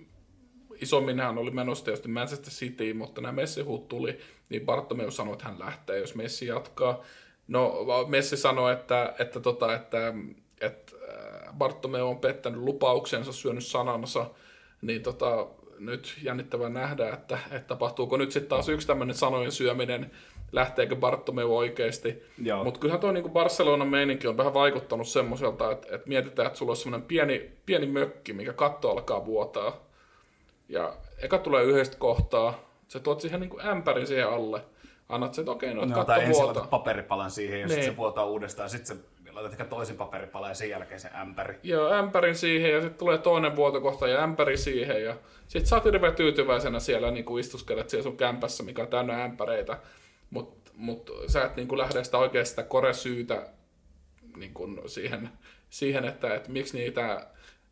isommin 0.80 1.20
hän 1.20 1.38
oli 1.38 1.50
menossa 1.50 1.84
tietysti 1.84 2.08
Manchester 2.08 2.52
City, 2.52 2.94
mutta 2.94 3.20
nämä 3.20 3.32
messihuhut 3.32 3.88
tuli, 3.88 4.18
niin 4.48 4.66
Bartomeu 4.66 5.10
sanoi, 5.10 5.32
että 5.32 5.44
hän 5.44 5.58
lähtee, 5.58 5.98
jos 5.98 6.14
Messi 6.14 6.46
jatkaa. 6.46 7.02
No, 7.48 7.86
Messi 8.08 8.36
sanoi, 8.36 8.72
että, 8.72 9.14
että, 9.18 9.40
tota, 9.40 9.74
että, 9.74 10.08
että 10.08 10.45
Bartomeu 11.58 12.08
on 12.08 12.18
pettänyt 12.18 12.60
lupauksensa, 12.60 13.32
syönyt 13.32 13.64
sanansa, 13.64 14.26
niin 14.82 15.02
tota, 15.02 15.46
nyt 15.78 16.14
jännittävää 16.22 16.68
nähdä, 16.68 17.08
että, 17.08 17.38
että 17.50 17.68
tapahtuuko 17.68 18.16
nyt 18.16 18.32
sitten 18.32 18.48
taas 18.48 18.68
yksi 18.68 18.86
tämmöinen 18.86 19.16
sanojen 19.16 19.52
syöminen, 19.52 20.10
lähteekö 20.52 20.96
Bartomeu 20.96 21.56
oikeasti. 21.56 22.22
Mutta 22.64 22.80
kyllähän 22.80 23.00
tuo 23.00 23.12
niinku 23.12 23.28
Barcelonan 23.28 23.88
meininki 23.88 24.26
on 24.26 24.36
vähän 24.36 24.54
vaikuttanut 24.54 25.08
semmoiselta, 25.08 25.70
että, 25.72 25.94
että 25.94 26.08
mietitään, 26.08 26.46
että 26.46 26.58
sulla 26.58 26.72
on 26.72 26.76
semmoinen 26.76 27.08
pieni, 27.08 27.50
pieni 27.66 27.86
mökki, 27.86 28.32
mikä 28.32 28.52
katto 28.52 28.90
alkaa 28.90 29.26
vuotaa. 29.26 29.76
Ja 30.68 30.96
eka 31.18 31.38
tulee 31.38 31.64
yhdestä 31.64 31.96
kohtaa, 31.98 32.70
sä 32.88 33.00
tuot 33.00 33.20
siihen 33.20 33.40
niinku 33.40 33.60
ämpärin 33.64 34.06
siihen 34.06 34.28
alle, 34.28 34.62
annat 35.08 35.34
sen, 35.34 35.42
että 35.42 35.52
okei, 35.52 35.72
okay, 35.72 35.86
no, 35.86 35.94
no 35.96 36.04
katto 36.04 36.20
vuotaa. 36.30 36.66
paperipalan 36.66 37.30
siihen 37.30 37.60
ja 37.60 37.66
niin. 37.66 37.74
sitten 37.74 37.92
se 37.92 37.96
vuotaa 37.96 38.24
uudestaan, 38.24 38.70
sitten 38.70 38.96
se 38.96 39.02
laitat 39.36 39.52
ehkä 39.52 39.64
toisen 39.64 39.96
paperipalan 39.96 40.50
ja 40.50 40.54
sen 40.54 40.70
jälkeen 40.70 41.00
se 41.00 41.10
ämpäri. 41.20 41.58
Joo, 41.62 41.92
ämpärin 41.92 42.36
siihen 42.36 42.72
ja 42.72 42.80
sitten 42.80 42.98
tulee 42.98 43.18
toinen 43.18 43.56
vuotokohta 43.56 44.08
ja 44.08 44.22
ämpäri 44.22 44.56
siihen 44.56 45.04
ja 45.04 45.16
sitten 45.48 45.66
sä 45.66 45.76
oot 45.76 45.84
hirveän 45.84 46.14
tyytyväisenä 46.14 46.80
siellä 46.80 47.10
niin 47.10 47.24
kuin 47.24 47.40
istuskelet 47.40 47.90
siellä 47.90 48.02
sun 48.02 48.16
kämpässä, 48.16 48.62
mikä 48.62 48.82
on 48.82 48.88
täynnä 48.88 49.24
ämpäreitä, 49.24 49.78
mutta 50.30 50.70
mut 50.74 51.10
sä 51.26 51.44
et 51.44 51.56
niin 51.56 51.68
kuin 51.68 51.78
lähde 51.78 52.04
sitä 52.04 52.18
oikeasti 52.18 52.50
sitä 52.50 52.62
koresyytä 52.62 53.48
niin 54.36 54.54
kuin 54.54 54.80
siihen, 54.86 55.30
siihen, 55.70 56.04
että, 56.04 56.34
että 56.34 56.52
miksi 56.52 56.78
niitä 56.78 57.26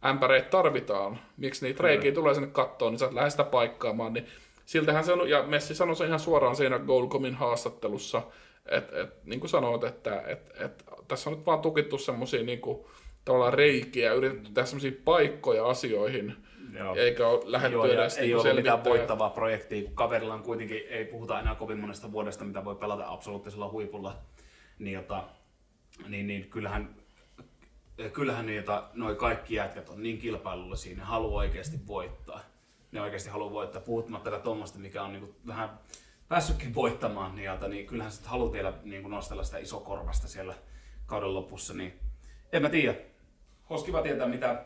ämpäreitä 0.04 0.48
tarvitaan, 0.48 1.18
miksi 1.36 1.66
niitä 1.66 1.82
reikiä 1.82 2.12
tulee 2.12 2.34
sinne 2.34 2.48
kattoon, 2.52 2.92
niin 2.92 2.98
sä 2.98 3.06
et 3.06 3.12
lähde 3.12 3.30
sitä 3.30 3.44
paikkaamaan, 3.44 4.12
niin 4.12 4.26
siltähän 4.64 5.04
sanoi, 5.04 5.30
ja 5.30 5.42
Messi 5.42 5.74
sanoi 5.74 5.96
se 5.96 6.06
ihan 6.06 6.20
suoraan 6.20 6.56
siinä 6.56 6.78
Goalcomin 6.78 7.34
haastattelussa, 7.34 8.22
että 8.66 9.00
et, 9.00 9.24
niin 9.24 9.40
kuin 9.40 9.50
sanoit, 9.50 9.84
että 9.84 10.20
et, 10.26 10.52
et, 10.60 10.84
tässä 11.08 11.30
on 11.30 11.36
nyt 11.36 11.46
vaan 11.46 11.60
tukittu 11.60 11.98
semmoisia 11.98 12.42
niin 12.42 12.60
kuin, 12.60 12.84
tavallaan 13.24 13.54
reikiä, 13.54 14.12
yritetty 14.12 14.50
tehdä 14.52 14.66
semmoisia 14.66 14.92
paikkoja 15.04 15.66
asioihin, 15.66 16.36
Joo. 16.78 16.94
eikä 16.94 17.28
ole 17.28 17.42
lähdetty 17.44 17.76
Joo, 17.76 17.86
edes 17.86 18.18
Ei 18.18 18.26
niin 18.26 18.36
ole 18.36 18.54
mitään 18.54 18.84
voittavaa 18.84 19.30
projektia, 19.30 19.82
kun 19.82 19.94
kaverilla 19.94 20.34
on 20.34 20.42
kuitenkin, 20.42 20.82
ei 20.88 21.04
puhuta 21.04 21.40
enää 21.40 21.54
kovin 21.54 21.78
monesta 21.78 22.12
vuodesta, 22.12 22.44
mitä 22.44 22.64
voi 22.64 22.74
pelata 22.74 23.08
absoluuttisella 23.08 23.70
huipulla, 23.70 24.16
niin, 24.78 24.94
jota, 24.94 25.24
niin, 26.08 26.26
niin 26.26 26.50
kyllähän 26.50 27.04
kyllähän 28.12 28.46
niitä, 28.46 28.82
noi 28.94 29.14
kaikki 29.14 29.54
jätkät 29.54 29.88
on 29.88 30.02
niin 30.02 30.18
kilpailullisia, 30.18 30.96
ne 30.96 31.02
haluaa 31.02 31.38
oikeasti 31.38 31.76
voittaa. 31.86 32.40
Ne 32.92 33.00
oikeasti 33.00 33.30
haluaa 33.30 33.52
voittaa, 33.52 33.80
puhuttamatta 33.80 34.30
tätä 34.30 34.42
tuommoista, 34.42 34.78
mikä 34.78 35.02
on 35.02 35.12
niin 35.12 35.34
vähän 35.46 35.78
päässytkin 36.28 36.74
voittamaan 36.74 37.36
niiltä, 37.36 37.68
niin 37.68 37.86
kyllähän 37.86 38.12
sitten 38.12 38.30
haluaa 38.30 38.52
vielä 38.52 38.72
niin 38.82 39.10
nostella 39.10 39.44
sitä 39.44 39.58
isokorvasta 39.58 40.28
siellä 40.28 40.54
kauden 41.06 41.34
lopussa, 41.34 41.74
niin 41.74 42.00
en 42.52 42.62
mä 42.62 42.68
tiedä. 42.68 42.94
Olisi 43.70 43.84
kiva 43.84 44.02
tietää, 44.02 44.28
mitä 44.28 44.64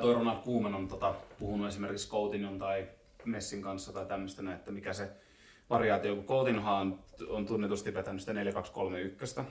toi 0.00 0.14
Ronald 0.14 0.42
Koeman 0.44 0.74
on 0.74 0.88
tota, 0.88 1.14
puhunut 1.38 1.68
esimerkiksi 1.68 2.10
Coutinhon 2.10 2.58
tai 2.58 2.88
Messin 3.24 3.62
kanssa 3.62 3.92
tai 3.92 4.06
tämmöistä, 4.06 4.52
että 4.54 4.70
mikä 4.70 4.92
se 4.92 5.10
variaatio, 5.70 6.14
kun 6.16 6.24
Coutinhohan 6.24 6.80
on, 6.80 6.98
on 7.28 7.46
tunnetusti 7.46 7.94
vetänyt 7.94 8.20
sitä 8.20 8.32
4-2-3-1. 9.40 9.44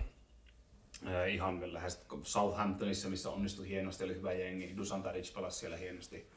ihan 1.29 1.73
lähes 1.73 2.05
Southamptonissa, 2.23 3.09
missä 3.09 3.29
onnistui 3.29 3.67
hienosti, 3.67 4.03
oli 4.03 4.15
hyvä 4.15 4.33
jengi. 4.33 4.77
Dusan 4.77 5.03
Tadic 5.03 5.33
pelasi 5.33 5.59
siellä 5.59 5.77
hienosti. 5.77 6.29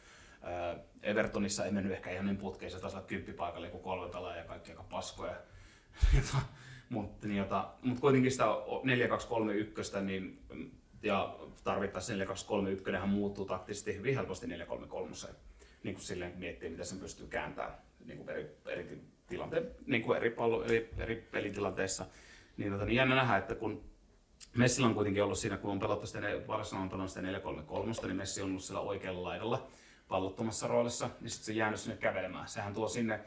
Evertonissa 1.03 1.65
ei 1.65 1.73
mennyt 1.73 1.93
ehkä 1.93 2.11
ihan 2.11 2.27
niin 2.27 2.37
putkeen, 2.37 2.73
se 2.73 2.81
taisi 2.81 2.97
olla 2.97 3.07
kymppipaikalle, 3.07 3.69
kun 3.69 3.83
kolme 3.83 4.13
pelaajaa 4.13 4.43
ja 4.43 4.49
kaikki 4.49 4.71
aika 4.71 4.83
paskoja. 4.83 5.37
mutta, 6.89 7.27
niin, 7.29 7.47
mutta 7.83 8.01
kuitenkin 8.01 8.33
sitä 8.33 8.45
4-2-3-1, 8.45 10.01
niin, 10.01 10.43
ja 11.03 11.39
tarvittaessa 11.65 12.13
4-2-3-1 12.13 12.97
hän 12.97 13.09
muuttuu 13.09 13.45
taktisesti 13.45 13.97
hyvin 13.97 14.15
helposti 14.15 14.47
4-3-3, 14.47 14.51
niin 15.83 15.95
kuin 15.95 16.05
silleen 16.05 16.33
miettii, 16.39 16.71
miten 16.71 16.87
sen 16.87 16.99
pystyy 16.99 17.27
kääntämään 17.27 17.75
niin 18.05 18.19
kuin 18.19 18.29
eri, 18.29 18.57
eri, 18.67 19.01
tilante, 19.27 19.63
niin 19.87 20.03
kuin 20.03 20.17
eri, 20.17 20.31
pallo, 20.31 20.65
eri, 20.65 20.91
eri 20.99 21.17
pelitilanteissa. 21.17 22.07
Niin, 22.57 22.73
tota, 22.73 22.85
niin 22.85 22.97
jännä 22.97 23.15
nähdä, 23.15 23.37
että 23.37 23.55
kun 23.55 23.85
Messillä 24.57 24.89
on 24.89 24.95
kuitenkin 24.95 25.25
ollut 25.25 25.39
siinä, 25.39 25.57
kun 25.57 25.71
on 25.71 25.79
pelattu 25.79 26.07
sitä, 26.07 26.21
Barcelona 26.47 26.83
on 26.83 26.89
pelannut 26.89 27.11
sitä 27.11 28.03
4-3-3, 28.03 28.07
niin 28.07 28.17
Messi 28.17 28.43
on 28.43 28.49
ollut 28.49 28.63
siellä 28.63 28.81
oikealla 28.81 29.23
laidalla 29.23 29.69
pallottomassa 30.09 30.69
roolissa, 30.69 31.11
niin 31.21 31.31
sitten 31.31 31.47
se 31.47 31.53
jäänyt 31.53 31.81
sinne 31.81 31.97
kävelemään. 31.97 32.49
Sehän 32.49 32.75
tuo 32.75 32.89
sinne 32.89 33.21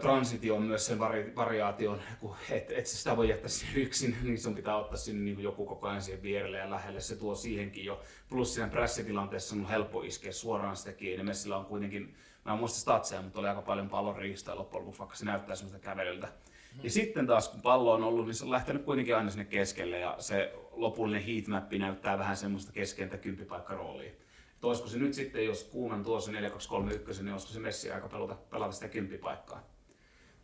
transitioon 0.00 0.62
myös 0.62 0.86
sen 0.86 0.98
vari, 0.98 1.32
variaation, 1.36 2.00
kun 2.20 2.36
et, 2.50 2.86
sitä 2.86 3.16
voi 3.16 3.28
jättää 3.28 3.48
sinne 3.48 3.80
yksin, 3.80 4.16
niin 4.22 4.38
sun 4.38 4.54
pitää 4.54 4.76
ottaa 4.76 4.96
sinne 4.96 5.24
niin 5.24 5.42
joku 5.42 5.66
koko 5.66 5.88
ajan 5.88 6.02
siihen 6.02 6.22
vierelle 6.22 6.58
ja 6.58 6.70
lähelle. 6.70 7.00
Se 7.00 7.16
tuo 7.16 7.34
siihenkin 7.34 7.84
jo. 7.84 8.00
Plus 8.28 8.54
siinä 8.54 8.68
pressitilanteessa 8.68 9.56
on 9.56 9.66
helppo 9.66 10.02
iskeä 10.02 10.32
suoraan 10.32 10.76
sitä 10.76 10.92
kiinni. 10.92 11.24
Messillä 11.24 11.56
on 11.56 11.66
kuitenkin, 11.66 12.14
mä 12.44 12.52
en 12.52 12.58
muista 12.58 12.78
statseja, 12.78 13.22
mutta 13.22 13.40
oli 13.40 13.48
aika 13.48 13.62
paljon 13.62 13.88
pallon 13.88 14.16
riistaa 14.16 14.56
loppujen 14.56 14.82
lopuksi, 14.82 14.98
vaikka 14.98 15.16
se 15.16 15.24
näyttää 15.24 15.56
semmoista 15.56 15.78
kävelyltä. 15.78 16.26
Mm. 16.26 16.80
Ja 16.82 16.90
sitten 16.90 17.26
taas 17.26 17.48
kun 17.48 17.62
pallo 17.62 17.92
on 17.92 18.04
ollut, 18.04 18.26
niin 18.26 18.34
se 18.34 18.44
on 18.44 18.50
lähtenyt 18.50 18.84
kuitenkin 18.84 19.16
aina 19.16 19.30
sinne 19.30 19.44
keskelle 19.44 19.98
ja 19.98 20.16
se 20.18 20.54
lopullinen 20.72 21.22
heatmappi 21.22 21.78
näyttää 21.78 22.18
vähän 22.18 22.36
semmoista 22.36 22.72
keskeltä 22.72 23.18
kymppipaikkaroolia 23.18 24.12
että 24.56 24.66
olisiko 24.66 24.88
se 24.88 24.98
nyt 24.98 25.14
sitten, 25.14 25.44
jos 25.44 25.64
Kuuman 25.64 26.02
tuo 26.02 26.20
se 26.20 26.30
4-2-3-1, 26.30 26.34
niin 26.34 27.32
olisiko 27.32 27.52
se 27.52 27.60
Messi 27.60 27.90
aika 27.90 28.08
pelata, 28.08 28.34
pelata 28.34 28.72
sitä 28.72 28.88
kymppipaikkaa? 28.88 29.76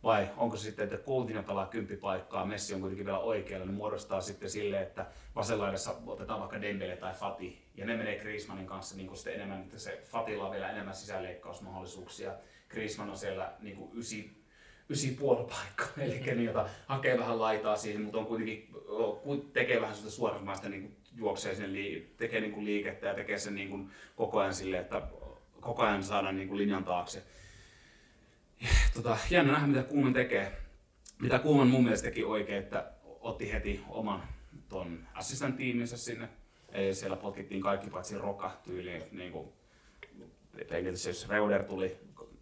Vai 0.03 0.29
onko 0.37 0.57
se 0.57 0.63
sitten, 0.63 0.83
että 0.83 0.97
Coutinho 0.97 1.43
pelaa 1.43 1.65
kymppipaikkaa, 1.65 2.45
Messi 2.45 2.73
on 2.73 2.79
kuitenkin 2.79 3.05
vielä 3.05 3.19
oikealla, 3.19 3.65
niin 3.65 3.75
muodostaa 3.75 4.21
sitten 4.21 4.49
sille, 4.49 4.81
että 4.81 5.05
vasenlaidassa 5.35 5.95
otetaan 6.05 6.39
vaikka 6.39 6.61
Dembele 6.61 6.95
tai 6.95 7.13
Fati, 7.13 7.65
ja 7.75 7.85
ne 7.85 7.97
menee 7.97 8.19
Griezmannin 8.19 8.67
kanssa 8.67 8.95
niin 8.95 9.15
sitten 9.15 9.33
enemmän, 9.33 9.61
että 9.61 9.77
se 9.77 10.01
Fatilla 10.05 10.45
on 10.45 10.51
vielä 10.51 10.69
enemmän 10.69 10.95
sisäleikkausmahdollisuuksia. 10.95 12.33
Griezmann 12.69 13.09
on 13.09 13.17
siellä 13.17 13.53
niin 13.59 13.77
kuin 13.77 13.91
ysi, 14.89 15.17
puoli 15.19 15.47
paikkaa, 15.49 15.87
eli 16.05 16.19
niin, 16.19 16.43
jota 16.43 16.69
hakee 16.85 17.19
vähän 17.19 17.39
laitaa 17.39 17.75
siihen, 17.75 18.01
mutta 18.01 18.17
on 18.17 18.25
kuitenkin, 18.25 18.69
tekee 19.53 19.81
vähän 19.81 19.95
suorasmaista 19.95 20.69
niin 20.69 21.02
juoksee 21.15 21.55
sen, 21.55 21.71
tekee 22.17 22.39
niin 22.39 22.51
kuin 22.51 22.65
liikettä 22.65 23.07
ja 23.07 23.13
tekee 23.13 23.37
sen 23.37 23.55
niin 23.55 23.69
kuin 23.69 23.91
koko 24.15 24.39
ajan 24.39 24.53
sille, 24.53 24.77
että 24.77 25.01
koko 25.61 25.83
ajan 25.83 26.03
saadaan 26.03 26.35
niin 26.35 26.47
kuin 26.47 26.57
linjan 26.57 26.83
taakse. 26.83 27.23
Ja, 28.61 28.69
tota, 28.93 29.17
jännä 29.29 29.53
nähdä, 29.53 29.67
mitä 29.67 29.83
Kuuman 29.83 30.13
tekee. 30.13 30.51
Mitä 31.21 31.39
Kuuman 31.39 31.67
mun 31.67 31.83
mielestä 31.83 32.07
teki 32.07 32.23
oikein, 32.23 32.63
että 32.63 32.91
otti 33.03 33.51
heti 33.51 33.81
oman 33.89 34.23
ton 34.69 35.07
assistant 35.13 35.57
tiiminsä 35.57 35.97
sinne. 35.97 36.29
Ei, 36.71 36.93
siellä 36.93 37.17
potkittiin 37.17 37.61
kaikki 37.61 37.89
paitsi 37.89 38.17
Roka 38.17 38.57
tyyliin. 38.63 39.03
Niin 39.11 39.31
kuin, 39.31 39.47
siis 40.93 41.29
Reuder 41.29 41.63
tuli, 41.63 41.97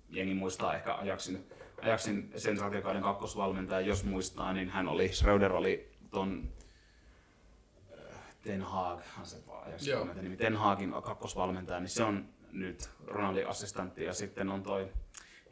jengi 0.09 0.33
muistaa 0.33 0.75
ehkä 0.75 0.95
Ajaksin, 0.95 1.45
Ajaksin 1.81 2.31
sensaatiokauden 2.35 3.01
kakkosvalmentaja, 3.01 3.81
jos 3.81 4.03
muistaa, 4.03 4.53
niin 4.53 4.69
hän 4.69 4.87
oli, 4.87 5.09
Schreuder 5.09 5.53
oli 5.53 5.91
ton 6.11 6.49
Ten 8.41 8.61
Haag, 8.61 9.01
se 9.23 9.37
Ajaksin 9.65 9.97
nimi, 10.21 10.37
Ten 10.37 10.55
Haagin 10.55 10.93
kakkosvalmentaja, 11.03 11.79
niin 11.79 11.89
se 11.89 12.03
on 12.03 12.29
nyt 12.51 12.89
Ronaldin 13.07 13.47
assistantti 13.47 14.03
ja 14.03 14.13
sitten 14.13 14.49
on 14.49 14.63
toi 14.63 14.89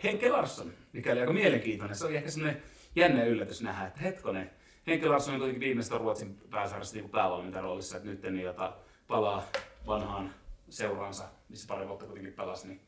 Henke 0.03 0.29
Larsson, 0.29 0.73
mikä 0.93 1.11
oli 1.11 1.19
aika 1.19 1.33
mielenkiintoinen. 1.33 1.97
Se 1.97 2.05
oli 2.05 2.15
ehkä 2.15 2.31
semmoinen 2.31 2.63
jännä 2.95 3.23
yllätys 3.23 3.61
nähdä, 3.61 3.87
että 3.87 4.01
hetkonen, 4.01 4.51
Henke 4.87 5.07
Larsson 5.07 5.33
on 5.33 5.39
kuitenkin 5.39 5.67
viimeistä 5.67 5.97
Ruotsin 5.97 6.37
pääsarjassa 6.49 6.95
niin 6.95 7.09
päävalmentajan 7.09 7.63
roolissa, 7.63 7.97
että 7.97 8.09
nyt 8.09 8.23
niin, 8.23 8.41
jota 8.41 8.77
palaa 9.07 9.43
vanhaan 9.87 10.33
seuraansa, 10.69 11.23
missä 11.49 11.67
pari 11.67 11.87
vuotta 11.87 12.05
kuitenkin 12.05 12.33
pelasi, 12.33 12.67
niin 12.67 12.81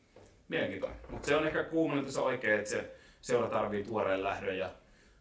mielenkiintoinen. 0.48 0.98
Mutta 1.10 1.26
se 1.26 1.36
on 1.36 1.46
ehkä 1.46 1.64
Kuumanin 1.64 2.04
tässä 2.04 2.22
oikein, 2.22 2.58
että 2.58 2.70
se 2.70 2.96
seura 3.20 3.48
tarvii 3.48 3.84
tuoreen 3.84 4.22
lähdön 4.22 4.58
ja 4.58 4.70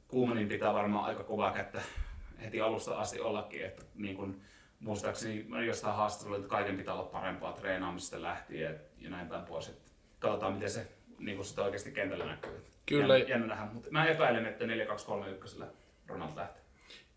Kuumanin 0.08 0.48
pitää 0.48 0.74
varmaan 0.74 1.06
aika 1.06 1.24
kovaa 1.24 1.52
kättä 1.52 1.82
heti 2.42 2.62
alusta 2.62 3.00
asti 3.00 3.20
ollakin, 3.20 3.66
että 3.66 3.84
niin 3.96 4.16
kun, 4.16 4.42
muistaakseni 4.82 5.46
jostain 5.68 5.96
haastattelulla, 5.96 6.38
että 6.38 6.50
kaiken 6.50 6.78
pitää 6.78 6.94
olla 6.94 7.04
parempaa 7.04 7.54
treenaamista 7.54 8.22
lähtien 8.22 8.82
ja 8.98 9.10
näin 9.10 9.28
päin 9.28 9.46
pois. 9.46 9.70
Että 9.70 9.92
katsotaan, 10.20 10.54
miten 10.54 10.70
se 10.70 10.88
niin 11.20 11.38
kun 11.38 11.46
sitä 11.46 11.64
oikeasti 11.64 11.92
kentällä 11.92 12.26
näkyy. 12.26 12.66
Kyllä. 12.86 13.18
Jännä, 13.18 13.30
jännä 13.30 13.48
nähdä, 13.48 13.66
mutta 13.74 13.92
mä 13.92 14.06
epäilen, 14.06 14.46
että 14.46 14.66
4-2-3-1 14.66 15.66
Ronald 16.08 16.36
lähtee. 16.36 16.62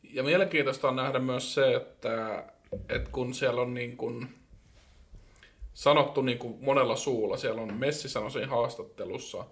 Ja 0.03 0.23
mielenkiintoista 0.23 0.89
on 0.89 0.97
nähdä 0.97 1.19
myös 1.19 1.55
se, 1.55 1.75
että, 1.75 2.45
että 2.89 3.11
kun 3.11 3.35
siellä 3.35 3.61
on 3.61 3.75
niin 3.75 3.97
kuin 3.97 4.29
sanottu 5.75 6.23
niin 6.23 6.39
kuin 6.39 6.65
monella 6.65 6.97
suulla, 6.97 7.37
siellä 7.37 7.63
on 7.63 7.75
Messi 7.75 8.09
sanoi 8.09 8.31
siinä 8.31 8.49
haastattelussa, 8.49 9.45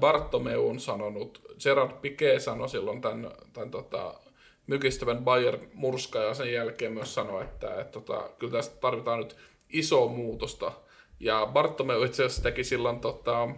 Bartomeu 0.00 0.68
on 0.68 0.80
sanonut, 0.80 1.42
Gerard 1.62 1.90
Piqué 1.90 2.40
sanoi 2.40 2.68
silloin 2.68 3.00
tämän, 3.00 3.30
tämän 3.52 3.70
tota, 3.70 4.20
mykistävän 4.66 5.24
Bayer 5.24 5.58
murska 5.74 6.18
ja 6.18 6.34
sen 6.34 6.52
jälkeen 6.52 6.92
myös 6.92 7.14
sanoi, 7.14 7.44
että, 7.44 7.68
että, 7.68 7.80
että 7.80 7.92
tota, 7.92 8.30
kyllä 8.38 8.52
tästä 8.52 8.76
tarvitaan 8.80 9.18
nyt 9.18 9.36
iso 9.70 10.08
muutosta. 10.08 10.72
Ja 11.20 11.46
Bartomeu 11.52 12.04
itse 12.04 12.24
asiassa 12.24 12.42
teki 12.42 12.64
silloin 12.64 13.00
tota, 13.00 13.48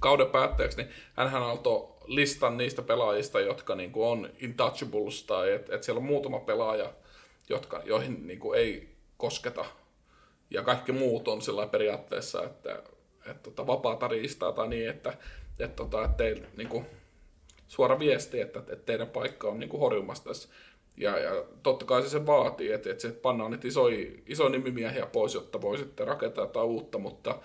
kauden 0.00 0.26
päätteeksi, 0.26 0.76
niin 0.76 0.90
hän 1.14 1.42
altoi 1.42 1.88
listan 2.06 2.56
niistä 2.56 2.82
pelaajista, 2.82 3.40
jotka 3.40 3.74
niin 3.74 3.92
kuin 3.92 4.08
on 4.08 4.30
intouchables 4.40 5.24
tai 5.24 5.52
että 5.52 5.74
et 5.74 5.82
siellä 5.82 5.98
on 5.98 6.04
muutama 6.04 6.40
pelaaja, 6.40 6.92
jotka, 7.48 7.82
joihin 7.84 8.26
niin 8.26 8.40
kuin 8.40 8.58
ei 8.58 8.96
kosketa. 9.16 9.64
Ja 10.50 10.62
kaikki 10.62 10.92
muut 10.92 11.28
on 11.28 11.42
sillä 11.42 11.66
periaatteessa, 11.66 12.44
että, 12.44 12.82
että 13.26 13.42
tota, 13.42 13.66
vapaata 13.66 14.08
riistaa 14.08 14.52
tai 14.52 14.68
niin, 14.68 14.88
että, 14.88 15.16
että, 15.58 15.76
tota, 15.76 16.04
että 16.04 16.16
teillä, 16.16 16.46
niin 16.56 16.68
kuin, 16.68 16.86
suora 17.70 17.98
viesti, 17.98 18.40
että, 18.40 18.58
että 18.58 18.76
teidän 18.76 19.08
paikka 19.08 19.48
on 19.48 19.60
niin 19.60 19.70
kuin 19.70 19.80
horjumassa 19.80 20.24
tässä. 20.24 20.48
Ja, 20.96 21.18
ja 21.18 21.44
totta 21.62 21.84
kai 21.84 22.02
se 22.02 22.08
se 22.08 22.26
vaatii, 22.26 22.72
että, 22.72 22.90
että 22.90 23.02
se 23.02 23.12
pannaan 23.12 23.50
niitä 23.50 23.68
isoja, 23.68 24.06
isoja 24.26 24.50
nimimiehiä 24.50 25.06
pois, 25.06 25.34
jotta 25.34 25.60
voi 25.60 25.78
sitten 25.78 26.06
rakentaa 26.06 26.44
jotain 26.44 26.66
uutta, 26.66 26.98
mutta 26.98 27.38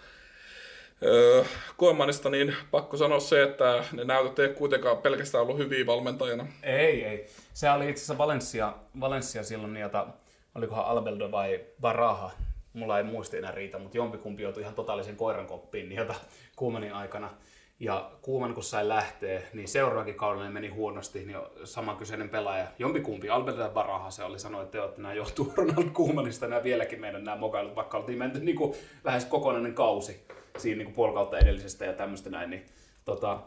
Öö, 1.04 1.44
Koemanista 1.78 2.30
niin 2.30 2.56
pakko 2.72 2.98
sanoa 2.98 3.20
se, 3.20 3.44
että 3.44 3.84
ne 3.92 4.04
näytöt 4.04 4.40
ei 4.40 4.54
kuitenkaan 4.54 4.98
pelkästään 4.98 5.42
ollut 5.42 5.58
hyviä 5.58 5.86
valmentajana. 5.86 6.48
Ei, 6.64 7.04
ei. 7.04 7.28
Se 7.54 7.72
oli 7.72 7.90
itse 7.90 8.00
asiassa 8.00 8.18
Valencia, 8.18 8.74
Valencia 9.00 9.44
silloin, 9.44 9.78
jota, 9.78 10.08
olikohan 10.56 10.86
Albeldo 10.86 11.32
vai 11.32 11.60
Baraha, 11.82 12.32
mulla 12.74 12.98
ei 12.98 13.04
muisti 13.04 13.38
enää 13.38 13.52
riitä, 13.52 13.80
mutta 13.80 13.98
jompikumpi 13.98 14.44
joutui 14.44 14.64
ihan 14.64 14.76
totaalisen 14.76 15.16
koiran 15.16 15.48
koppiin 15.48 15.90
niin 15.90 16.00
jota 16.00 16.16
Kuumanin 16.56 16.94
aikana. 16.94 17.30
Ja 17.80 18.12
Kuuman 18.22 18.54
kun 18.54 18.64
sai 18.64 18.88
lähteä, 18.88 19.42
niin 19.54 19.68
seuraavakin 19.68 20.16
kaudella 20.16 20.50
meni 20.50 20.68
huonosti, 20.68 21.26
niin 21.26 21.38
sama 21.64 21.96
kyseinen 21.96 22.30
pelaaja, 22.30 22.68
jompikumpi, 22.80 23.30
Albert 23.30 23.58
ja 23.58 23.70
Baraha, 23.70 24.12
se 24.12 24.24
oli 24.24 24.40
sanonut, 24.40 24.66
että, 24.66 24.86
että 24.86 25.02
nämä 25.02 25.14
johtuu 25.14 25.54
Ronald 25.58 25.90
Kuumanista, 25.90 26.48
nämä 26.48 26.64
vieläkin 26.64 27.02
meidän 27.02 27.24
nämä 27.24 27.38
mokailut, 27.38 27.76
vaikka 27.76 27.98
oltiin 27.98 28.18
menty 28.18 28.40
niin 28.40 28.56
kuin, 28.56 28.74
lähes 29.04 29.26
kokonainen 29.26 29.74
kausi 29.74 30.26
siinä 30.58 30.84
niin 30.84 30.94
kuin 30.94 31.38
edellisestä 31.42 31.86
ja 31.86 31.94
tämmöistä 31.94 32.30
näin, 32.30 32.50
niin 32.50 32.66
tota, 33.06 33.40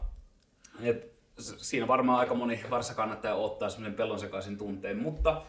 et, 0.81 1.11
siinä 1.37 1.87
varmaan 1.87 2.19
aika 2.19 2.35
moni 2.35 2.59
varsa 2.69 2.93
kannattaja 2.93 3.35
ottaa 3.35 3.69
semmoinen 3.69 3.97
pellon 3.97 4.19
sekaisin 4.19 4.57
tunteen, 4.57 4.97
mutta 4.97 5.41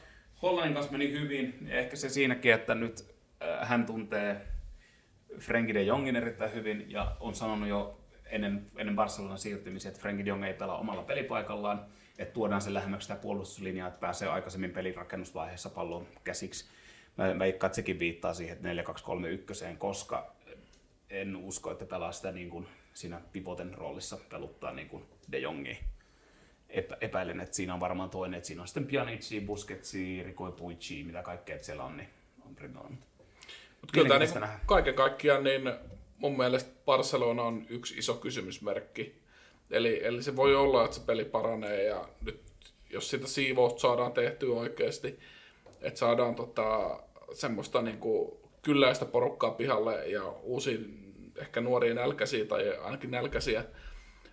Hollannin 0.42 0.74
kanssa 0.74 0.92
meni 0.92 1.12
hyvin, 1.12 1.68
ehkä 1.70 1.96
se 1.96 2.08
siinäkin, 2.08 2.52
että 2.52 2.74
nyt 2.74 3.04
äh, 3.42 3.68
hän 3.68 3.86
tuntee 3.86 4.46
Frenkie 5.38 5.74
de 5.74 5.82
Jongin 5.82 6.16
erittäin 6.16 6.54
hyvin 6.54 6.90
ja 6.90 7.16
on 7.20 7.34
sanonut 7.34 7.68
jo 7.68 7.99
ennen, 8.30 8.66
ennen 8.76 8.96
Barcelonan 8.96 9.38
siirtymisiä, 9.38 9.88
että 9.88 10.00
Frenkie 10.00 10.26
Jong 10.26 10.44
ei 10.44 10.54
pelaa 10.54 10.78
omalla 10.78 11.02
pelipaikallaan, 11.02 11.84
että 12.18 12.34
tuodaan 12.34 12.62
se 12.62 12.74
lähemmäksi 12.74 13.06
sitä 13.06 13.20
puolustuslinjaa, 13.20 13.88
että 13.88 14.00
pääsee 14.00 14.28
aikaisemmin 14.28 14.70
pelin 14.70 14.94
rakennusvaiheessa 14.94 15.70
pallon 15.70 16.06
käsiksi. 16.24 16.64
Mä 17.16 17.38
veikkaan, 17.38 17.68
että 17.68 17.76
sekin 17.76 17.98
viittaa 17.98 18.34
siihen, 18.34 18.56
että 18.56 18.92
4-2-3-1, 19.72 19.76
koska 19.78 20.32
en 21.10 21.36
usko, 21.36 21.70
että 21.70 21.84
pelaa 21.84 22.12
sitä 22.12 22.32
niin 22.32 22.50
kuin 22.50 22.66
siinä 22.94 23.20
pivoten 23.32 23.74
roolissa 23.74 24.18
peluttaa 24.30 24.72
niin 24.72 24.88
kuin 24.88 25.04
De 25.32 25.38
Jongi. 25.38 25.78
Epä, 26.68 26.96
epäilen, 27.00 27.40
että 27.40 27.56
siinä 27.56 27.74
on 27.74 27.80
varmaan 27.80 28.10
toinen, 28.10 28.38
että 28.38 28.46
siinä 28.46 28.62
on 28.62 28.68
sitten 28.68 28.86
Pjanici, 28.86 29.40
Busquetsi, 29.40 30.22
Rico 30.22 30.52
Puici, 30.52 31.04
mitä 31.04 31.22
kaikkea 31.22 31.58
siellä 31.58 31.84
on, 31.84 31.96
niin 31.96 32.08
on. 32.76 32.98
Mutta 33.80 33.92
kyllä 33.92 34.08
tämä 34.08 34.18
niin 34.18 34.60
kaiken 34.66 34.94
kaikkiaan 34.94 35.44
niin 35.44 35.62
mun 36.20 36.36
mielestä 36.36 36.70
Barcelona 36.84 37.42
on 37.42 37.66
yksi 37.68 37.98
iso 37.98 38.14
kysymysmerkki. 38.14 39.20
Eli, 39.70 40.04
eli 40.04 40.22
se 40.22 40.36
voi 40.36 40.54
olla, 40.54 40.84
että 40.84 40.96
se 40.96 41.02
peli 41.06 41.24
paranee 41.24 41.84
ja 41.84 42.08
nyt 42.24 42.40
jos 42.90 43.10
sitä 43.10 43.26
siivousta 43.26 43.80
saadaan 43.80 44.12
tehtyä 44.12 44.54
oikeasti, 44.54 45.18
että 45.80 46.00
saadaan 46.00 46.34
tota, 46.34 47.00
semmoista 47.32 47.82
niin 47.82 47.98
kuin 47.98 48.32
kylläistä 48.62 49.04
porukkaa 49.04 49.50
pihalle 49.50 50.08
ja 50.08 50.28
uusi 50.28 50.80
ehkä 51.36 51.60
nuoria 51.60 51.94
nälkäisiä 51.94 52.44
tai 52.44 52.78
ainakin 52.78 53.10
nälkäisiä 53.10 53.64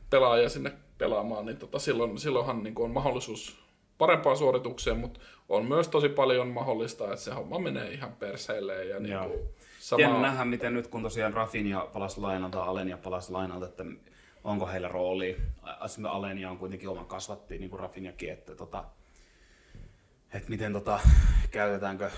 pelaajia 0.10 0.50
sinne 0.50 0.74
pelaamaan, 0.98 1.46
niin 1.46 1.58
tota, 1.58 1.80
silloin, 1.80 2.18
silloinhan 2.18 2.64
niin 2.64 2.74
on 2.78 2.92
mahdollisuus 2.92 3.60
parempaan 3.98 4.38
suoritukseen, 4.38 4.98
mutta 4.98 5.20
on 5.50 5.66
myös 5.66 5.88
tosi 5.88 6.10
paljon 6.10 6.48
mahdollista, 6.48 7.04
että 7.04 7.18
se 7.18 7.32
homma 7.32 7.60
menee 7.60 7.92
ihan 7.92 8.14
perseille. 8.16 8.86
Ja 8.86 9.00
niin 9.00 9.20
kuin 9.20 9.40
sama... 9.88 10.02
Jännä 10.02 10.22
nähdä, 10.22 10.46
miten 10.46 10.74
nyt 10.74 10.88
kun 10.88 11.04
tosiaan 11.04 11.34
Rafinha 11.34 11.86
palasi 11.94 12.22
lainalta, 12.22 12.64
Alenia 12.64 12.98
palasi 12.98 13.32
lainalta, 13.32 13.66
että 13.66 13.86
onko 14.44 14.68
heillä 14.68 14.88
rooli. 14.88 15.38
Esimerkiksi 15.86 16.18
Alenia 16.18 16.50
on 16.50 16.58
kuitenkin 16.58 16.90
oma 16.90 17.04
kasvatti, 17.04 17.58
niin 17.58 17.70
kuin 17.70 17.80
Rafinhakin, 17.80 18.32
että, 18.32 18.56
tota, 18.56 18.84
että 20.34 20.50
miten 20.50 20.74
tota, 20.74 21.00
käytetäänkö 21.52 22.12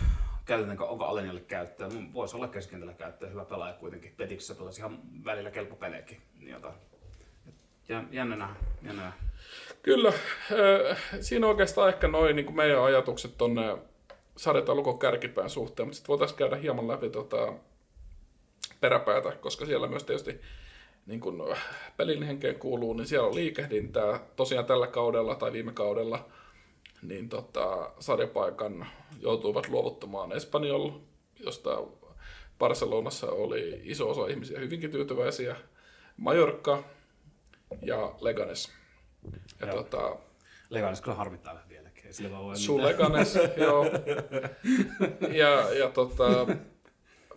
käytetäänkö, 0.45 0.85
onko 0.85 1.05
Alenialle 1.05 1.41
käyttöä. 1.41 1.89
Voisi 2.13 2.35
olla 2.35 2.47
keskentällä 2.47 2.93
käyttöä, 2.93 3.29
hyvä 3.29 3.45
pelaaja 3.45 3.73
kuitenkin. 3.73 4.13
Petiksessä 4.17 4.55
pelasi 4.55 4.81
ihan 4.81 4.99
välillä 5.25 5.51
kelpo 5.51 5.75
pelejäkin. 5.75 6.21
Niin 6.39 6.51
jota, 6.51 6.73
jännä 8.11 8.35
nähdä, 8.35 8.55
jännä 8.81 9.03
nähdä. 9.03 9.17
Kyllä, 9.81 10.13
siinä 11.21 11.47
oikeastaan 11.47 11.89
ehkä 11.89 12.07
noin 12.07 12.35
niin 12.35 12.55
meidän 12.55 12.83
ajatukset 12.83 13.37
tuonne 13.37 13.77
sarjataulukon 14.39 14.99
kärkipään 14.99 15.49
suhteen, 15.49 15.87
mutta 15.87 15.95
sitten 15.95 16.07
voitaisiin 16.07 16.37
käydä 16.37 16.55
hieman 16.55 16.87
läpi 16.87 17.09
tota 17.09 17.53
peräpäätä, 18.81 19.31
koska 19.31 19.65
siellä 19.65 19.87
myös 19.87 20.03
tietysti 20.03 20.41
niin 21.05 21.19
kun 21.19 21.55
pelin 21.97 22.23
henkeen 22.23 22.59
kuuluu, 22.59 22.93
niin 22.93 23.07
siellä 23.07 23.27
on 23.27 23.35
liikehdintää. 23.35 24.19
Tosiaan 24.35 24.65
tällä 24.65 24.87
kaudella 24.87 25.35
tai 25.35 25.51
viime 25.53 25.71
kaudella– 25.71 26.25
niin 27.01 27.29
tota, 27.29 27.91
sarjapaikan 27.99 28.87
joutuivat 29.19 29.67
luovuttamaan 29.67 30.31
Espanjol, 30.31 30.91
josta 31.39 31.83
Barcelonassa 32.59 33.31
oli 33.31 33.81
iso 33.83 34.09
osa 34.09 34.27
ihmisiä 34.27 34.59
hyvinkin 34.59 34.91
tyytyväisiä, 34.91 35.55
Majorka 36.17 36.83
ja 37.81 38.15
Leganes. 38.19 38.71
Ja 39.59 39.67
tota, 39.67 40.15
Leganes 40.69 41.01
kyllä 41.01 41.17
harmittaa 41.17 41.53
vieläkin. 42.19 42.55
Sillä 42.57 42.87
Leganes, 42.87 43.39
joo. 43.57 43.85
Ja, 45.31 45.73
ja 45.73 45.89
tota, 45.89 46.47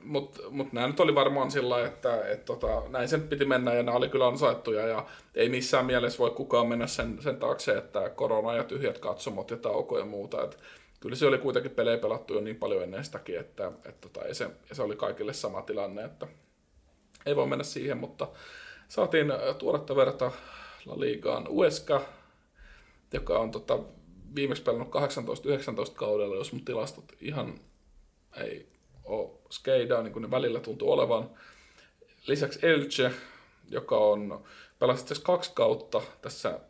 Mutta 0.04 0.42
mut 0.50 0.72
nämä 0.72 0.86
nyt 0.86 1.00
oli 1.00 1.14
varmaan 1.14 1.50
sillä 1.50 1.86
että 1.86 2.28
et 2.28 2.44
tota, 2.44 2.82
näin 2.88 3.08
sen 3.08 3.28
piti 3.28 3.44
mennä 3.44 3.74
ja 3.74 3.82
nämä 3.82 3.96
oli 3.96 4.08
kyllä 4.08 4.26
ansaittuja 4.26 4.86
ja 4.86 5.06
ei 5.34 5.48
missään 5.48 5.86
mielessä 5.86 6.18
voi 6.18 6.30
kukaan 6.30 6.66
mennä 6.66 6.86
sen, 6.86 7.22
sen 7.22 7.36
taakse, 7.36 7.76
että 7.76 8.10
korona 8.10 8.54
ja 8.54 8.64
tyhjät 8.64 8.98
katsomot 8.98 9.50
ja 9.50 9.56
tauko 9.56 9.98
ja 9.98 10.04
muuta. 10.04 10.44
Et 10.44 10.58
kyllä 11.00 11.16
se 11.16 11.26
oli 11.26 11.38
kuitenkin 11.38 11.70
pelejä 11.70 11.98
pelattu 11.98 12.34
jo 12.34 12.40
niin 12.40 12.56
paljon 12.56 12.82
ennen 12.82 13.04
sitäkin, 13.04 13.38
että 13.40 13.72
et 13.84 14.00
tota, 14.00 14.22
ei 14.22 14.34
se, 14.34 14.50
ja 14.68 14.74
se 14.74 14.82
oli 14.82 14.96
kaikille 14.96 15.32
sama 15.32 15.62
tilanne, 15.62 16.04
että 16.04 16.26
ei 17.26 17.36
voi 17.36 17.46
mennä 17.46 17.64
siihen, 17.64 17.98
mutta 17.98 18.28
saatiin 18.88 19.32
tuoretta 19.58 19.96
verta 19.96 20.32
La 20.86 21.00
Ligaan 21.00 21.48
Uesca, 21.48 22.00
joka 23.12 23.38
on 23.38 23.50
tota, 23.50 23.78
viimeksi 24.34 24.62
pelannut 24.62 24.88
18-19 25.90 25.94
kaudella, 25.94 26.36
jos 26.36 26.52
mun 26.52 26.64
tilastot 26.64 27.12
ihan 27.20 27.54
ei 28.36 28.66
ole 29.04 29.30
skeidaa, 29.50 30.02
niin 30.02 30.12
kuin 30.12 30.22
ne 30.22 30.30
välillä 30.30 30.60
tuntuu 30.60 30.92
olevan. 30.92 31.30
Lisäksi 32.26 32.58
Elche, 32.62 33.12
joka 33.70 33.98
on 33.98 34.44
pelasi 34.78 35.02
itse 35.02 35.14
kaksi 35.22 35.50
kautta 35.54 36.02
tässä 36.22 36.60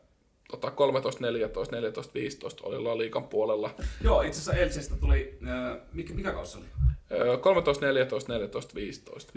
tota, 0.50 0.70
13, 0.70 1.20
14, 1.20 1.76
14, 1.76 2.14
15 2.14 2.64
oli 2.66 2.78
La 2.78 2.98
Liigan 2.98 3.24
puolella. 3.24 3.70
Joo, 4.04 4.22
itse 4.22 4.40
asiassa 4.40 4.62
Elchestä 4.62 4.96
tuli, 4.96 5.38
äh, 5.48 5.78
mikä, 5.92 6.14
mikä 6.14 6.32
kausi 6.32 6.58
oli? 6.58 6.66
13, 7.40 7.86
14, 7.86 8.32
14, 8.32 8.74
15. 8.74 9.32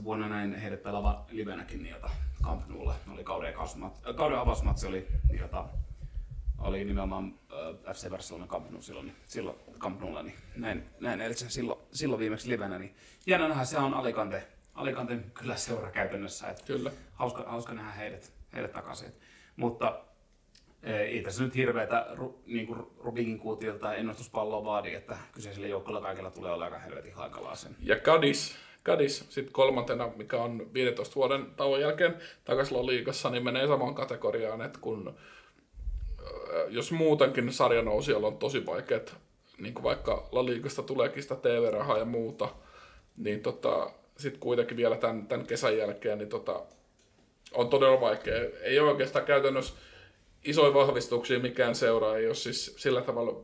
14-15 0.00 0.04
vuonna 0.04 0.28
näin 0.28 0.54
heidät 0.54 0.82
pelava 0.82 1.24
livenäkin 1.30 1.82
niitä 1.82 2.10
Camp 2.44 2.68
Noulla. 2.68 2.94
Oli 3.12 3.24
kauden, 3.24 3.54
kasmat, 3.54 4.00
kauden 4.16 4.38
avausmatsi 4.38 4.86
oli, 4.86 5.06
niitä, 5.30 5.64
oli 6.58 6.84
nimenomaan 6.84 7.34
äh, 7.86 7.94
FC 7.94 8.10
Barcelona 8.10 8.46
Camp 8.46 8.70
Nou 8.70 8.82
silloin, 8.82 9.16
silloin 9.26 9.56
Camp 9.78 10.00
Noulla, 10.00 10.22
niin 10.22 10.36
näin, 10.56 10.84
näin 11.00 11.20
Elche 11.20 11.48
silloin, 11.48 11.80
silloin 11.92 12.20
viimeksi 12.20 12.48
livenä. 12.48 12.78
Niin 12.78 12.94
jännä 13.26 13.48
nähdä, 13.48 13.64
se 13.64 13.78
on 13.78 13.94
Alicante, 13.94 14.42
Alicante 14.74 15.18
kyllä 15.34 15.56
seura 15.56 15.90
käytännössä. 15.90 16.48
Että 16.48 16.64
Kyllä. 16.66 16.90
hauska, 17.14 17.42
hauska 17.46 17.74
nähdä 17.74 17.90
heidät, 17.90 18.32
heidät 18.54 18.72
takaisin. 18.72 19.12
Mutta 19.56 20.00
ei 20.82 21.22
tässä 21.22 21.44
nyt 21.44 21.54
hirveätä 21.54 22.06
niin 22.46 22.66
kuin 22.66 22.82
Rubikin 22.98 23.38
kuutilta 23.38 23.78
tai 23.78 23.98
ennustuspalloa 23.98 24.64
vaadi, 24.64 24.94
että 24.94 25.16
kyseisellä 25.32 25.68
joukkueella 25.68 26.00
kaikilla 26.00 26.30
tulee 26.30 26.52
olla 26.52 26.64
aika 26.64 26.78
helvetin 26.78 27.14
hankalaa 27.14 27.54
sen. 27.54 27.76
Ja 27.80 27.98
Kadis, 27.98 28.56
Kadis 28.82 29.26
sitten 29.28 29.52
kolmantena, 29.52 30.10
mikä 30.16 30.36
on 30.36 30.74
15 30.74 31.14
vuoden 31.14 31.46
tauon 31.56 31.80
jälkeen 31.80 32.16
takaisin 32.44 32.86
liigassa, 32.86 33.30
niin 33.30 33.44
menee 33.44 33.66
samaan 33.66 33.94
kategoriaan, 33.94 34.62
että 34.62 34.78
kun 34.80 35.14
jos 36.68 36.92
muutenkin 36.92 37.52
sarjanousijalla 37.52 38.26
on 38.26 38.38
tosi 38.38 38.66
vaikeat, 38.66 39.16
niin 39.58 39.74
kuin 39.74 39.84
vaikka 39.84 40.28
La 40.32 40.46
Liigasta 40.46 40.82
tuleekin 40.82 41.22
sitä 41.22 41.36
TV-rahaa 41.36 41.98
ja 41.98 42.04
muuta, 42.04 42.48
niin 43.16 43.40
tota, 43.40 43.90
sitten 44.16 44.40
kuitenkin 44.40 44.76
vielä 44.76 44.96
tämän, 44.96 45.26
tämän 45.26 45.46
kesän 45.46 45.78
jälkeen 45.78 46.18
niin 46.18 46.28
tota, 46.28 46.62
on 47.54 47.68
todella 47.68 48.00
vaikea. 48.00 48.34
Ei 48.62 48.80
ole 48.80 48.90
oikeastaan 48.90 49.24
käytännössä 49.24 49.74
isoja 50.44 50.74
vahvistuksia 50.74 51.38
mikään 51.38 51.74
seura 51.74 52.16
ei 52.16 52.26
ole 52.26 52.34
siis 52.34 52.74
sillä 52.76 53.02
tavalla 53.02 53.40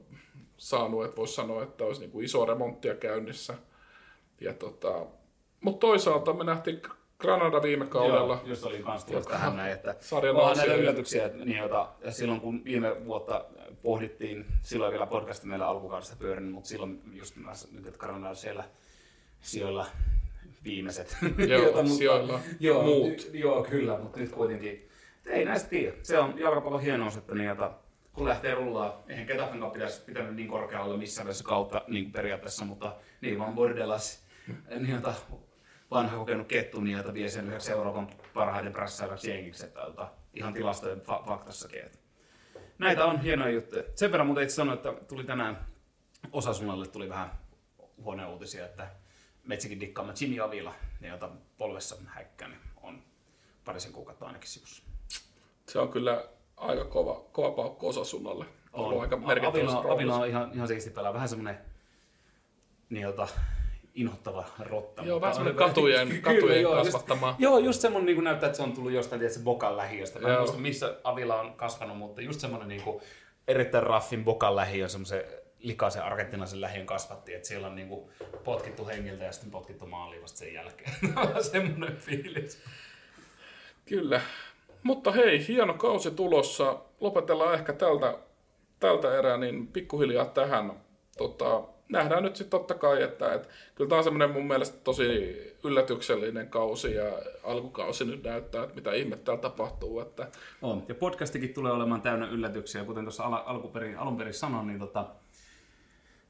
saanut, 0.57 1.05
että 1.05 1.17
voisi 1.17 1.35
sanoa, 1.35 1.63
että 1.63 1.85
olisi 1.85 2.01
niin 2.01 2.11
kuin 2.11 2.25
iso 2.25 2.45
remonttia 2.45 2.95
käynnissä. 2.95 3.55
Ja 4.41 4.55
tota, 4.55 5.07
mutta 5.61 5.87
toisaalta 5.87 6.33
me 6.33 6.45
nähtiin 6.45 6.83
Granada 7.19 7.63
viime 7.63 7.87
kaudella. 7.87 8.35
Joo, 8.35 8.43
just 8.45 8.65
oli 8.65 8.79
kans 8.79 9.05
tuosta 9.05 9.33
tähän 9.33 9.57
näin, 9.57 9.73
että 9.73 9.97
Sarjan 10.01 10.37
onhan 10.37 10.57
näitä 10.57 10.75
yllätyksiä, 10.75 11.27
että 11.27 11.45
niin, 11.45 11.59
jota, 11.59 11.89
ja 12.01 12.13
silloin 12.13 12.41
kun 12.41 12.65
viime 12.65 13.05
vuotta 13.05 13.45
pohdittiin, 13.83 14.47
silloin 14.63 14.93
vielä 14.93 15.07
podcast 15.07 15.45
meillä 15.45 15.69
alkukaudesta 15.69 16.17
pyörinyt, 16.17 16.53
mutta 16.53 16.69
silloin 16.69 17.01
just 17.13 17.37
mä 17.37 17.53
nyt, 17.73 17.87
että 17.87 17.99
Granada 17.99 18.29
on 18.29 18.37
siellä 18.37 18.65
sijoilla 19.41 19.87
viimeiset. 20.65 21.17
Joo, 21.49 21.87
sijoilla 21.87 22.41
joo, 22.61 22.83
muut. 22.83 23.09
Nyt, 23.09 23.31
joo, 23.33 23.63
kyllä, 23.65 23.99
mutta 23.99 24.21
nyt 24.21 24.33
kuitenkin, 24.33 24.89
ei 25.27 25.45
näistä 25.45 25.69
tiedä. 25.69 25.97
Se 26.03 26.19
on 26.19 26.39
jalkapallon 26.39 26.83
hienous, 26.83 27.17
että 27.17 27.35
niin, 27.35 27.49
jota, 27.49 27.73
kun 28.13 28.29
lähtee 28.29 28.55
rullaa, 28.55 29.03
eihän 29.09 29.27
Getafenkaan 29.27 29.73
pitäisi 29.73 30.03
pitänyt 30.05 30.35
niin 30.35 30.49
korkealla 30.49 30.97
missään 30.97 31.27
vaiheessa 31.27 31.45
kautta 31.45 31.83
niin 31.89 32.13
periaatteessa, 32.13 32.65
mutta 32.65 32.97
niin 33.21 33.39
vaan 33.39 33.55
Bordelas, 33.55 34.25
niin 34.81 34.91
jota 34.95 35.15
vanha 35.95 36.17
kokenut 36.17 36.47
kettu, 36.47 36.81
niin 36.81 37.15
vie 37.15 37.29
sen 37.29 37.47
yhdeksi 37.47 37.73
Euroopan 37.73 38.09
parhaiden 38.35 38.73
prässääväksi 38.73 39.31
jengiksi, 39.31 39.65
että 39.65 39.81
tota, 39.81 40.11
ihan 40.35 40.55
tilastojen 40.55 41.01
fa- 41.01 41.27
faktassakin. 41.27 41.85
Että. 41.85 41.99
Näitä 42.79 43.05
on 43.05 43.21
hienoja 43.21 43.55
juttuja. 43.55 43.85
Sen 43.95 44.13
verran 44.13 44.27
muuten 44.27 44.45
itse 44.45 44.55
sanoin, 44.55 44.77
että 44.77 44.93
tuli 45.09 45.25
tänään 45.25 45.67
Osasunnalle 46.33 46.87
tuli 46.87 47.09
vähän 47.09 47.31
huonoja 48.03 48.29
uutisia, 48.29 48.65
että 48.65 48.91
Metsikin 49.45 49.81
dikkaama 49.81 50.13
Jimmy 50.21 50.41
Avila, 50.41 50.75
jota 51.01 51.31
polvessa 51.59 51.97
häkkää, 52.07 52.49
niin 52.49 52.61
on 52.83 53.03
parisen 53.65 53.93
kuukautta 53.93 54.27
ainakin 54.27 54.49
sivussa. 54.49 54.83
Se 55.69 55.79
on 55.79 55.89
kyllä 55.89 56.25
aika 56.57 56.85
kova, 56.85 57.25
kova 57.33 57.51
paukku 57.51 57.89
Osasunnalle. 57.89 58.45
On 58.73 58.85
ollut 58.85 59.03
aika 59.03 59.17
merkittävässä 59.17 59.79
Avila, 59.79 59.93
Avila 59.93 60.17
on 60.17 60.29
ihan, 60.29 60.51
ihan 60.55 60.69
siisti 60.69 60.91
pelaa. 60.91 61.15
Vähän 61.15 61.29
semmoinen 61.29 61.61
niin 62.91 63.03
jota, 63.03 63.29
inhottava 63.95 64.45
rotta. 64.59 65.03
Joo, 65.03 65.21
vähän 65.21 65.35
semmoinen 65.35 65.59
katujen, 65.59 66.09
Kyllä, 66.09 66.23
katujen 66.23 66.63
joo, 66.63 66.75
kasvattama. 66.75 67.29
Just, 67.29 67.41
joo, 67.41 67.59
just 67.59 67.81
semmoinen 67.81 68.07
niin 68.07 68.25
näyttää, 68.25 68.47
että 68.47 68.57
se 68.57 68.63
on 68.63 68.73
tullut 68.73 68.93
jostain 68.93 69.19
tietysti 69.19 69.43
Bokan 69.43 69.77
lähiöstä. 69.77 70.19
Mä 70.19 70.29
en 70.29 70.39
muista, 70.39 70.59
missä 70.59 70.97
Avila 71.05 71.41
on 71.41 71.55
kasvanut, 71.55 71.99
mutta 71.99 72.23
just 72.23 72.41
semmoinen 72.41 72.69
niin 72.69 72.83
kuin, 72.83 73.03
erittäin 73.49 73.85
raffin 73.85 74.25
Bokan 74.25 74.57
lähiö, 74.57 74.89
semmoisen 74.89 75.25
likaisen 75.59 76.03
argentinaisen 76.03 76.61
lähiön 76.61 76.87
kasvatti, 76.87 77.35
että 77.35 77.49
siellä 77.49 77.67
on 77.67 77.75
niin 77.75 77.89
kuin, 77.89 78.11
potkittu 78.45 78.87
hengiltä 78.87 79.25
ja 79.25 79.33
sitten 79.33 79.51
potkittu 79.51 79.87
maaliin 79.87 80.23
vasta 80.23 80.39
sen 80.39 80.55
jälkeen. 80.55 80.93
semmoinen 81.53 81.97
fiilis. 81.97 82.63
Kyllä. 83.87 84.21
Mutta 84.83 85.13
hei, 85.13 85.49
hieno 85.49 85.75
kausi 85.75 86.11
tulossa. 86.11 86.79
Lopetellaan 87.01 87.55
ehkä 87.55 87.73
tältä, 87.73 88.19
tältä 88.81 89.19
erää 89.19 89.37
niin 89.37 89.67
pikkuhiljaa 89.67 90.25
tähän. 90.25 90.73
Tota, 91.19 91.63
nähdään 91.95 92.23
nyt 92.23 92.37
sitten 92.37 92.61
totta 92.61 92.75
kai, 92.75 93.03
että 93.03 93.35
et, 93.35 93.49
kyllä 93.75 93.89
tämä 93.89 93.99
on 93.99 94.05
semmoinen 94.05 94.31
mun 94.31 94.47
mielestä 94.47 94.79
tosi 94.85 95.37
yllätyksellinen 95.65 96.49
kausi 96.49 96.95
ja 96.95 97.05
alkukausi 97.45 98.05
nyt 98.05 98.23
näyttää, 98.23 98.65
että 98.65 98.75
mitä 98.75 98.93
ihmettä 98.93 99.25
täällä 99.25 99.43
tapahtuu. 99.43 100.01
Että, 100.01 100.29
On. 100.63 100.85
Ja 100.89 100.95
podcastikin 100.95 101.55
tulee 101.55 101.73
olemaan 101.73 102.03
täynnä 102.03 102.27
yllätyksiä. 102.27 102.85
Kuten 102.85 103.05
tuossa 103.05 103.25
al- 103.25 103.43
alkuperin, 103.47 103.99
alun 103.99 104.17
perin 104.17 104.35
sanoin, 104.35 104.67
niin 104.67 104.79
tota, 104.79 105.07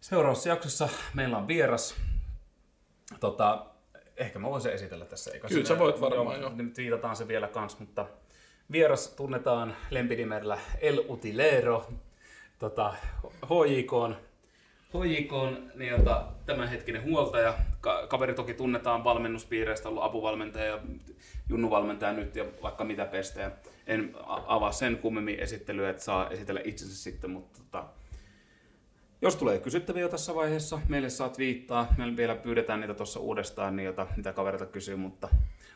seuraavassa 0.00 0.48
jaksossa 0.48 0.88
meillä 1.14 1.38
on 1.38 1.48
vieras. 1.48 1.94
Tota, 3.20 3.66
ehkä 4.16 4.38
mä 4.38 4.50
voisin 4.50 4.72
esitellä 4.72 5.04
tässä. 5.04 5.30
Eikö 5.30 5.48
Kyllä 5.48 5.64
sä 5.64 5.78
voit 5.78 6.00
varmaan, 6.00 6.40
joo. 6.40 6.52
Nyt 6.54 6.76
viitataan 6.76 7.16
se 7.16 7.28
vielä 7.28 7.48
kans, 7.48 7.78
mutta 7.78 8.06
vieras 8.72 9.08
tunnetaan 9.08 9.76
lempinimellä 9.90 10.58
El 10.80 11.04
Utilero. 11.08 11.86
Tota, 12.58 12.94
HJK 13.46 14.16
HJK 14.94 15.32
on 15.32 15.70
niin, 15.74 15.90
jota, 15.90 16.26
tämänhetkinen 16.46 17.02
huoltaja. 17.04 17.54
Ka- 17.80 18.06
kaveri 18.06 18.34
toki 18.34 18.54
tunnetaan 18.54 19.04
valmennuspiireistä, 19.04 19.88
ollut 19.88 20.04
apuvalmentaja 20.04 20.64
ja 20.64 20.80
junnuvalmentaja 21.48 22.12
nyt 22.12 22.36
ja 22.36 22.44
vaikka 22.62 22.84
mitä 22.84 23.04
pestejä. 23.06 23.50
En 23.86 24.14
avaa 24.26 24.72
sen 24.72 24.98
kummemmin 24.98 25.40
esittelyä, 25.40 25.90
että 25.90 26.02
saa 26.02 26.30
esitellä 26.30 26.60
itsensä 26.64 27.02
sitten, 27.02 27.30
mutta 27.30 27.58
tota, 27.58 27.84
jos 29.22 29.36
tulee 29.36 29.58
kysyttäviä 29.58 30.02
jo 30.02 30.08
tässä 30.08 30.34
vaiheessa, 30.34 30.80
meille 30.88 31.10
saat 31.10 31.38
viittaa. 31.38 31.94
Me 31.98 32.16
vielä 32.16 32.34
pyydetään 32.34 32.80
niitä 32.80 32.94
tuossa 32.94 33.20
uudestaan, 33.20 33.76
niin 33.76 33.86
jota, 33.86 34.06
mitä 34.16 34.32
kaverilta 34.32 34.66
kysyy, 34.66 34.96
mutta 34.96 35.28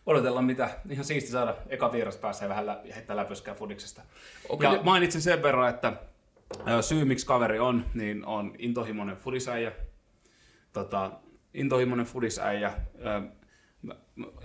odotellaan 0.06 0.44
mitä. 0.44 0.70
Ihan 0.90 1.04
siisti 1.04 1.30
saada 1.30 1.54
eka 1.68 1.92
vieras 1.92 2.16
pääsee 2.16 2.48
vähän 2.48 2.66
lä- 2.66 2.80
heittää 2.94 3.16
läpyskää 3.16 3.54
fudiksesta. 3.54 4.02
Onko 4.48 4.64
ja 4.64 4.80
mainitsin 4.82 5.22
sen 5.22 5.42
verran, 5.42 5.68
että 5.68 5.92
syy 6.80 7.04
miksi 7.04 7.26
kaveri 7.26 7.58
on, 7.58 7.84
niin 7.94 8.24
on 8.24 8.54
intohimoinen 8.58 9.16
fudisäijä. 9.16 9.72
Tota, 10.72 11.10
intohimoinen 11.54 12.06
fudisäijä. 12.06 12.72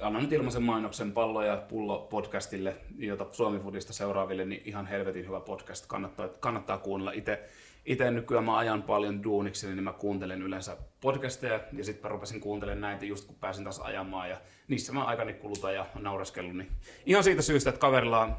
Annan 0.01 0.21
nyt 0.21 0.33
ilmaisen 0.33 0.63
mainoksen 0.63 1.11
pallo 1.11 1.43
ja 1.43 1.57
pullo 1.57 1.99
podcastille, 1.99 2.75
jota 2.97 3.25
Suomi 3.31 3.59
Fudista 3.59 3.93
seuraaville, 3.93 4.45
niin 4.45 4.61
ihan 4.65 4.87
helvetin 4.87 5.27
hyvä 5.27 5.39
podcast. 5.39 5.85
Kannattaa, 5.87 6.27
kannattaa 6.27 6.77
kuunnella. 6.77 7.11
Itse 7.11 7.49
itse 7.85 8.11
nykyään 8.11 8.43
mä 8.43 8.57
ajan 8.57 8.83
paljon 8.83 9.23
duunikseni, 9.23 9.75
niin 9.75 9.83
mä 9.83 9.93
kuuntelen 9.93 10.41
yleensä 10.41 10.77
podcasteja 11.01 11.59
ja 11.73 11.83
sitten 11.83 12.03
mä 12.03 12.09
rupesin 12.09 12.41
kuuntelemaan 12.41 12.81
näitä 12.81 13.05
just 13.05 13.25
kun 13.25 13.35
pääsin 13.35 13.63
taas 13.63 13.79
ajamaan 13.79 14.29
ja 14.29 14.37
niissä 14.67 14.93
mä 14.93 15.03
aikani 15.03 15.33
kulutan 15.33 15.75
ja 15.75 15.85
naureskellut. 15.99 16.55
Niin 16.55 16.71
ihan 17.05 17.23
siitä 17.23 17.41
syystä, 17.41 17.69
että 17.69 17.79
kaverilla 17.79 18.19
on, 18.19 18.35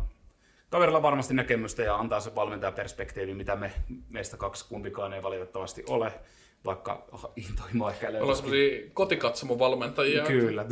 kaverilla 0.75 1.03
varmasti 1.03 1.35
näkemystä 1.35 1.83
ja 1.83 1.97
antaa 1.97 2.20
se 2.20 2.35
valmentajaperspektiivi, 2.35 3.35
mitä 3.35 3.57
me 3.57 3.72
meistä 4.09 4.37
kaksi 4.37 4.64
kumpikaan 4.68 5.12
ei 5.12 5.22
valitettavasti 5.22 5.85
ole, 5.89 6.12
vaikka 6.64 7.07
intohimoa 7.37 7.91
ehkä 7.91 8.07
ollaan 8.09 8.27
löytyisi. 8.27 8.43
semmoisia 8.43 8.91
kotikatsomovalmentajia. 8.95 10.25
Kyllä. 10.25 10.66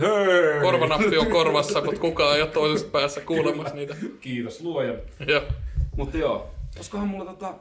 Korvanappi 0.62 1.18
on 1.18 1.26
korvassa, 1.26 1.80
mutta 1.84 2.00
kukaan 2.00 2.36
ei 2.36 2.42
ole 2.42 2.50
toisesta 2.50 2.90
päässä 2.90 3.20
kuulemassa 3.20 3.74
niitä. 3.74 3.96
Kiitos 4.20 4.60
luojan. 4.60 4.96
Ja, 5.26 5.42
Mutta 5.96 6.18
joo, 6.18 6.50
olisikohan 6.76 7.08
mulla 7.08 7.24
tota... 7.24 7.54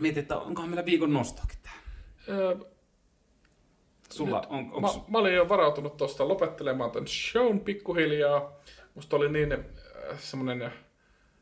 Mietin, 0.00 0.22
että 0.22 0.38
onkohan 0.38 0.70
meillä 0.70 0.84
viikon 0.84 1.12
nostoakin 1.12 1.58
tähän. 1.62 1.80
ö, 2.28 2.56
Sulla 4.10 4.40
nyt, 4.40 4.50
on, 4.50 4.64
mä, 4.66 4.72
onks, 4.72 5.08
mä, 5.08 5.18
olin 5.18 5.34
jo 5.34 5.48
varautunut 5.48 5.96
tuosta 5.96 6.28
lopettelemaan 6.28 6.90
tämän 6.90 7.08
shown 7.08 7.60
pikkuhiljaa. 7.60 8.52
Musta 8.94 9.16
oli 9.16 9.32
niin 9.32 9.52
semmoinen 10.16 10.72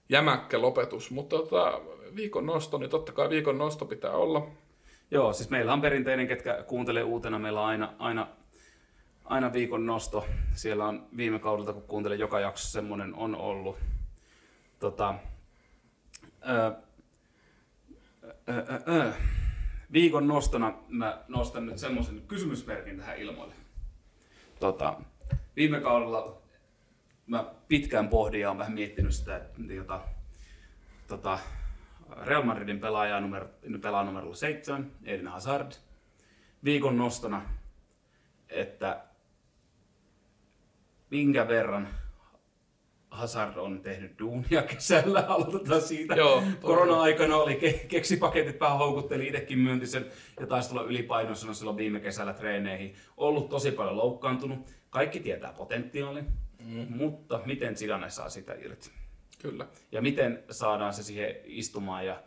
jämäkkä 0.09 0.63
lopetus, 0.63 1.11
mutta 1.11 1.37
tota, 1.37 1.81
viikon 2.17 2.47
nosto, 2.47 2.79
niin 2.79 2.91
totta 2.91 3.13
kai 3.13 3.31
viikon 3.31 3.59
nosto 3.59 3.85
pitää 3.85 4.13
olla. 4.13 4.47
Joo, 5.11 5.33
siis 5.33 5.51
meillä 5.51 5.73
on 5.73 5.81
perinteinen, 5.81 6.27
ketkä 6.27 6.65
kuuntelee 6.67 7.03
uutena, 7.05 7.39
meillä 7.39 7.61
on 7.61 7.67
aina, 7.67 7.95
aina, 7.99 8.29
aina 9.25 9.53
viikon 9.53 9.87
nosto. 9.87 10.27
Siellä 10.55 10.87
on 10.87 11.07
viime 11.17 11.39
kaudelta, 11.39 11.73
kun 11.73 11.83
kuuntelee 11.83 12.19
joka 12.19 12.41
jakso, 12.41 12.69
semmoinen 12.69 13.15
on 13.15 13.35
ollut. 13.35 13.77
Tota, 14.81 15.15
ö, 16.49 16.73
ö, 18.49 18.65
ö, 18.89 18.93
ö. 18.95 19.13
Viikon 19.93 20.29
nostona 20.29 20.75
mä 20.89 21.25
nostan 21.29 21.67
nyt 21.67 21.79
semmoisen 21.79 22.23
kysymysmerkin 22.29 22.97
tähän 22.97 23.19
ilmoille. 23.19 23.55
Tota, 24.61 25.01
viime 25.57 25.81
kaudella 25.81 26.43
mä 27.31 27.45
pitkään 27.69 28.09
pohdin 28.09 28.41
ja 28.41 28.49
olen 28.49 28.59
vähän 28.59 28.73
miettinyt 28.73 29.15
sitä, 29.15 29.37
että 29.37 29.61
jota, 29.75 30.01
tota, 31.07 31.39
Real 32.23 32.43
Madridin 32.43 32.81
pelaaja 32.81 33.21
numero, 33.21 33.49
pelaa 33.83 34.05
numerolla 34.05 34.35
7, 34.35 34.93
Eden 35.05 35.29
Hazard. 35.29 35.73
Viikon 36.65 36.97
nostona, 36.97 37.43
että 38.49 39.05
minkä 41.11 41.49
verran 41.49 41.89
Hazard 43.11 43.57
on 43.57 43.81
tehnyt 43.83 44.19
duunia 44.19 44.63
kesällä, 44.63 45.25
aloitetaan 45.29 45.83
siitä. 45.83 46.15
Joo, 46.15 46.43
Korona-aikana 46.63 47.37
oli 47.37 47.55
ke- 47.55 47.87
keksipaketit 47.89 48.61
vähän 48.61 48.79
houkutteli 48.79 49.27
itsekin 49.27 49.59
myyntisen 49.59 50.07
ja 50.41 50.47
taisi 50.47 50.69
tulla 50.69 50.83
ylipainoisena 50.83 51.55
silloin 51.55 51.77
viime 51.77 52.01
kesällä 52.01 52.33
treeneihin. 52.33 52.95
Ollut 53.17 53.49
tosi 53.49 53.71
paljon 53.71 53.97
loukkaantunut. 53.97 54.69
Kaikki 54.91 55.21
tietää 55.21 55.53
potentiaalin, 55.53 56.27
mm. 56.65 56.87
mutta 56.97 57.41
miten 57.47 57.77
Zidane 57.77 58.11
saa 58.11 58.29
sitä 58.29 58.55
irti? 58.55 58.91
Kyllä. 59.43 59.67
ja 59.93 60.03
miten 60.03 60.45
saadaan 60.51 60.95
se 60.95 61.03
siihen 61.03 61.37
istumaan 61.45 62.07
ja 62.07 62.23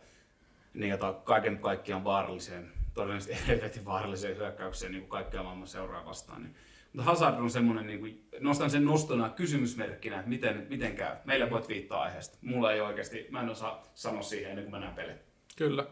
niin 0.74 0.90
jota 0.90 1.12
kaiken 1.12 1.58
kaikkiaan 1.58 2.04
vaaralliseen, 2.04 2.72
todennäköisesti 2.94 3.46
helvetin 3.48 3.84
vaaralliseen 3.84 4.36
hyökkäykseen 4.36 4.92
niin 4.92 5.02
kuin 5.02 5.10
kaikkea 5.10 5.42
maailman 5.42 5.66
seuraa 5.66 6.04
vastaan. 6.04 6.42
Niin. 6.42 6.54
Mutta 6.92 7.10
Hazard 7.10 7.38
on 7.38 7.50
semmoinen, 7.50 7.86
niin 7.86 8.00
kuin, 8.00 8.28
nostan 8.40 8.70
sen 8.70 8.84
nostona 8.84 9.28
kysymysmerkkinä, 9.28 10.16
että 10.16 10.28
miten, 10.28 10.66
miten 10.70 10.96
käy. 10.96 11.16
Meillä 11.24 11.50
voit 11.50 11.68
viittaa 11.68 12.02
aiheesta. 12.02 12.38
Mulla 12.42 12.72
ei 12.72 12.80
oikeasti, 12.80 13.26
mä 13.30 13.40
en 13.40 13.48
osaa 13.48 13.86
sanoa 13.94 14.22
siihen 14.22 14.50
ennen 14.50 14.64
kuin 14.64 14.70
mä 14.70 14.80
näen 14.80 14.94
pelit. 14.94 15.16
Kyllä. 15.56 15.86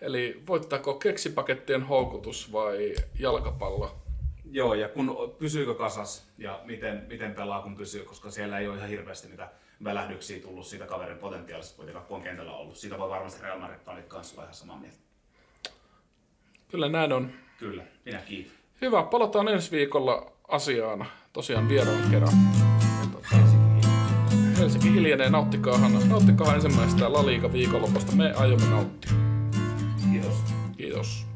Eli 0.00 0.42
voittaako 0.46 0.94
keksipakettien 0.94 1.82
houkutus 1.82 2.52
vai 2.52 2.94
jalkapallo? 3.18 4.05
Joo, 4.50 4.74
ja 4.74 4.88
kun 4.88 5.34
pysyykö 5.38 5.74
kasas 5.74 6.28
ja 6.38 6.60
miten, 6.64 7.04
miten 7.08 7.34
pelaa, 7.34 7.62
kun 7.62 7.76
pysyy, 7.76 8.04
koska 8.04 8.30
siellä 8.30 8.58
ei 8.58 8.68
ole 8.68 8.76
ihan 8.76 8.88
hirveästi 8.88 9.28
niitä 9.28 9.50
välähdyksiä 9.84 10.40
tullut 10.40 10.66
siitä 10.66 10.86
kaverin 10.86 11.18
potentiaalista, 11.18 11.76
kuitenkaan 11.76 12.06
kun 12.06 12.16
on 12.16 12.22
kentällä 12.22 12.52
ollut. 12.52 12.76
Siitä 12.76 12.98
voi 12.98 13.08
varmasti 13.10 13.42
Real 13.42 13.58
Madrid 13.58 13.78
fanit 13.78 14.06
kanssa 14.06 14.34
olla 14.34 14.42
ihan 14.42 14.54
samaa 14.54 14.78
mieltä. 14.78 14.98
Kyllä 16.68 16.88
näin 16.88 17.12
on. 17.12 17.30
Kyllä, 17.58 17.82
minä 18.04 18.18
kiitän. 18.18 18.52
Hyvä, 18.80 19.02
palataan 19.02 19.48
ensi 19.48 19.70
viikolla 19.70 20.32
asiaan 20.48 21.06
tosiaan 21.32 21.68
vieraan 21.68 22.10
kerran. 22.10 22.32
Tota, 23.12 23.36
Helsinki 24.58 24.92
hiljenee, 24.92 25.30
nauttikaahan, 25.30 26.08
nauttikaahan 26.08 26.54
ensimmäistä 26.54 27.12
La 27.12 27.26
Liga 27.26 27.52
viikonlopusta. 27.52 28.12
Me 28.12 28.32
aiomme 28.32 28.66
nauttia. 28.66 29.10
Kiitos. 30.12 30.34
Kiitos. 30.76 31.26